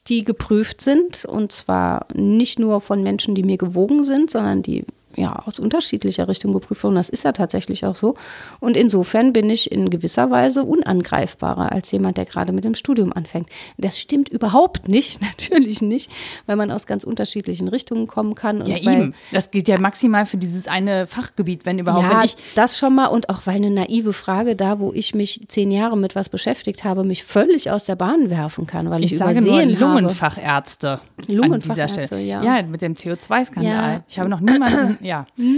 die 0.08 0.24
geprüft 0.24 0.80
sind 0.80 1.24
und 1.24 1.52
zwar 1.52 2.06
nicht 2.14 2.58
nur 2.58 2.80
von 2.80 3.02
Menschen, 3.02 3.34
die 3.34 3.42
mir 3.42 3.58
gewogen 3.58 4.04
sind, 4.04 4.30
sondern 4.30 4.62
die 4.62 4.84
ja 5.16 5.42
aus 5.46 5.58
unterschiedlicher 5.58 6.28
Richtung 6.28 6.52
geprüft 6.52 6.84
wurden. 6.84 6.94
Das 6.94 7.08
ist 7.08 7.24
ja 7.24 7.32
tatsächlich 7.32 7.84
auch 7.84 7.96
so. 7.96 8.14
Und 8.60 8.76
insofern 8.76 9.32
bin 9.32 9.50
ich 9.50 9.70
in 9.70 9.90
gewisser 9.90 10.30
Weise 10.30 10.64
unangreifbarer 10.64 11.72
als 11.72 11.90
jemand, 11.90 12.16
der 12.16 12.24
gerade 12.24 12.52
mit 12.52 12.64
dem 12.64 12.74
Studium 12.74 13.12
anfängt. 13.12 13.48
Das 13.78 13.98
stimmt 13.98 14.28
überhaupt 14.28 14.88
nicht, 14.88 15.20
natürlich 15.22 15.82
nicht, 15.82 16.10
weil 16.46 16.56
man 16.56 16.70
aus 16.70 16.86
ganz 16.86 17.04
unterschiedlichen 17.04 17.68
Richtungen 17.68 18.06
kommen 18.06 18.34
kann. 18.34 18.64
Ja, 18.66 18.76
eben. 18.76 19.14
Das 19.32 19.50
geht 19.50 19.68
ja 19.68 19.78
maximal 19.78 20.26
für 20.26 20.36
dieses 20.36 20.68
eine 20.68 21.06
Fachgebiet, 21.06 21.66
wenn 21.66 21.78
überhaupt. 21.78 22.04
ja, 22.04 22.18
wenn 22.18 22.24
ich, 22.24 22.36
das 22.54 22.78
schon 22.78 22.94
mal 22.94 23.06
und 23.06 23.28
auch 23.28 23.46
weil 23.46 23.56
eine 23.56 23.70
naive 23.70 24.12
Frage 24.12 24.56
da, 24.56 24.78
wo 24.78 24.92
ich 24.92 25.14
mich 25.14 25.42
zehn 25.48 25.70
Jahre 25.70 25.96
mit 25.96 26.14
was 26.14 26.28
beschäftigt 26.28 26.84
habe, 26.84 27.04
mich 27.04 27.24
völlig 27.24 27.70
aus 27.70 27.84
der 27.84 27.96
Bahn 27.96 28.30
werfen 28.30 28.66
kann, 28.66 28.90
weil 28.90 29.04
ich, 29.04 29.12
ich 29.12 29.18
sage 29.18 29.40
nur 29.40 29.60
übersehen 29.60 29.80
habe. 29.80 30.00
Lungenfachärzte. 30.00 30.90
An 30.92 31.00
dieser 31.26 31.42
Lungenfachärzte, 31.42 32.06
Stelle. 32.06 32.22
ja. 32.22 32.42
ja, 32.42 32.62
mit 32.62 32.82
dem 32.82 32.94
CO2-Skandal. 32.94 33.92
Ja. 33.94 34.04
Ich 34.08 34.18
habe 34.18 34.28
noch 34.28 34.40
niemanden, 34.40 34.98
ja. 35.10 35.26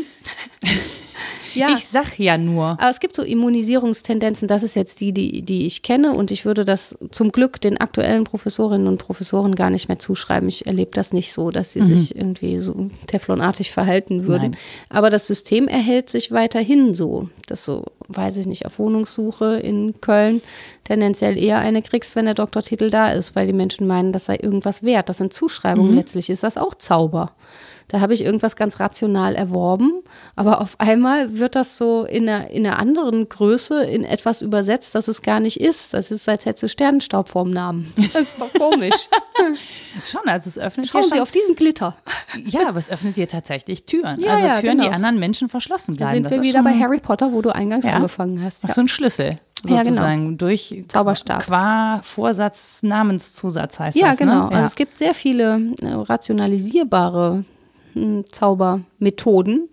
Ja. 1.54 1.74
Ich 1.76 1.86
sag 1.86 2.18
ja 2.18 2.38
nur. 2.38 2.64
Aber 2.64 2.88
es 2.88 3.00
gibt 3.00 3.14
so 3.14 3.22
Immunisierungstendenzen, 3.22 4.48
das 4.48 4.62
ist 4.62 4.74
jetzt 4.74 5.00
die, 5.00 5.12
die, 5.12 5.42
die 5.42 5.66
ich 5.66 5.82
kenne 5.82 6.14
und 6.14 6.30
ich 6.30 6.44
würde 6.46 6.64
das 6.64 6.96
zum 7.10 7.30
Glück 7.30 7.60
den 7.60 7.78
aktuellen 7.78 8.24
Professorinnen 8.24 8.86
und 8.86 8.98
Professoren 8.98 9.54
gar 9.54 9.70
nicht 9.70 9.88
mehr 9.88 9.98
zuschreiben. 9.98 10.48
Ich 10.48 10.66
erlebe 10.66 10.92
das 10.94 11.12
nicht 11.12 11.32
so, 11.32 11.50
dass 11.50 11.72
sie 11.72 11.82
sich 11.82 12.16
irgendwie 12.16 12.58
so 12.58 12.88
teflonartig 13.06 13.70
verhalten 13.70 14.26
würden. 14.26 14.52
Nein. 14.52 14.56
Aber 14.88 15.10
das 15.10 15.26
System 15.26 15.68
erhält 15.68 16.08
sich 16.08 16.32
weiterhin 16.32 16.94
so, 16.94 17.28
dass 17.46 17.64
so, 17.64 17.84
weiß 18.08 18.38
ich 18.38 18.46
nicht, 18.46 18.66
auf 18.66 18.78
Wohnungssuche 18.78 19.56
in 19.56 20.00
Köln 20.00 20.40
tendenziell 20.84 21.36
eher 21.36 21.58
eine 21.58 21.82
kriegst, 21.82 22.16
wenn 22.16 22.24
der 22.24 22.34
Doktortitel 22.34 22.90
da 22.90 23.12
ist, 23.12 23.36
weil 23.36 23.46
die 23.46 23.52
Menschen 23.52 23.86
meinen, 23.86 24.12
das 24.12 24.24
sei 24.24 24.36
irgendwas 24.36 24.82
wert. 24.82 25.08
Das 25.08 25.18
sind 25.18 25.32
Zuschreibungen. 25.32 25.94
Letztlich 25.94 26.30
ist 26.30 26.42
das 26.42 26.56
auch 26.56 26.74
Zauber. 26.74 27.32
Da 27.92 28.00
habe 28.00 28.14
ich 28.14 28.24
irgendwas 28.24 28.56
ganz 28.56 28.80
rational 28.80 29.34
erworben, 29.34 29.92
aber 30.34 30.62
auf 30.62 30.80
einmal 30.80 31.38
wird 31.38 31.54
das 31.56 31.76
so 31.76 32.04
in 32.04 32.26
einer, 32.26 32.48
in 32.50 32.66
einer 32.66 32.78
anderen 32.78 33.28
Größe 33.28 33.84
in 33.84 34.06
etwas 34.06 34.40
übersetzt, 34.40 34.94
das 34.94 35.08
es 35.08 35.20
gar 35.20 35.40
nicht 35.40 35.60
ist. 35.60 35.92
Das 35.92 36.10
ist, 36.10 36.26
als 36.26 36.46
hättest 36.46 36.62
du 36.62 36.68
Sternenstaub 36.70 37.28
vorm 37.28 37.50
Namen. 37.50 37.92
Das 38.14 38.22
ist 38.22 38.40
doch 38.40 38.50
komisch. 38.54 39.08
Schon, 40.06 40.22
also 40.26 40.48
es 40.48 40.58
öffnet 40.58 40.88
Schauen 40.88 41.02
dir 41.02 41.08
Sie 41.08 41.14
schon, 41.16 41.20
auf 41.20 41.30
diesen 41.32 41.54
Glitter. 41.54 41.94
Ja, 42.46 42.66
aber 42.68 42.78
es 42.78 42.88
öffnet 42.90 43.16
dir 43.18 43.28
tatsächlich 43.28 43.84
Türen. 43.84 44.18
Ja, 44.20 44.32
also 44.34 44.46
ja, 44.46 44.60
Türen, 44.60 44.78
die 44.78 44.84
genau. 44.84 44.96
anderen 44.96 45.18
Menschen 45.18 45.48
verschlossen 45.50 45.94
Da 45.96 46.04
bleiben. 46.06 46.14
sind 46.14 46.24
Das 46.24 46.32
wir 46.32 46.38
ist 46.40 46.46
wieder 46.46 46.62
bei 46.62 46.72
Harry 46.78 46.98
Potter, 46.98 47.30
wo 47.32 47.42
du 47.42 47.54
eingangs 47.54 47.84
Ja. 47.84 47.92
angefangen 47.92 48.42
hast. 48.42 48.60
Ach, 48.64 48.68
Ja. 48.68 48.74
so 48.74 48.80
ein 48.80 48.88
Schlüssel. 48.88 49.36
Ja, 49.64 49.76
genau. 49.82 49.84
Sozusagen 49.84 50.38
durch 50.38 50.84
Zauberstab. 50.88 51.44
Qua 51.44 52.00
Vorsatz, 52.02 52.78
Namenszusatz 52.82 53.78
heißt 53.78 53.96
Ja, 53.98 54.08
das. 54.08 54.16
genau. 54.16 54.48
Ne? 54.48 54.56
Also 54.56 54.66
es 54.66 54.76
gibt 54.76 54.96
sehr 54.98 55.14
viele 55.14 55.60
äh, 55.82 55.88
rationalisierbare 55.92 57.44
Zaubermethoden, 58.30 59.68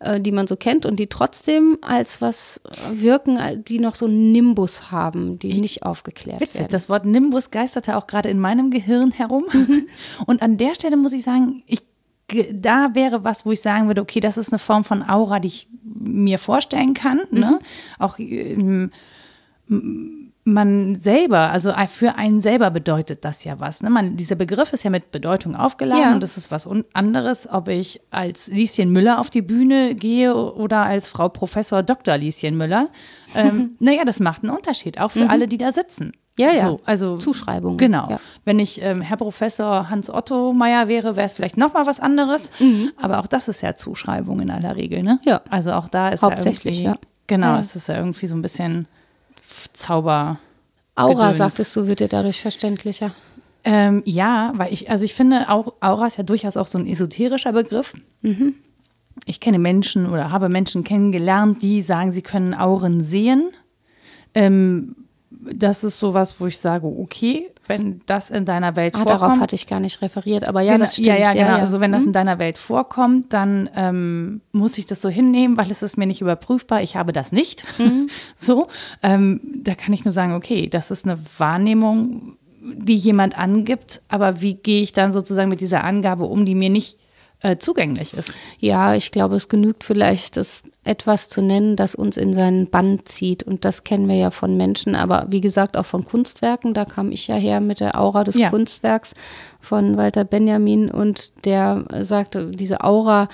äh, 0.00 0.20
die 0.20 0.32
man 0.32 0.46
so 0.46 0.56
kennt 0.56 0.86
und 0.86 0.96
die 0.96 1.08
trotzdem 1.08 1.78
als 1.82 2.20
was 2.20 2.60
wirken, 2.92 3.36
äh, 3.36 3.58
die 3.58 3.78
noch 3.78 3.94
so 3.94 4.06
einen 4.06 4.32
Nimbus 4.32 4.90
haben, 4.90 5.38
die 5.38 5.60
nicht 5.60 5.82
aufgeklärt 5.82 6.40
Witzig, 6.40 6.60
werden. 6.60 6.72
das 6.72 6.88
Wort 6.88 7.04
Nimbus 7.04 7.50
geisterte 7.50 7.96
auch 7.96 8.06
gerade 8.06 8.28
in 8.28 8.40
meinem 8.40 8.70
Gehirn 8.70 9.12
herum. 9.12 9.44
Mhm. 9.52 9.86
Und 10.26 10.42
an 10.42 10.56
der 10.56 10.74
Stelle 10.74 10.96
muss 10.96 11.12
ich 11.12 11.22
sagen, 11.22 11.62
ich, 11.66 11.82
da 12.52 12.94
wäre 12.94 13.24
was, 13.24 13.44
wo 13.44 13.52
ich 13.52 13.60
sagen 13.60 13.88
würde, 13.88 14.00
okay, 14.00 14.20
das 14.20 14.36
ist 14.36 14.52
eine 14.52 14.58
Form 14.58 14.84
von 14.84 15.02
Aura, 15.08 15.40
die 15.40 15.48
ich 15.48 15.68
mir 15.82 16.38
vorstellen 16.38 16.94
kann. 16.94 17.20
Mhm. 17.30 17.40
Ne? 17.40 17.58
Auch 17.98 18.18
ähm, 18.18 18.90
man 20.44 20.96
selber, 20.96 21.50
also 21.50 21.72
für 21.88 22.14
einen 22.16 22.40
selber 22.40 22.70
bedeutet 22.70 23.24
das 23.24 23.44
ja 23.44 23.60
was. 23.60 23.82
Ne? 23.82 23.90
Man, 23.90 24.16
dieser 24.16 24.36
Begriff 24.36 24.72
ist 24.72 24.82
ja 24.84 24.90
mit 24.90 25.10
Bedeutung 25.12 25.54
aufgeladen 25.54 26.02
Ja. 26.02 26.14
und 26.14 26.22
das 26.22 26.36
ist 26.36 26.50
was 26.50 26.68
anderes, 26.94 27.48
ob 27.50 27.68
ich 27.68 28.00
als 28.10 28.48
Lieschen 28.48 28.90
Müller 28.90 29.20
auf 29.20 29.28
die 29.30 29.42
Bühne 29.42 29.94
gehe 29.94 30.34
oder 30.34 30.82
als 30.82 31.08
Frau 31.08 31.28
Professor 31.28 31.82
Dr. 31.82 32.16
Lieschen 32.16 32.56
Müller. 32.56 32.88
Ähm, 33.34 33.76
naja, 33.80 34.04
das 34.04 34.18
macht 34.18 34.42
einen 34.42 34.52
Unterschied, 34.52 34.98
auch 35.00 35.10
für 35.10 35.28
alle, 35.28 35.46
die 35.46 35.58
da 35.58 35.72
sitzen. 35.72 36.06
Mhm. 36.06 36.12
Ja, 36.38 36.52
ja. 36.52 36.60
So, 36.68 36.80
also 36.86 37.18
Zuschreibungen, 37.18 37.76
Genau. 37.76 38.08
ja. 38.08 38.20
Wenn 38.46 38.58
ich 38.60 38.80
ähm, 38.80 39.02
Herr 39.02 39.18
Professor 39.18 39.90
Hans 39.90 40.08
Otto 40.08 40.54
Meyer 40.54 40.88
wäre, 40.88 41.16
wäre 41.16 41.26
es 41.26 41.34
vielleicht 41.34 41.58
noch 41.58 41.74
mal 41.74 41.84
was 41.86 42.00
anderes. 42.00 42.50
Aber 42.96 43.18
auch 43.18 43.26
das 43.26 43.48
ist 43.48 43.60
ja 43.60 43.74
Zuschreibung 43.74 44.40
in 44.40 44.50
aller 44.50 44.74
Regel, 44.74 45.02
ne? 45.02 45.14
Mhm. 45.22 45.28
Ja. 45.28 45.42
Also 45.50 45.72
auch 45.72 45.88
da 45.88 46.08
ist 46.08 46.22
Hauptsächlich, 46.22 46.80
ja. 46.80 46.96
Genau, 47.26 47.48
ja. 47.54 47.60
es 47.60 47.76
ist 47.76 47.88
ja 47.88 47.96
irgendwie 47.96 48.26
so 48.26 48.34
ein 48.36 48.42
bisschen 48.42 48.88
Zauber. 49.72 50.38
Aura, 50.94 51.12
Gedöns. 51.12 51.38
sagtest 51.38 51.76
du, 51.76 51.86
wird 51.86 52.00
dir 52.00 52.08
dadurch 52.08 52.40
verständlicher. 52.40 53.12
Ähm, 53.64 54.02
ja, 54.06 54.52
weil 54.56 54.72
ich, 54.72 54.90
also 54.90 55.04
ich 55.04 55.14
finde, 55.14 55.48
auch 55.48 55.74
Aura 55.80 56.06
ist 56.06 56.16
ja 56.16 56.24
durchaus 56.24 56.56
auch 56.56 56.66
so 56.66 56.78
ein 56.78 56.86
esoterischer 56.86 57.52
Begriff. 57.52 57.94
Ich 59.26 59.40
kenne 59.40 59.58
Menschen 59.58 60.08
oder 60.08 60.30
habe 60.30 60.48
Menschen 60.48 60.82
kennengelernt, 60.84 61.62
die 61.62 61.82
sagen, 61.82 62.10
sie 62.10 62.22
können 62.22 62.54
Auren 62.54 63.02
sehen. 63.02 63.50
Ähm, 64.34 64.96
das 65.30 65.84
ist 65.84 65.98
sowas, 66.00 66.40
wo 66.40 66.46
ich 66.46 66.58
sage, 66.58 66.86
okay, 66.86 67.48
wenn 67.68 68.00
das 68.06 68.30
in 68.30 68.44
deiner 68.44 68.74
Welt 68.74 68.94
Ah, 68.94 68.98
vorkommt. 68.98 69.20
darauf 69.22 69.38
hatte 69.40 69.54
ich 69.54 69.68
gar 69.68 69.78
nicht 69.78 70.02
referiert, 70.02 70.44
aber 70.44 70.60
ja, 70.60 70.72
genau, 70.72 70.84
das 70.84 70.94
stimmt. 70.94 71.06
Ja, 71.06 71.16
ja, 71.16 71.32
genau. 71.34 71.54
Also 71.60 71.78
wenn 71.80 71.92
das 71.92 72.02
Mhm. 72.02 72.08
in 72.08 72.12
deiner 72.14 72.38
Welt 72.40 72.58
vorkommt, 72.58 73.32
dann 73.32 73.70
ähm, 73.76 74.40
muss 74.50 74.76
ich 74.76 74.86
das 74.86 75.00
so 75.00 75.08
hinnehmen, 75.08 75.56
weil 75.56 75.70
es 75.70 75.82
ist 75.82 75.96
mir 75.96 76.06
nicht 76.06 76.20
überprüfbar. 76.20 76.82
Ich 76.82 76.96
habe 76.96 77.12
das 77.12 77.30
nicht. 77.30 77.62
Mhm. 77.78 78.08
so, 78.36 78.66
ähm, 79.04 79.40
da 79.62 79.76
kann 79.76 79.92
ich 79.92 80.04
nur 80.04 80.10
sagen, 80.12 80.34
okay, 80.34 80.66
das 80.68 80.90
ist 80.90 81.06
eine 81.06 81.18
Wahrnehmung, 81.38 82.36
die 82.60 82.96
jemand 82.96 83.38
angibt, 83.38 84.02
aber 84.08 84.40
wie 84.42 84.54
gehe 84.54 84.82
ich 84.82 84.92
dann 84.92 85.12
sozusagen 85.12 85.48
mit 85.48 85.60
dieser 85.60 85.84
Angabe 85.84 86.24
um, 86.24 86.44
die 86.44 86.54
mir 86.54 86.70
nicht 86.70 86.98
äh, 87.42 87.56
zugänglich 87.56 88.14
ist? 88.14 88.34
Ja, 88.58 88.94
ich 88.94 89.10
glaube, 89.10 89.36
es 89.36 89.48
genügt 89.48 89.84
vielleicht, 89.84 90.36
das 90.36 90.62
etwas 90.84 91.28
zu 91.28 91.42
nennen, 91.42 91.76
das 91.76 91.94
uns 91.94 92.16
in 92.16 92.34
seinen 92.34 92.68
Bann 92.70 93.00
zieht. 93.04 93.42
Und 93.42 93.64
das 93.64 93.84
kennen 93.84 94.08
wir 94.08 94.16
ja 94.16 94.30
von 94.30 94.56
Menschen, 94.56 94.94
aber 94.94 95.26
wie 95.28 95.40
gesagt 95.40 95.76
auch 95.76 95.86
von 95.86 96.04
Kunstwerken. 96.04 96.74
Da 96.74 96.84
kam 96.84 97.12
ich 97.12 97.26
ja 97.26 97.36
her 97.36 97.60
mit 97.60 97.80
der 97.80 98.00
Aura 98.00 98.24
des 98.24 98.36
Ja. 98.36 98.50
Kunstwerks 98.50 99.14
von 99.60 99.96
Walter 99.96 100.24
Benjamin 100.24 100.90
und 100.90 101.44
der 101.44 101.84
sagte, 102.00 102.50
diese 102.50 102.82
Aura 102.82 103.28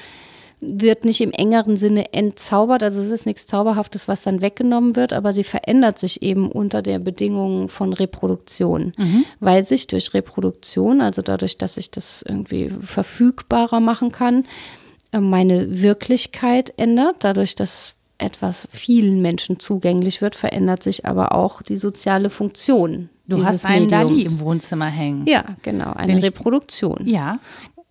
wird 0.61 1.05
nicht 1.05 1.21
im 1.21 1.33
engeren 1.33 1.77
Sinne 1.77 2.13
entzaubert, 2.15 2.83
also 2.83 3.01
es 3.01 3.11
ist 3.11 3.27
nichts 3.27 3.47
Zauberhaftes, 3.47 4.09
was 4.09 4.23
dann 4.23 4.41
weggenommen 4.41 4.97
wird, 4.97 5.13
aber 5.13 5.33
sie 5.33 5.45
verändert 5.45 5.99
sich 5.99 6.23
eben 6.23 6.51
unter 6.51 6.81
der 6.81 6.99
Bedingung 6.99 7.69
von 7.69 7.93
Reproduktion, 7.93 8.95
weil 9.39 9.67
sich 9.67 9.87
durch 9.87 10.15
Reproduktion, 10.15 11.01
also 11.03 11.21
dadurch, 11.23 11.59
dass 11.59 11.77
ich 11.77 11.91
das 11.91 12.23
irgendwie 12.27 12.71
verfügbarer 12.81 13.81
machen 13.81 14.13
kann, 14.13 14.45
äh, 15.13 15.21
meine 15.21 15.83
Wirklichkeit 15.83 16.73
ändert, 16.79 17.17
dadurch, 17.21 17.55
dass 17.55 17.93
etwas 18.19 18.67
vielen 18.73 19.21
Menschen 19.21 19.61
zugänglich 19.61 20.23
wird, 20.23 20.35
verändert 20.37 20.83
sich 20.83 21.05
aber 21.05 21.35
auch 21.35 21.61
die 21.61 21.77
soziale 21.77 22.31
Funktion. 22.31 23.11
Du 23.29 23.37
dieses 23.37 23.49
hast 23.53 23.67
einen 23.67 23.89
Dali 23.91 24.15
Mediums. 24.15 24.33
im 24.37 24.41
Wohnzimmer 24.41 24.87
hängen. 24.87 25.27
Ja, 25.27 25.45
genau, 25.61 25.93
eine 25.93 26.13
Wenn 26.13 26.19
ich- 26.19 26.25
Reproduktion. 26.25 27.03
Ja, 27.07 27.41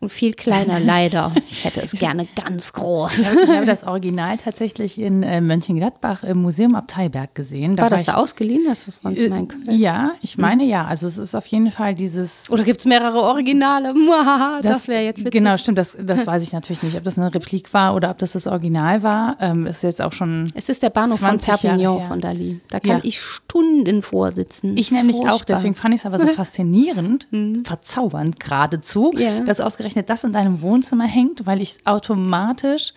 viel 0.10 0.34
kleiner 0.34 0.80
leider. 0.82 1.32
Ich 1.48 1.66
hätte 1.66 1.82
es 1.82 1.92
gerne 1.94 2.28
ganz 2.42 2.74
groß. 2.74 3.18
ich 3.20 3.50
habe 3.50 3.66
das 3.66 3.84
Original 3.84 4.38
tatsächlich 4.38 5.00
in 5.00 5.24
äh, 5.24 5.42
Mönchengladbach 5.42 6.24
im 6.24 6.42
Museum 6.42 6.76
Abteiberg 6.76 7.34
gesehen. 7.36 7.78
War 7.78 7.90
das 7.90 8.02
ich- 8.02 8.08
da 8.08 8.16
ausgeliehen? 8.16 8.64
Das 8.68 8.88
ist 8.88 9.02
sonst 9.04 9.22
Äh, 9.22 9.30
mein 9.30 9.48
Köln. 9.48 9.72
Ja, 9.80 10.12
ich 10.22 10.38
meine 10.38 10.64
ja. 10.66 10.86
Also 10.86 11.08
es 11.08 11.18
ist 11.18 11.36
auf 11.36 11.46
jeden 11.48 11.72
Fall 11.72 11.96
dieses. 11.96 12.50
Oder 12.50 12.64
gibt 12.64 12.80
es 12.80 12.86
mehrere 12.86 13.22
Originale? 13.22 13.94
Muahaha, 14.06 14.62
das, 14.62 14.88
wäre 14.88 15.04
jetzt 15.04 15.20
witzig. 15.20 15.34
Genau, 15.34 15.58
stimmt. 15.58 15.78
Das, 15.78 15.98
das 16.02 16.26
weiß 16.28 16.44
ich 16.44 16.54
natürlich 16.54 16.84
nicht, 16.84 16.96
ob 16.98 17.04
das 17.04 17.18
eine 17.18 17.34
Replik 17.34 17.74
war 17.74 17.96
oder 17.96 18.10
ob 18.12 18.18
das 18.18 18.34
das 18.34 18.48
Original 18.48 19.04
war. 19.04 19.38
Ähm, 19.40 19.66
ist 19.66 19.84
jetzt 19.84 20.02
auch 20.02 20.14
schon. 20.14 20.52
Es 20.56 20.70
ist 20.70 20.84
der 20.84 20.90
Bahnhof 20.90 21.20
von 21.20 21.40
20 21.40 21.48
Jahre 21.64 21.78
Perpignan 21.78 22.08
von 22.08 22.22
Dali. 22.22 22.62
Da 22.70 22.80
kann 22.80 22.98
Ja. 22.98 23.00
ich 23.04 23.20
Stunden 23.22 24.02
vorsitzen. 24.02 24.78
Ich 24.78 24.92
nämlich 24.92 25.18
auch, 25.18 25.22
Furchtbar. 25.30 25.56
deswegen 25.56 25.76
fand 25.76 25.94
ich 25.94 26.02
es 26.02 26.06
aber 26.06 26.20
so 26.20 26.28
faszinierend, 26.36 27.28
verzaubernd 27.64 28.40
geradezu, 28.40 29.12
Ja. 29.18 29.42
dass 29.42 29.60
ausgerechnet 29.62 29.95
das 30.04 30.24
in 30.24 30.34
deinem 30.34 30.62
Wohnzimmer 30.62 31.06
hängt, 31.06 31.46
weil 31.46 31.62
ich 31.62 31.78
automatisch 31.86 32.94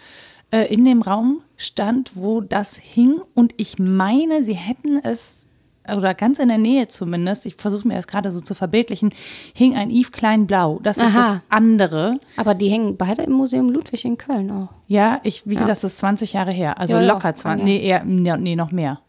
äh, 0.51 0.73
in 0.73 0.85
dem 0.85 1.03
Raum 1.03 1.43
stand, 1.57 2.13
wo 2.15 2.41
das 2.41 2.77
hing. 2.77 3.21
Und 3.35 3.53
ich 3.57 3.79
meine, 3.79 4.43
sie 4.45 4.55
hätten 4.55 4.99
es, 5.03 5.47
oder 5.95 6.15
ganz 6.15 6.39
in 6.39 6.49
der 6.49 6.59
Nähe 6.59 6.89
zumindest, 6.89 7.47
ich 7.47 7.57
versuche 7.57 7.87
mir 7.87 7.95
das 7.95 8.07
gerade 8.07 8.33
so 8.33 8.41
zu 8.41 8.55
verbildlichen, 8.55 9.11
hing 9.55 9.75
ein 9.75 9.91
Yves 9.91 10.13
Klein 10.13 10.47
Blau. 10.47 10.79
Das 10.83 10.97
ist 10.97 11.05
Aha. 11.05 11.33
das 11.35 11.43
andere. 11.49 12.19
Aber 12.37 12.55
die 12.55 12.69
hängen 12.69 12.97
beide 12.97 13.23
im 13.23 13.33
Museum 13.33 13.69
Ludwig 13.69 14.05
in 14.05 14.17
Köln 14.17 14.51
auch. 14.51 14.69
Ja, 14.87 15.21
ich, 15.23 15.47
wie 15.47 15.55
gesagt, 15.55 15.71
das 15.71 15.85
ist 15.85 15.99
20 15.99 16.33
Jahre 16.33 16.53
her. 16.53 16.79
Also 16.79 16.95
Ja, 16.95 17.03
ja, 17.03 17.09
locker 17.09 17.33
kann 17.33 17.37
20, 17.37 17.61
ja. 17.61 17.65
nee, 17.65 17.87
eher, 17.87 18.05
nee, 18.37 18.57
noch 18.57 18.73
mehr. 18.73 19.01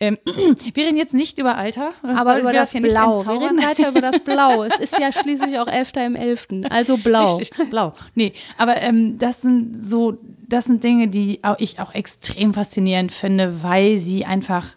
Ähm, 0.00 0.18
wir 0.74 0.84
reden 0.84 0.96
jetzt 0.96 1.14
nicht 1.14 1.38
über 1.38 1.56
Alter. 1.56 1.92
Aber 2.02 2.32
weil 2.32 2.40
über 2.40 2.52
das 2.52 2.74
nicht 2.74 2.82
Blau. 2.84 3.24
Wir 3.24 3.40
reden 3.40 3.62
weiter 3.62 3.88
über 3.88 4.00
das 4.00 4.20
Blau. 4.20 4.62
Es 4.64 4.78
ist 4.80 4.98
ja 4.98 5.12
schließlich 5.12 5.58
auch 5.58 5.68
11. 5.68 5.92
im 5.96 6.16
11. 6.16 6.48
Also 6.70 6.96
blau. 6.96 7.36
Richtig, 7.36 7.70
blau. 7.70 7.94
Nee, 8.14 8.32
aber 8.58 8.80
ähm, 8.82 9.18
das 9.18 9.42
sind 9.42 9.88
so, 9.88 10.18
das 10.48 10.66
sind 10.66 10.84
Dinge, 10.84 11.08
die 11.08 11.40
auch 11.42 11.56
ich 11.58 11.80
auch 11.80 11.94
extrem 11.94 12.54
faszinierend 12.54 13.12
finde, 13.12 13.62
weil 13.62 13.98
sie 13.98 14.24
einfach 14.24 14.68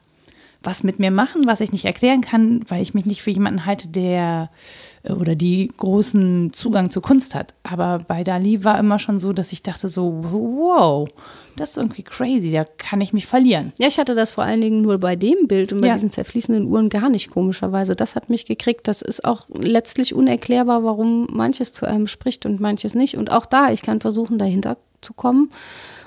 was 0.63 0.83
mit 0.83 0.99
mir 0.99 1.11
machen, 1.11 1.45
was 1.45 1.61
ich 1.61 1.71
nicht 1.71 1.85
erklären 1.85 2.21
kann, 2.21 2.61
weil 2.67 2.81
ich 2.81 2.93
mich 2.93 3.05
nicht 3.05 3.21
für 3.21 3.31
jemanden 3.31 3.65
halte, 3.65 3.87
der 3.87 4.49
äh, 4.96 4.96
oder 5.09 5.35
die 5.35 5.71
großen 5.77 6.51
Zugang 6.53 6.89
zur 6.89 7.01
Kunst 7.01 7.35
hat. 7.35 7.53
Aber 7.63 7.99
bei 8.07 8.23
Dali 8.23 8.63
war 8.63 8.79
immer 8.79 8.99
schon 8.99 9.19
so, 9.19 9.33
dass 9.33 9.51
ich 9.51 9.63
dachte 9.63 9.87
so, 9.89 10.19
wow, 10.21 11.07
das 11.55 11.71
ist 11.71 11.77
irgendwie 11.77 12.03
crazy, 12.03 12.51
da 12.51 12.63
kann 12.77 13.01
ich 13.01 13.13
mich 13.13 13.25
verlieren. 13.25 13.73
Ja, 13.79 13.87
ich 13.87 13.97
hatte 13.97 14.13
das 14.15 14.31
vor 14.31 14.43
allen 14.43 14.61
Dingen 14.61 14.81
nur 14.81 14.97
bei 14.99 15.15
dem 15.15 15.47
Bild 15.47 15.73
und 15.73 15.81
bei 15.81 15.87
Ja. 15.87 15.93
diesen 15.95 16.11
zerfließenden 16.11 16.65
Uhren 16.65 16.89
gar 16.89 17.09
nicht 17.09 17.31
komischerweise. 17.31 17.95
Das 17.95 18.15
hat 18.15 18.29
mich 18.29 18.45
gekriegt. 18.45 18.87
Das 18.87 19.01
ist 19.01 19.25
auch 19.25 19.47
letztlich 19.53 20.13
unerklärbar, 20.13 20.83
warum 20.83 21.27
manches 21.31 21.73
zu 21.73 21.85
einem 21.87 22.07
spricht 22.07 22.45
und 22.45 22.59
manches 22.59 22.93
nicht. 22.93 23.17
Und 23.17 23.31
auch 23.31 23.45
da, 23.45 23.71
ich 23.71 23.81
kann 23.81 23.99
versuchen, 24.01 24.37
dahinter 24.37 24.77
zu 25.01 25.13
kommen. 25.13 25.51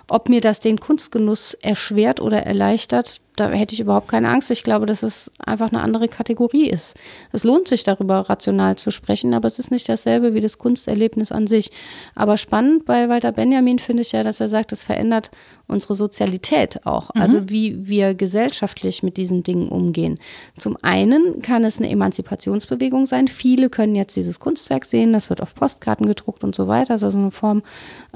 Ob 0.09 0.29
mir 0.29 0.41
das 0.41 0.61
den 0.61 0.79
Kunstgenuss 0.81 1.55
erschwert 1.55 2.21
oder 2.21 2.43
erleichtert, 2.45 3.21
da 3.41 3.51
hätte 3.51 3.75
ich 3.75 3.81
überhaupt 3.81 4.09
keine 4.09 4.29
Angst. 4.29 4.51
Ich 4.51 4.63
glaube, 4.63 4.87
dass 4.87 5.03
es 5.03 5.31
einfach 5.39 5.73
eine 5.73 5.81
andere 5.81 6.09
Kategorie 6.09 6.69
ist. 6.69 6.95
Es 7.33 7.43
lohnt 7.43 7.69
sich 7.69 7.83
darüber 7.85 8.21
rational 8.21 8.77
zu 8.77 8.91
sprechen, 8.91 9.33
aber 9.33 9.49
es 9.49 9.59
ist 9.59 9.71
nicht 9.71 9.89
dasselbe 9.89 10.35
wie 10.35 10.41
das 10.41 10.59
Kunsterlebnis 10.59 11.33
an 11.33 11.47
sich. 11.47 11.71
Aber 12.15 12.37
spannend 12.37 12.85
bei 12.85 13.09
Walter 13.09 13.33
Benjamin 13.33 13.79
finde 13.79 14.03
ich 14.03 14.13
ja, 14.13 14.23
dass 14.23 14.41
er 14.41 14.49
sagt, 14.49 14.73
es 14.73 14.83
verändert 14.83 15.31
unsere 15.71 15.95
Sozialität 15.95 16.85
auch. 16.85 17.11
Also 17.15 17.49
wie 17.49 17.89
wir 17.89 18.15
gesellschaftlich 18.15 19.03
mit 19.03 19.17
diesen 19.17 19.43
Dingen 19.43 19.69
umgehen. 19.69 20.19
Zum 20.59 20.77
einen 20.83 21.43
kann 21.43 21.65
es 21.65 21.79
eine 21.79 21.89
Emanzipationsbewegung 21.91 23.07
sein. 23.07 23.29
Viele 23.29 23.71
können 23.71 23.95
jetzt 23.95 24.17
dieses 24.17 24.41
Kunstwerk 24.41 24.85
sehen, 24.85 25.13
das 25.13 25.31
wird 25.31 25.41
auf 25.41 25.55
Postkarten 25.55 26.07
gedruckt 26.07 26.45
und 26.45 26.55
so 26.55 26.69
weiter. 26.69 26.95
Das 26.95 27.03
ist 27.03 27.05
also 27.05 27.19
eine 27.19 27.31
Form, 27.31 27.63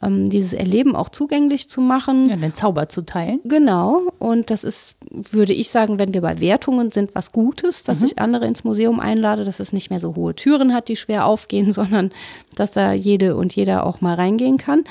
ähm, 0.02 0.30
dieses 0.30 0.52
Erleben 0.52 0.96
auch 0.96 1.08
zugänglich 1.08 1.70
zu 1.70 1.80
machen. 1.80 2.28
Ja, 2.28 2.36
den 2.36 2.54
Zauber 2.54 2.88
zu 2.88 3.02
teilen. 3.02 3.40
Genau. 3.44 4.02
Und 4.18 4.50
das 4.50 4.64
ist, 4.64 4.96
würde 5.30 5.52
ich 5.52 5.70
sagen, 5.70 5.98
wenn 5.98 6.14
wir 6.14 6.20
bei 6.20 6.40
Wertungen 6.40 6.90
sind, 6.92 7.14
was 7.14 7.32
Gutes, 7.32 7.82
dass 7.82 8.02
ich 8.02 8.18
andere 8.18 8.46
ins 8.46 8.64
Museum 8.64 9.00
einlade, 9.00 9.44
dass 9.44 9.60
es 9.60 9.72
nicht 9.72 9.90
mehr 9.90 10.00
so 10.00 10.14
hohe 10.16 10.34
Türen 10.34 10.74
hat, 10.74 10.88
die 10.88 10.96
schwer 10.96 11.26
aufgehen, 11.26 11.72
sondern 11.74 12.10
dass 12.56 12.72
da 12.72 12.92
jede 12.92 13.36
und 13.36 13.54
jeder 13.54 13.86
auch 13.86 14.00
mal 14.00 14.14
reingehen 14.14 14.58
kann. 14.58 14.84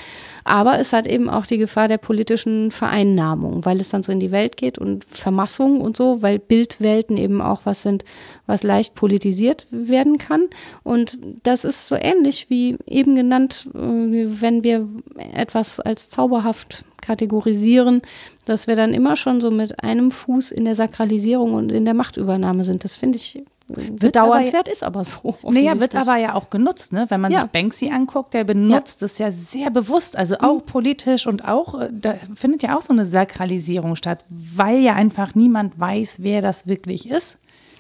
Aber 0.44 0.80
es 0.80 0.94
hat 0.94 1.08
eben 1.08 1.30
auch 1.30 1.46
die 1.46 1.58
Gefahr 1.58 1.88
der 1.88 1.98
politischen 1.98 2.72
Vereinnahmung, 2.72 3.66
weil 3.66 3.80
es 3.80 3.90
dann 3.90 4.04
so 4.04 4.12
in 4.12 4.20
die 4.20 4.32
Welt 4.32 4.58
geht 4.58 4.78
und 4.78 5.06
Vermassung 5.06 5.82
und 5.82 5.96
so, 5.96 6.22
weil 6.22 6.40
Bildwelten 6.40 7.18
eben 7.18 7.42
auch 7.42 7.62
was 7.64 7.84
sind, 7.84 8.04
was 8.46 8.64
leicht 8.64 8.96
politisiert 8.96 9.68
werden 9.72 10.18
kann. 10.18 10.48
Und 10.84 11.18
das 11.44 11.64
ist 11.64 11.88
so 11.88 11.96
ähnlich 11.96 12.50
wie 12.50 12.78
eben 12.86 13.16
genannt, 13.16 13.70
äh, 13.74 13.78
wenn 13.78 14.64
wir 14.64 14.88
etwas 15.34 15.80
als 15.80 16.10
zauberhaft 16.10 16.86
kategorisieren, 17.02 18.02
dass 18.46 18.68
wir 18.68 18.76
dann 18.76 18.94
immer 18.94 19.16
schon 19.16 19.42
so 19.42 19.52
mit 19.52 19.84
einem 19.84 20.10
Fuß 20.12 20.52
in 20.52 20.66
der 20.66 20.76
Sakralisierung 20.76 21.54
und 21.54 21.72
in 21.72 21.86
der 21.86 21.94
Machtübernahme 21.94 22.64
sind. 22.64 22.84
Das 22.84 22.96
finde 22.96 23.18
ich 23.18 23.44
bedauernswert, 23.68 24.68
ist 24.68 24.84
aber 24.84 25.04
so. 25.04 25.36
Naja, 25.44 25.80
wird 25.80 25.96
aber 25.96 26.18
ja 26.18 26.36
auch 26.36 26.50
genutzt, 26.50 26.92
ne? 26.94 27.06
Wenn 27.10 27.22
man 27.22 27.32
Ja. 27.32 27.42
sich 27.42 27.50
Banksy 27.50 27.90
anguckt, 27.90 28.34
der 28.34 28.44
benutzt 28.44 29.02
es 29.04 29.18
ja 29.18 29.32
sehr 29.32 29.70
bewusst, 29.72 30.18
also 30.18 30.36
auch 30.40 30.60
Mhm. 30.60 30.66
politisch 30.66 31.28
und 31.28 31.46
auch, 31.46 31.80
äh, 31.80 31.90
da 31.92 32.16
findet 32.36 32.64
ja 32.64 32.78
auch 32.78 32.82
so 32.82 32.94
eine 32.94 33.06
Sakralisierung 33.06 33.96
statt, 33.96 34.26
weil 34.30 34.80
ja 34.80 34.94
einfach 34.96 35.36
niemand 35.36 35.80
weiß, 35.80 36.18
wer 36.22 36.42
das 36.42 36.68
wirklich 36.68 37.10
ist. 37.10 37.38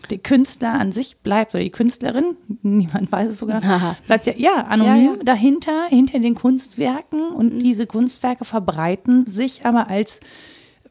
Der 0.09 0.17
Künstler 0.17 0.73
an 0.73 0.91
sich 0.91 1.17
bleibt, 1.19 1.53
oder 1.55 1.63
die 1.63 1.69
Künstlerin, 1.69 2.35
niemand 2.61 3.09
weiß 3.11 3.29
es 3.29 3.39
sogar, 3.39 3.63
Aha. 3.63 3.95
bleibt 4.05 4.25
ja, 4.27 4.33
ja 4.35 4.63
anonym 4.65 4.85
Ja, 5.05 5.11
Mhm. 5.11 5.17
ja. 5.19 5.23
dahinter, 5.23 5.85
hinter 5.89 6.19
den 6.19 6.35
Kunstwerken 6.35 7.29
und 7.29 7.59
diese 7.59 7.87
Kunstwerke 7.87 8.43
verbreiten 8.43 9.25
sich 9.25 9.65
aber 9.65 9.89
als, 9.89 10.19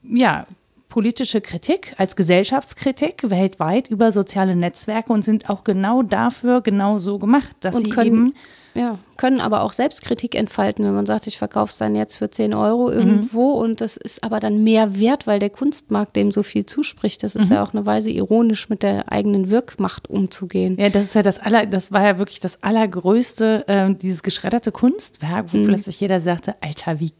ja, 0.02 0.44
politische 0.92 1.40
Kritik, 1.40 1.94
als 1.96 2.16
Gesellschaftskritik 2.16 3.30
weltweit 3.30 3.88
über 3.88 4.12
soziale 4.12 4.54
Netzwerke 4.54 5.10
und 5.10 5.24
sind 5.24 5.48
auch 5.48 5.64
genau 5.64 6.02
dafür 6.02 6.60
genau 6.60 6.98
so 6.98 7.18
gemacht, 7.18 7.56
dass 7.60 7.76
Und 7.76 7.84
sie 7.84 7.88
können- 7.90 8.06
eben 8.08 8.34
Ja, 8.74 8.98
können 9.18 9.40
aber 9.40 9.62
auch 9.62 9.72
Selbstkritik 9.74 10.34
entfalten, 10.34 10.84
wenn 10.86 10.94
man 10.94 11.04
sagt, 11.06 11.26
ich 11.26 11.36
verkaufe 11.38 11.72
es 11.72 11.78
dann 11.78 11.94
jetzt 11.94 12.16
für 12.16 12.30
10 12.30 12.52
Euro 12.54 12.90
irgendwo 12.90 13.52
und 13.52 13.80
das 13.82 13.96
ist 13.98 14.22
aber 14.24 14.38
dann 14.40 14.64
mehr 14.64 14.98
wert, 14.98 15.26
weil 15.26 15.38
der 15.40 15.50
Kunstmarkt 15.50 16.14
dem 16.16 16.30
so 16.30 16.42
viel 16.42 16.64
zuspricht. 16.64 17.22
Das 17.22 17.34
ist 17.34 17.50
ja 17.50 17.62
auch 17.62 17.74
eine 17.74 17.84
Weise, 17.84 18.10
ironisch 18.10 18.68
mit 18.70 18.82
der 18.82 19.12
eigenen 19.12 19.50
Wirkmacht 19.50 20.08
umzugehen. 20.08 20.76
Ja, 20.78 20.88
das 20.90 21.04
ist 21.04 21.14
ja 21.14 21.22
das 21.22 21.38
aller, 21.38 21.66
das 21.66 21.92
war 21.92 22.02
ja 22.02 22.16
wirklich 22.18 22.40
das 22.40 22.62
allergrößte, 22.62 23.64
ähm, 23.68 23.98
dieses 23.98 24.22
geschredderte 24.22 24.72
Kunstwerk, 24.72 25.52
wo 25.52 25.58
Mhm. 25.58 25.64
plötzlich 25.66 26.00
jeder 26.00 26.20
sagte, 26.20 26.54
Alter, 26.62 26.98
wie, 27.00 27.12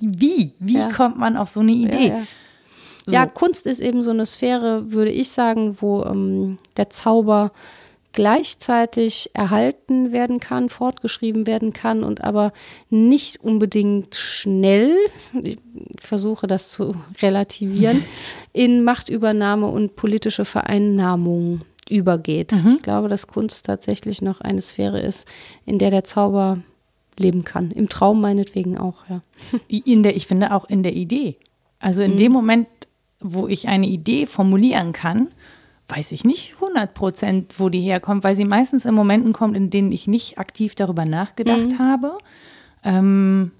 wie, 0.00 0.10
wie, 0.16 0.52
wie 0.60 0.78
Ja. 0.78 0.88
kommt 0.90 1.18
man 1.18 1.36
auf 1.36 1.50
so 1.50 1.58
eine 1.60 1.72
Idee? 1.72 2.08
Ja, 2.08 2.14
ja. 2.18 2.22
Ja, 3.12 3.26
Kunst 3.26 3.66
ist 3.66 3.80
eben 3.80 4.02
so 4.02 4.10
eine 4.10 4.26
Sphäre, 4.26 4.92
würde 4.92 5.10
ich 5.10 5.30
sagen, 5.30 5.76
wo 5.80 6.02
ähm, 6.04 6.58
der 6.76 6.90
Zauber 6.90 7.52
gleichzeitig 8.12 9.30
erhalten 9.34 10.12
werden 10.12 10.40
kann, 10.40 10.70
fortgeschrieben 10.70 11.46
werden 11.46 11.72
kann 11.72 12.02
und 12.02 12.24
aber 12.24 12.52
nicht 12.90 13.42
unbedingt 13.44 14.16
schnell, 14.16 14.96
ich 15.40 15.56
versuche 16.00 16.46
das 16.46 16.70
zu 16.70 16.96
relativieren, 17.22 18.02
in 18.52 18.82
Machtübernahme 18.82 19.66
und 19.66 19.96
politische 19.96 20.44
Vereinnahmung 20.44 21.60
übergeht. 21.88 22.52
Ich 22.52 22.82
glaube, 22.82 23.08
dass 23.08 23.28
Kunst 23.28 23.66
tatsächlich 23.66 24.20
noch 24.20 24.40
eine 24.40 24.60
Sphäre 24.60 25.00
ist, 25.00 25.26
in 25.64 25.78
der 25.78 25.90
der 25.90 26.04
Zauber 26.04 26.58
leben 27.18 27.44
kann. 27.44 27.70
Im 27.70 27.88
Traum 27.88 28.20
meinetwegen 28.20 28.76
auch, 28.76 29.08
ja. 29.08 29.22
In 29.68 30.02
der, 30.02 30.16
ich 30.16 30.26
finde 30.26 30.54
auch 30.54 30.66
in 30.66 30.82
der 30.82 30.94
Idee. 30.94 31.36
Also 31.80 32.02
in 32.02 32.16
dem 32.16 32.32
Moment, 32.32 32.68
wo 33.20 33.48
ich 33.48 33.68
eine 33.68 33.86
Idee 33.86 34.26
formulieren 34.26 34.92
kann, 34.92 35.28
weiß 35.88 36.12
ich 36.12 36.24
nicht 36.24 36.54
100 36.54 36.92
Prozent, 36.94 37.54
wo 37.58 37.68
die 37.68 37.80
herkommt, 37.80 38.24
weil 38.24 38.36
sie 38.36 38.44
meistens 38.44 38.84
in 38.84 38.94
Momenten 38.94 39.32
kommt, 39.32 39.56
in 39.56 39.70
denen 39.70 39.90
ich 39.90 40.06
nicht 40.06 40.38
aktiv 40.38 40.74
darüber 40.74 41.04
nachgedacht 41.04 41.78
habe. 41.78 42.18
Ähm, 42.84 43.52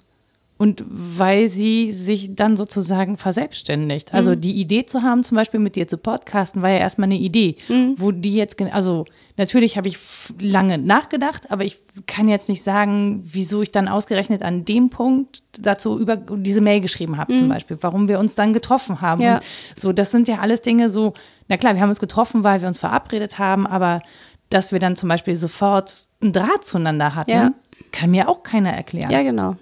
und 0.58 0.84
weil 0.88 1.48
sie 1.48 1.92
sich 1.92 2.34
dann 2.34 2.56
sozusagen 2.56 3.16
verselbstständigt. 3.16 4.12
Also 4.12 4.34
die 4.34 4.54
Idee 4.54 4.84
zu 4.86 5.02
haben, 5.02 5.22
zum 5.22 5.36
Beispiel 5.36 5.60
mit 5.60 5.76
dir 5.76 5.86
zu 5.86 5.96
podcasten, 5.96 6.62
war 6.62 6.70
ja 6.70 6.78
erstmal 6.78 7.06
eine 7.06 7.16
Idee, 7.18 7.56
wo 7.96 8.10
die 8.10 8.34
jetzt, 8.34 8.60
also 8.60 9.04
natürlich 9.36 9.76
habe 9.76 9.86
ich 9.86 9.98
lange 10.40 10.76
nachgedacht, 10.76 11.50
aber 11.52 11.64
ich 11.64 11.80
kann 12.06 12.26
jetzt 12.28 12.48
nicht 12.48 12.64
sagen, 12.64 13.22
wieso 13.24 13.62
ich 13.62 13.70
dann 13.70 13.86
ausgerechnet 13.86 14.42
an 14.42 14.64
dem 14.64 14.90
Punkt 14.90 15.44
dazu 15.56 15.96
über 15.98 16.16
diese 16.16 16.60
Mail 16.60 16.80
geschrieben 16.80 17.18
habe, 17.18 17.32
zum 17.34 17.48
Beispiel, 17.48 17.78
warum 17.80 18.08
wir 18.08 18.18
uns 18.18 18.34
dann 18.34 18.52
getroffen 18.52 19.00
haben. 19.00 19.22
Ja. 19.22 19.40
So, 19.76 19.92
das 19.92 20.10
sind 20.10 20.26
ja 20.26 20.38
alles 20.40 20.60
Dinge 20.62 20.90
so, 20.90 21.14
na 21.46 21.56
klar, 21.56 21.74
wir 21.74 21.80
haben 21.82 21.88
uns 21.88 22.00
getroffen, 22.00 22.42
weil 22.42 22.60
wir 22.60 22.68
uns 22.68 22.78
verabredet 22.78 23.38
haben, 23.38 23.64
aber 23.64 24.02
dass 24.50 24.72
wir 24.72 24.80
dann 24.80 24.96
zum 24.96 25.08
Beispiel 25.08 25.36
sofort 25.36 25.94
einen 26.20 26.32
Draht 26.32 26.64
zueinander 26.64 27.14
hatten, 27.14 27.30
Ja. 27.30 27.52
kann 27.92 28.10
mir 28.10 28.28
auch 28.28 28.42
keiner 28.42 28.72
erklären. 28.72 29.12
Ja, 29.12 29.22
genau. 29.22 29.56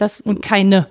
Das, 0.00 0.20
Und 0.20 0.42
keine. 0.42 0.88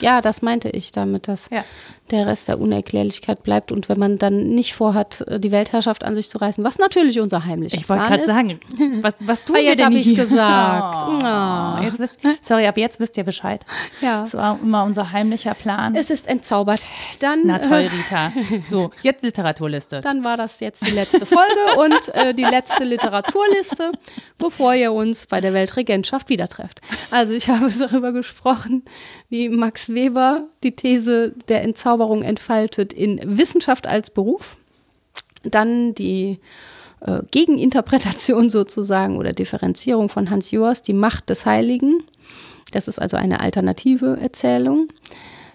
ja, 0.00 0.20
das 0.20 0.42
meinte 0.42 0.68
ich 0.70 0.92
damit, 0.92 1.28
dass 1.28 1.48
Ja. 1.50 1.64
Der 2.12 2.26
Rest 2.26 2.46
der 2.48 2.60
Unerklärlichkeit 2.60 3.42
bleibt 3.42 3.72
und 3.72 3.88
wenn 3.88 3.98
man 3.98 4.18
dann 4.18 4.50
nicht 4.50 4.74
vorhat, 4.74 5.24
die 5.38 5.50
Weltherrschaft 5.50 6.04
an 6.04 6.14
sich 6.14 6.28
zu 6.28 6.38
reißen, 6.38 6.62
was 6.62 6.78
natürlich 6.78 7.18
unser 7.20 7.44
heimlicher 7.44 7.76
Ich 7.76 7.88
wollte 7.88 8.04
Plan 8.04 8.20
gerade 8.20 8.22
ist. 8.30 8.34
sagen, 8.34 9.00
was, 9.02 9.14
was 9.20 9.44
tun 9.44 9.56
Ah, 9.56 9.58
wir 9.58 9.64
jetzt 9.64 9.78
denn 9.80 9.92
hier? 9.92 10.14
gesagt. 10.16 11.02
Oh, 11.12 11.18
Ah. 11.24 11.80
jetzt 11.84 11.98
wisst, 11.98 12.18
sorry, 12.42 12.66
ab 12.66 12.76
jetzt 12.76 13.00
wisst 13.00 13.16
ihr 13.16 13.24
Bescheid. 13.24 13.64
Ja. 14.00 14.20
Das 14.22 14.34
war 14.34 14.58
immer 14.62 14.84
unser 14.84 15.12
heimlicher 15.12 15.54
Plan. 15.54 15.94
Es 15.94 16.10
ist 16.10 16.26
entzaubert. 16.28 16.80
Dann, 17.20 17.42
Na 17.46 17.58
toll, 17.58 17.80
äh, 17.82 17.86
Rita. 17.88 18.32
So, 18.68 18.90
jetzt 19.02 19.22
Literaturliste. 19.22 20.00
dann 20.02 20.22
war 20.24 20.36
das 20.36 20.60
jetzt 20.60 20.86
die 20.86 20.90
letzte 20.90 21.24
Folge 21.26 21.40
und 21.78 22.14
äh, 22.14 22.34
die 22.34 22.44
letzte 22.44 22.84
Literaturliste, 22.84 23.92
bevor 24.38 24.74
ihr 24.74 24.92
uns 24.92 25.26
bei 25.26 25.40
der 25.40 25.54
Weltregentschaft 25.54 26.28
wieder 26.28 26.48
trefft. 26.48 26.80
Also 27.10 27.32
ich 27.32 27.48
habe 27.48 27.70
darüber 27.78 28.12
gesprochen, 28.12 28.84
wie 29.28 29.48
Max 29.48 29.88
Weber 29.88 30.48
die 30.62 30.72
These 30.76 31.34
der 31.48 31.62
Entzauberung 31.62 32.01
entfaltet 32.22 32.92
in 32.92 33.20
Wissenschaft 33.24 33.86
als 33.86 34.10
Beruf. 34.10 34.56
Dann 35.42 35.94
die 35.94 36.38
äh, 37.00 37.20
Gegeninterpretation 37.30 38.50
sozusagen 38.50 39.16
oder 39.16 39.32
Differenzierung 39.32 40.08
von 40.08 40.30
Hans 40.30 40.50
Joas, 40.50 40.82
die 40.82 40.92
Macht 40.92 41.30
des 41.30 41.46
Heiligen. 41.46 42.02
Das 42.72 42.88
ist 42.88 42.98
also 42.98 43.16
eine 43.16 43.40
alternative 43.40 44.18
Erzählung. 44.20 44.88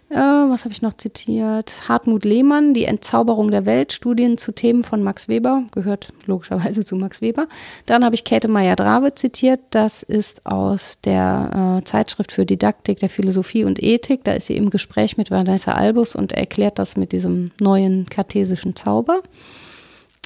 Äh, 0.09 0.15
was 0.15 0.63
habe 0.63 0.71
ich 0.71 0.81
noch 0.81 0.93
zitiert? 0.93 1.89
Hartmut 1.89 2.23
Lehmann, 2.23 2.73
die 2.73 2.85
Entzauberung 2.85 3.51
der 3.51 3.65
Welt, 3.65 3.91
Studien 3.91 4.37
zu 4.37 4.53
Themen 4.53 4.83
von 4.83 5.03
Max 5.03 5.27
Weber, 5.27 5.63
gehört 5.71 6.13
logischerweise 6.25 6.85
zu 6.85 6.95
Max 6.95 7.21
Weber. 7.21 7.47
Dann 7.85 8.05
habe 8.05 8.15
ich 8.15 8.23
Käthe 8.23 8.47
Meyer-Drave 8.47 9.15
zitiert, 9.15 9.59
das 9.71 10.03
ist 10.03 10.45
aus 10.45 10.99
der 11.03 11.79
äh, 11.79 11.83
Zeitschrift 11.83 12.31
für 12.31 12.45
Didaktik 12.45 12.99
der 12.99 13.09
Philosophie 13.09 13.65
und 13.65 13.83
Ethik. 13.83 14.23
Da 14.23 14.31
ist 14.33 14.47
sie 14.47 14.55
im 14.55 14.69
Gespräch 14.69 15.17
mit 15.17 15.29
Vanessa 15.29 15.73
Albus 15.73 16.15
und 16.15 16.31
erklärt 16.31 16.79
das 16.79 16.95
mit 16.95 17.11
diesem 17.11 17.51
neuen 17.59 18.05
kartesischen 18.05 18.77
Zauber. 18.77 19.21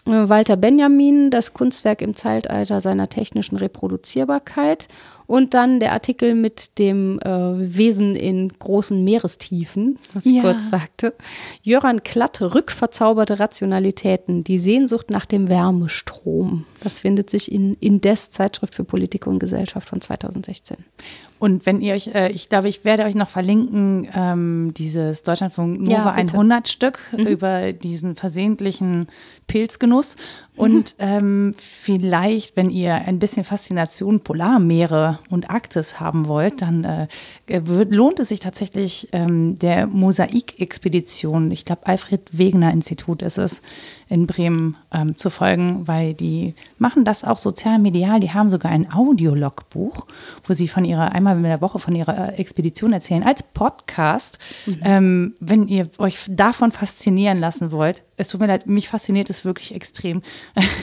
Äh, 0.05 0.29
Walter 0.29 0.57
Benjamin, 0.57 1.31
das 1.31 1.53
Kunstwerk 1.53 2.03
im 2.03 2.15
Zeitalter 2.15 2.81
seiner 2.81 3.09
technischen 3.09 3.57
Reproduzierbarkeit. 3.57 4.87
Und 5.31 5.53
dann 5.53 5.79
der 5.79 5.93
Artikel 5.93 6.35
mit 6.35 6.77
dem 6.77 7.17
äh, 7.21 7.29
Wesen 7.29 8.17
in 8.17 8.49
großen 8.49 9.01
Meerestiefen, 9.01 9.97
was 10.13 10.25
ich 10.25 10.33
Ja. 10.33 10.41
kurz 10.41 10.67
sagte. 10.69 11.13
Jöran 11.63 12.03
Klatt, 12.03 12.41
rückverzauberte 12.41 13.39
Rationalitäten, 13.39 14.43
die 14.43 14.59
Sehnsucht 14.59 15.09
nach 15.09 15.25
dem 15.25 15.47
Wärmestrom. 15.47 16.65
Das 16.83 16.99
findet 16.99 17.29
sich 17.29 17.49
in 17.49 17.75
Indes, 17.79 18.29
Zeitschrift 18.29 18.75
für 18.75 18.83
Politik 18.83 19.25
und 19.25 19.39
Gesellschaft 19.39 19.87
von 19.87 20.01
2016. 20.01 20.75
Und 21.41 21.65
wenn 21.65 21.81
ihr 21.81 21.95
euch, 21.95 22.05
äh, 22.13 22.31
ich 22.31 22.49
glaube, 22.49 22.69
ich 22.69 22.85
werde 22.85 23.03
euch 23.03 23.15
noch 23.15 23.27
verlinken, 23.27 24.07
ähm, 24.13 24.75
dieses 24.77 25.23
Deutschlandfunk 25.23 25.79
Nova 25.79 25.91
Ja, 25.91 26.11
bitte. 26.11 26.33
100 26.33 26.69
Stück 26.69 26.99
über 27.17 27.73
diesen 27.73 28.15
versehentlichen 28.15 29.07
Pilzgenuss. 29.47 30.17
Und 30.55 30.93
ähm, 30.99 31.55
vielleicht, 31.57 32.57
wenn 32.57 32.69
ihr 32.69 32.93
ein 32.93 33.17
bisschen 33.17 33.43
Faszination 33.43 34.19
Polarmeere 34.19 35.17
und 35.31 35.49
Arktis 35.49 35.99
haben 35.99 36.27
wollt, 36.27 36.61
dann 36.61 36.83
äh, 36.83 37.07
wird, 37.47 37.91
lohnt 37.91 38.19
es 38.19 38.29
sich 38.29 38.39
tatsächlich 38.39 39.09
ähm, 39.11 39.57
der 39.57 39.87
Mosaik-Expedition, 39.87 41.49
ich 41.49 41.65
glaube 41.65 41.87
Alfred 41.87 42.37
Wegener 42.37 42.71
Institut 42.71 43.23
ist 43.23 43.39
es, 43.39 43.63
in 44.09 44.27
Bremen 44.27 44.77
ähm, 44.91 45.17
zu 45.17 45.29
folgen, 45.29 45.87
weil 45.87 46.13
die 46.13 46.53
machen 46.77 47.05
das 47.05 47.23
auch 47.23 47.37
sozial 47.37 47.79
medial. 47.79 48.19
Die 48.19 48.31
haben 48.31 48.49
sogar 48.49 48.71
ein 48.71 48.91
Audiologbuch, 48.91 50.05
wo 50.45 50.53
sie 50.53 50.67
von 50.67 50.85
ihrer, 50.85 51.11
einmal 51.11 51.37
in 51.37 51.43
der 51.43 51.61
Woche 51.61 51.79
von 51.79 51.95
ihrer 51.95 52.33
äh, 52.33 52.35
Expedition 52.35 52.93
erzählen, 52.93 53.23
als 53.23 53.43
Podcast. 53.43 54.37
Ähm, 54.83 55.35
wenn 55.39 55.67
ihr 55.67 55.89
euch 55.97 56.17
davon 56.29 56.71
faszinieren 56.71 57.39
lassen 57.39 57.71
wollt, 57.71 58.03
es 58.17 58.27
tut 58.27 58.41
mir 58.41 58.47
leid, 58.47 58.67
mich 58.67 58.89
fasziniert 58.89 59.29
es 59.29 59.45
wirklich 59.45 59.73
extrem. 59.73 60.21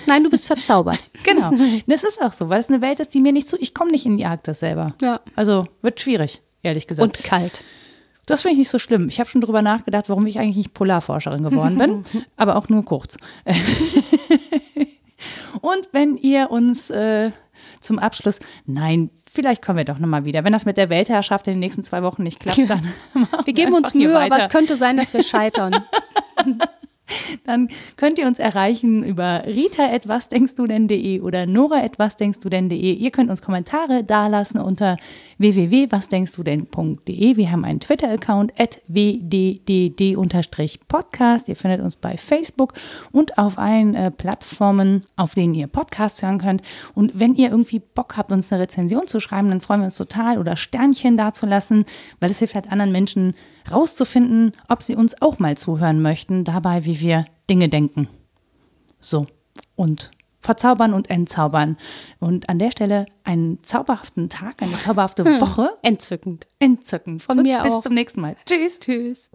Nein, 0.07 0.25
du 0.25 0.31
bist 0.31 0.47
verzaubert. 0.47 0.99
genau. 1.25 1.53
Das 1.87 2.05
ist 2.05 2.21
auch 2.21 2.33
so, 2.33 2.49
weil 2.49 2.61
es 2.61 2.69
eine 2.69 2.81
Welt 2.81 3.01
ist, 3.01 3.15
die 3.15 3.21
mir 3.21 3.33
nicht 3.33 3.49
zu, 3.49 3.57
ich 3.61 3.75
komme 3.75 3.91
nicht 3.91 4.07
in 4.07 4.17
die 4.17 4.27
Arktis 4.27 4.61
selber. 4.61 4.95
Ja. 5.03 5.17
Also 5.37 5.67
wird 5.83 6.01
schwierig, 6.01 6.43
ehrlich 6.63 6.87
gesagt. 6.87 7.05
Und 7.05 7.25
kalt. 7.25 7.63
Das 8.29 8.43
finde 8.43 8.53
ich 8.53 8.59
nicht 8.59 8.69
so 8.69 8.79
schlimm. 8.79 9.09
Ich 9.09 9.19
habe 9.21 9.31
schon 9.31 9.41
drüber 9.41 9.63
nachgedacht, 9.63 10.11
warum 10.11 10.27
ich 10.27 10.39
eigentlich 10.39 10.59
nicht 10.59 10.75
Polarforscherin 10.75 11.43
geworden 11.43 11.79
bin, 11.79 12.05
aber 12.37 12.57
auch 12.57 12.69
nur 12.69 12.85
kurz. 12.85 13.17
Und 15.63 15.89
wenn 15.93 16.19
ihr 16.19 16.51
uns 16.51 16.91
äh, 16.91 17.31
zum 17.81 17.99
Abschluss, 17.99 18.41
nein, 18.67 19.09
vielleicht 19.33 19.63
kommen 19.63 19.79
wir 19.79 19.87
doch 19.87 19.99
nochmal 19.99 20.27
wieder. 20.27 20.45
Wenn 20.45 20.53
das 20.53 20.67
mit 20.67 20.77
der 20.77 20.91
Weltherrschaft 20.91 21.47
in 21.47 21.55
den 21.55 21.61
nächsten 21.61 21.85
zwei 21.85 22.03
Wochen 22.03 22.23
nicht 22.23 22.39
klappt, 22.39 22.59
dann 22.69 22.93
machen 23.15 23.47
Wir 23.47 23.55
geben 23.55 23.73
uns 23.73 23.95
Mühe, 23.95 24.19
aber 24.19 24.39
es 24.39 24.51
könnte 24.51 24.77
sein, 24.77 24.99
dass 24.99 25.15
wir 25.15 25.23
scheitern. 25.23 25.75
Dann 27.45 27.69
könnt 27.97 28.19
ihr 28.19 28.27
uns 28.27 28.39
erreichen 28.39 29.03
über 29.03 29.45
rita.was 29.47 30.29
denkst 30.29 30.55
du 30.57 30.67
denn.de 30.67 31.21
oder 31.21 31.47
nora.was 31.47 32.17
denkst 32.17 32.41
du 32.41 32.51
denn.de. 32.51 32.93
Ihr 32.93 33.11
könnt 33.11 33.31
uns 33.31 33.41
Kommentare 33.41 34.05
dalassen 34.05 34.61
unter 34.61 34.99
www.wasdenkst-du-denn.de. 35.39 37.37
Wir 37.37 37.51
haben 37.51 37.65
einen 37.65 37.81
Twitter-Account 37.81 38.53
at 38.59 38.83
wddd-podcast. 38.89 40.19
Ihr 41.49 41.57
findet 41.57 41.81
uns 41.81 41.97
bei 41.97 42.17
Facebook 42.17 42.75
und 43.13 43.39
auf 43.39 43.59
allen 43.59 43.95
äh, 43.95 44.11
Plattformen, 44.11 45.05
auf 45.17 45.35
denen 45.35 45.55
ihr 45.55 45.67
Podcasts 45.69 46.23
hören 46.23 46.39
könnt. 46.39 46.63
Und 46.95 47.19
wenn 47.19 47.35
ihr 47.35 47.51
irgendwie 47.51 47.79
Bock 47.79 48.17
habt, 48.17 48.33
uns 48.33 48.53
eine 48.53 48.63
Rezension 48.63 49.07
zu 49.07 49.21
schreiben, 49.21 49.49
dann 49.49 49.61
freuen 49.61 49.81
wir 49.81 49.87
uns 49.87 49.97
total 49.97 50.39
oder 50.39 50.57
Sternchen 50.57 51.17
dazulassen, 51.17 51.85
weil 52.21 52.31
es 52.31 52.41
hilft 52.41 52.55
halt 52.55 52.71
anderen 52.71 52.93
Menschen 52.93 53.35
rauszufinden, 53.71 54.53
ob 54.69 54.83
sie 54.83 54.97
uns 54.97 55.21
auch 55.23 55.39
mal 55.39 55.57
zuhören 55.57 56.03
möchten, 56.03 56.45
dabei, 56.45 56.85
wie 56.85 57.01
wir 57.01 57.25
Dinge 57.49 57.69
denken. 57.69 58.09
So, 59.01 59.27
und 59.77 60.11
verzaubern 60.49 60.95
und 60.95 61.11
entzaubern. 61.11 61.77
Und 62.21 62.49
an 62.49 62.59
der 62.59 62.71
Stelle 62.71 63.05
einen 63.23 63.63
zauberhaften 63.63 64.31
Tag, 64.31 64.63
eine 64.63 64.79
zauberhafte. 64.79 65.23
Hm. 65.23 65.43
Woche. 65.43 65.77
Entzückend. 65.83 66.47
Entzückend. 66.59 67.23
Von 67.23 67.37
und 67.37 67.45
mir 67.45 67.61
bis 67.61 67.73
auch. 67.73 67.77
Bis 67.77 67.83
zum 67.83 67.93
nächsten 67.93 68.23
Mal. 68.23 68.35
Tschüss. 68.47 68.79
Tschüss. 68.79 69.31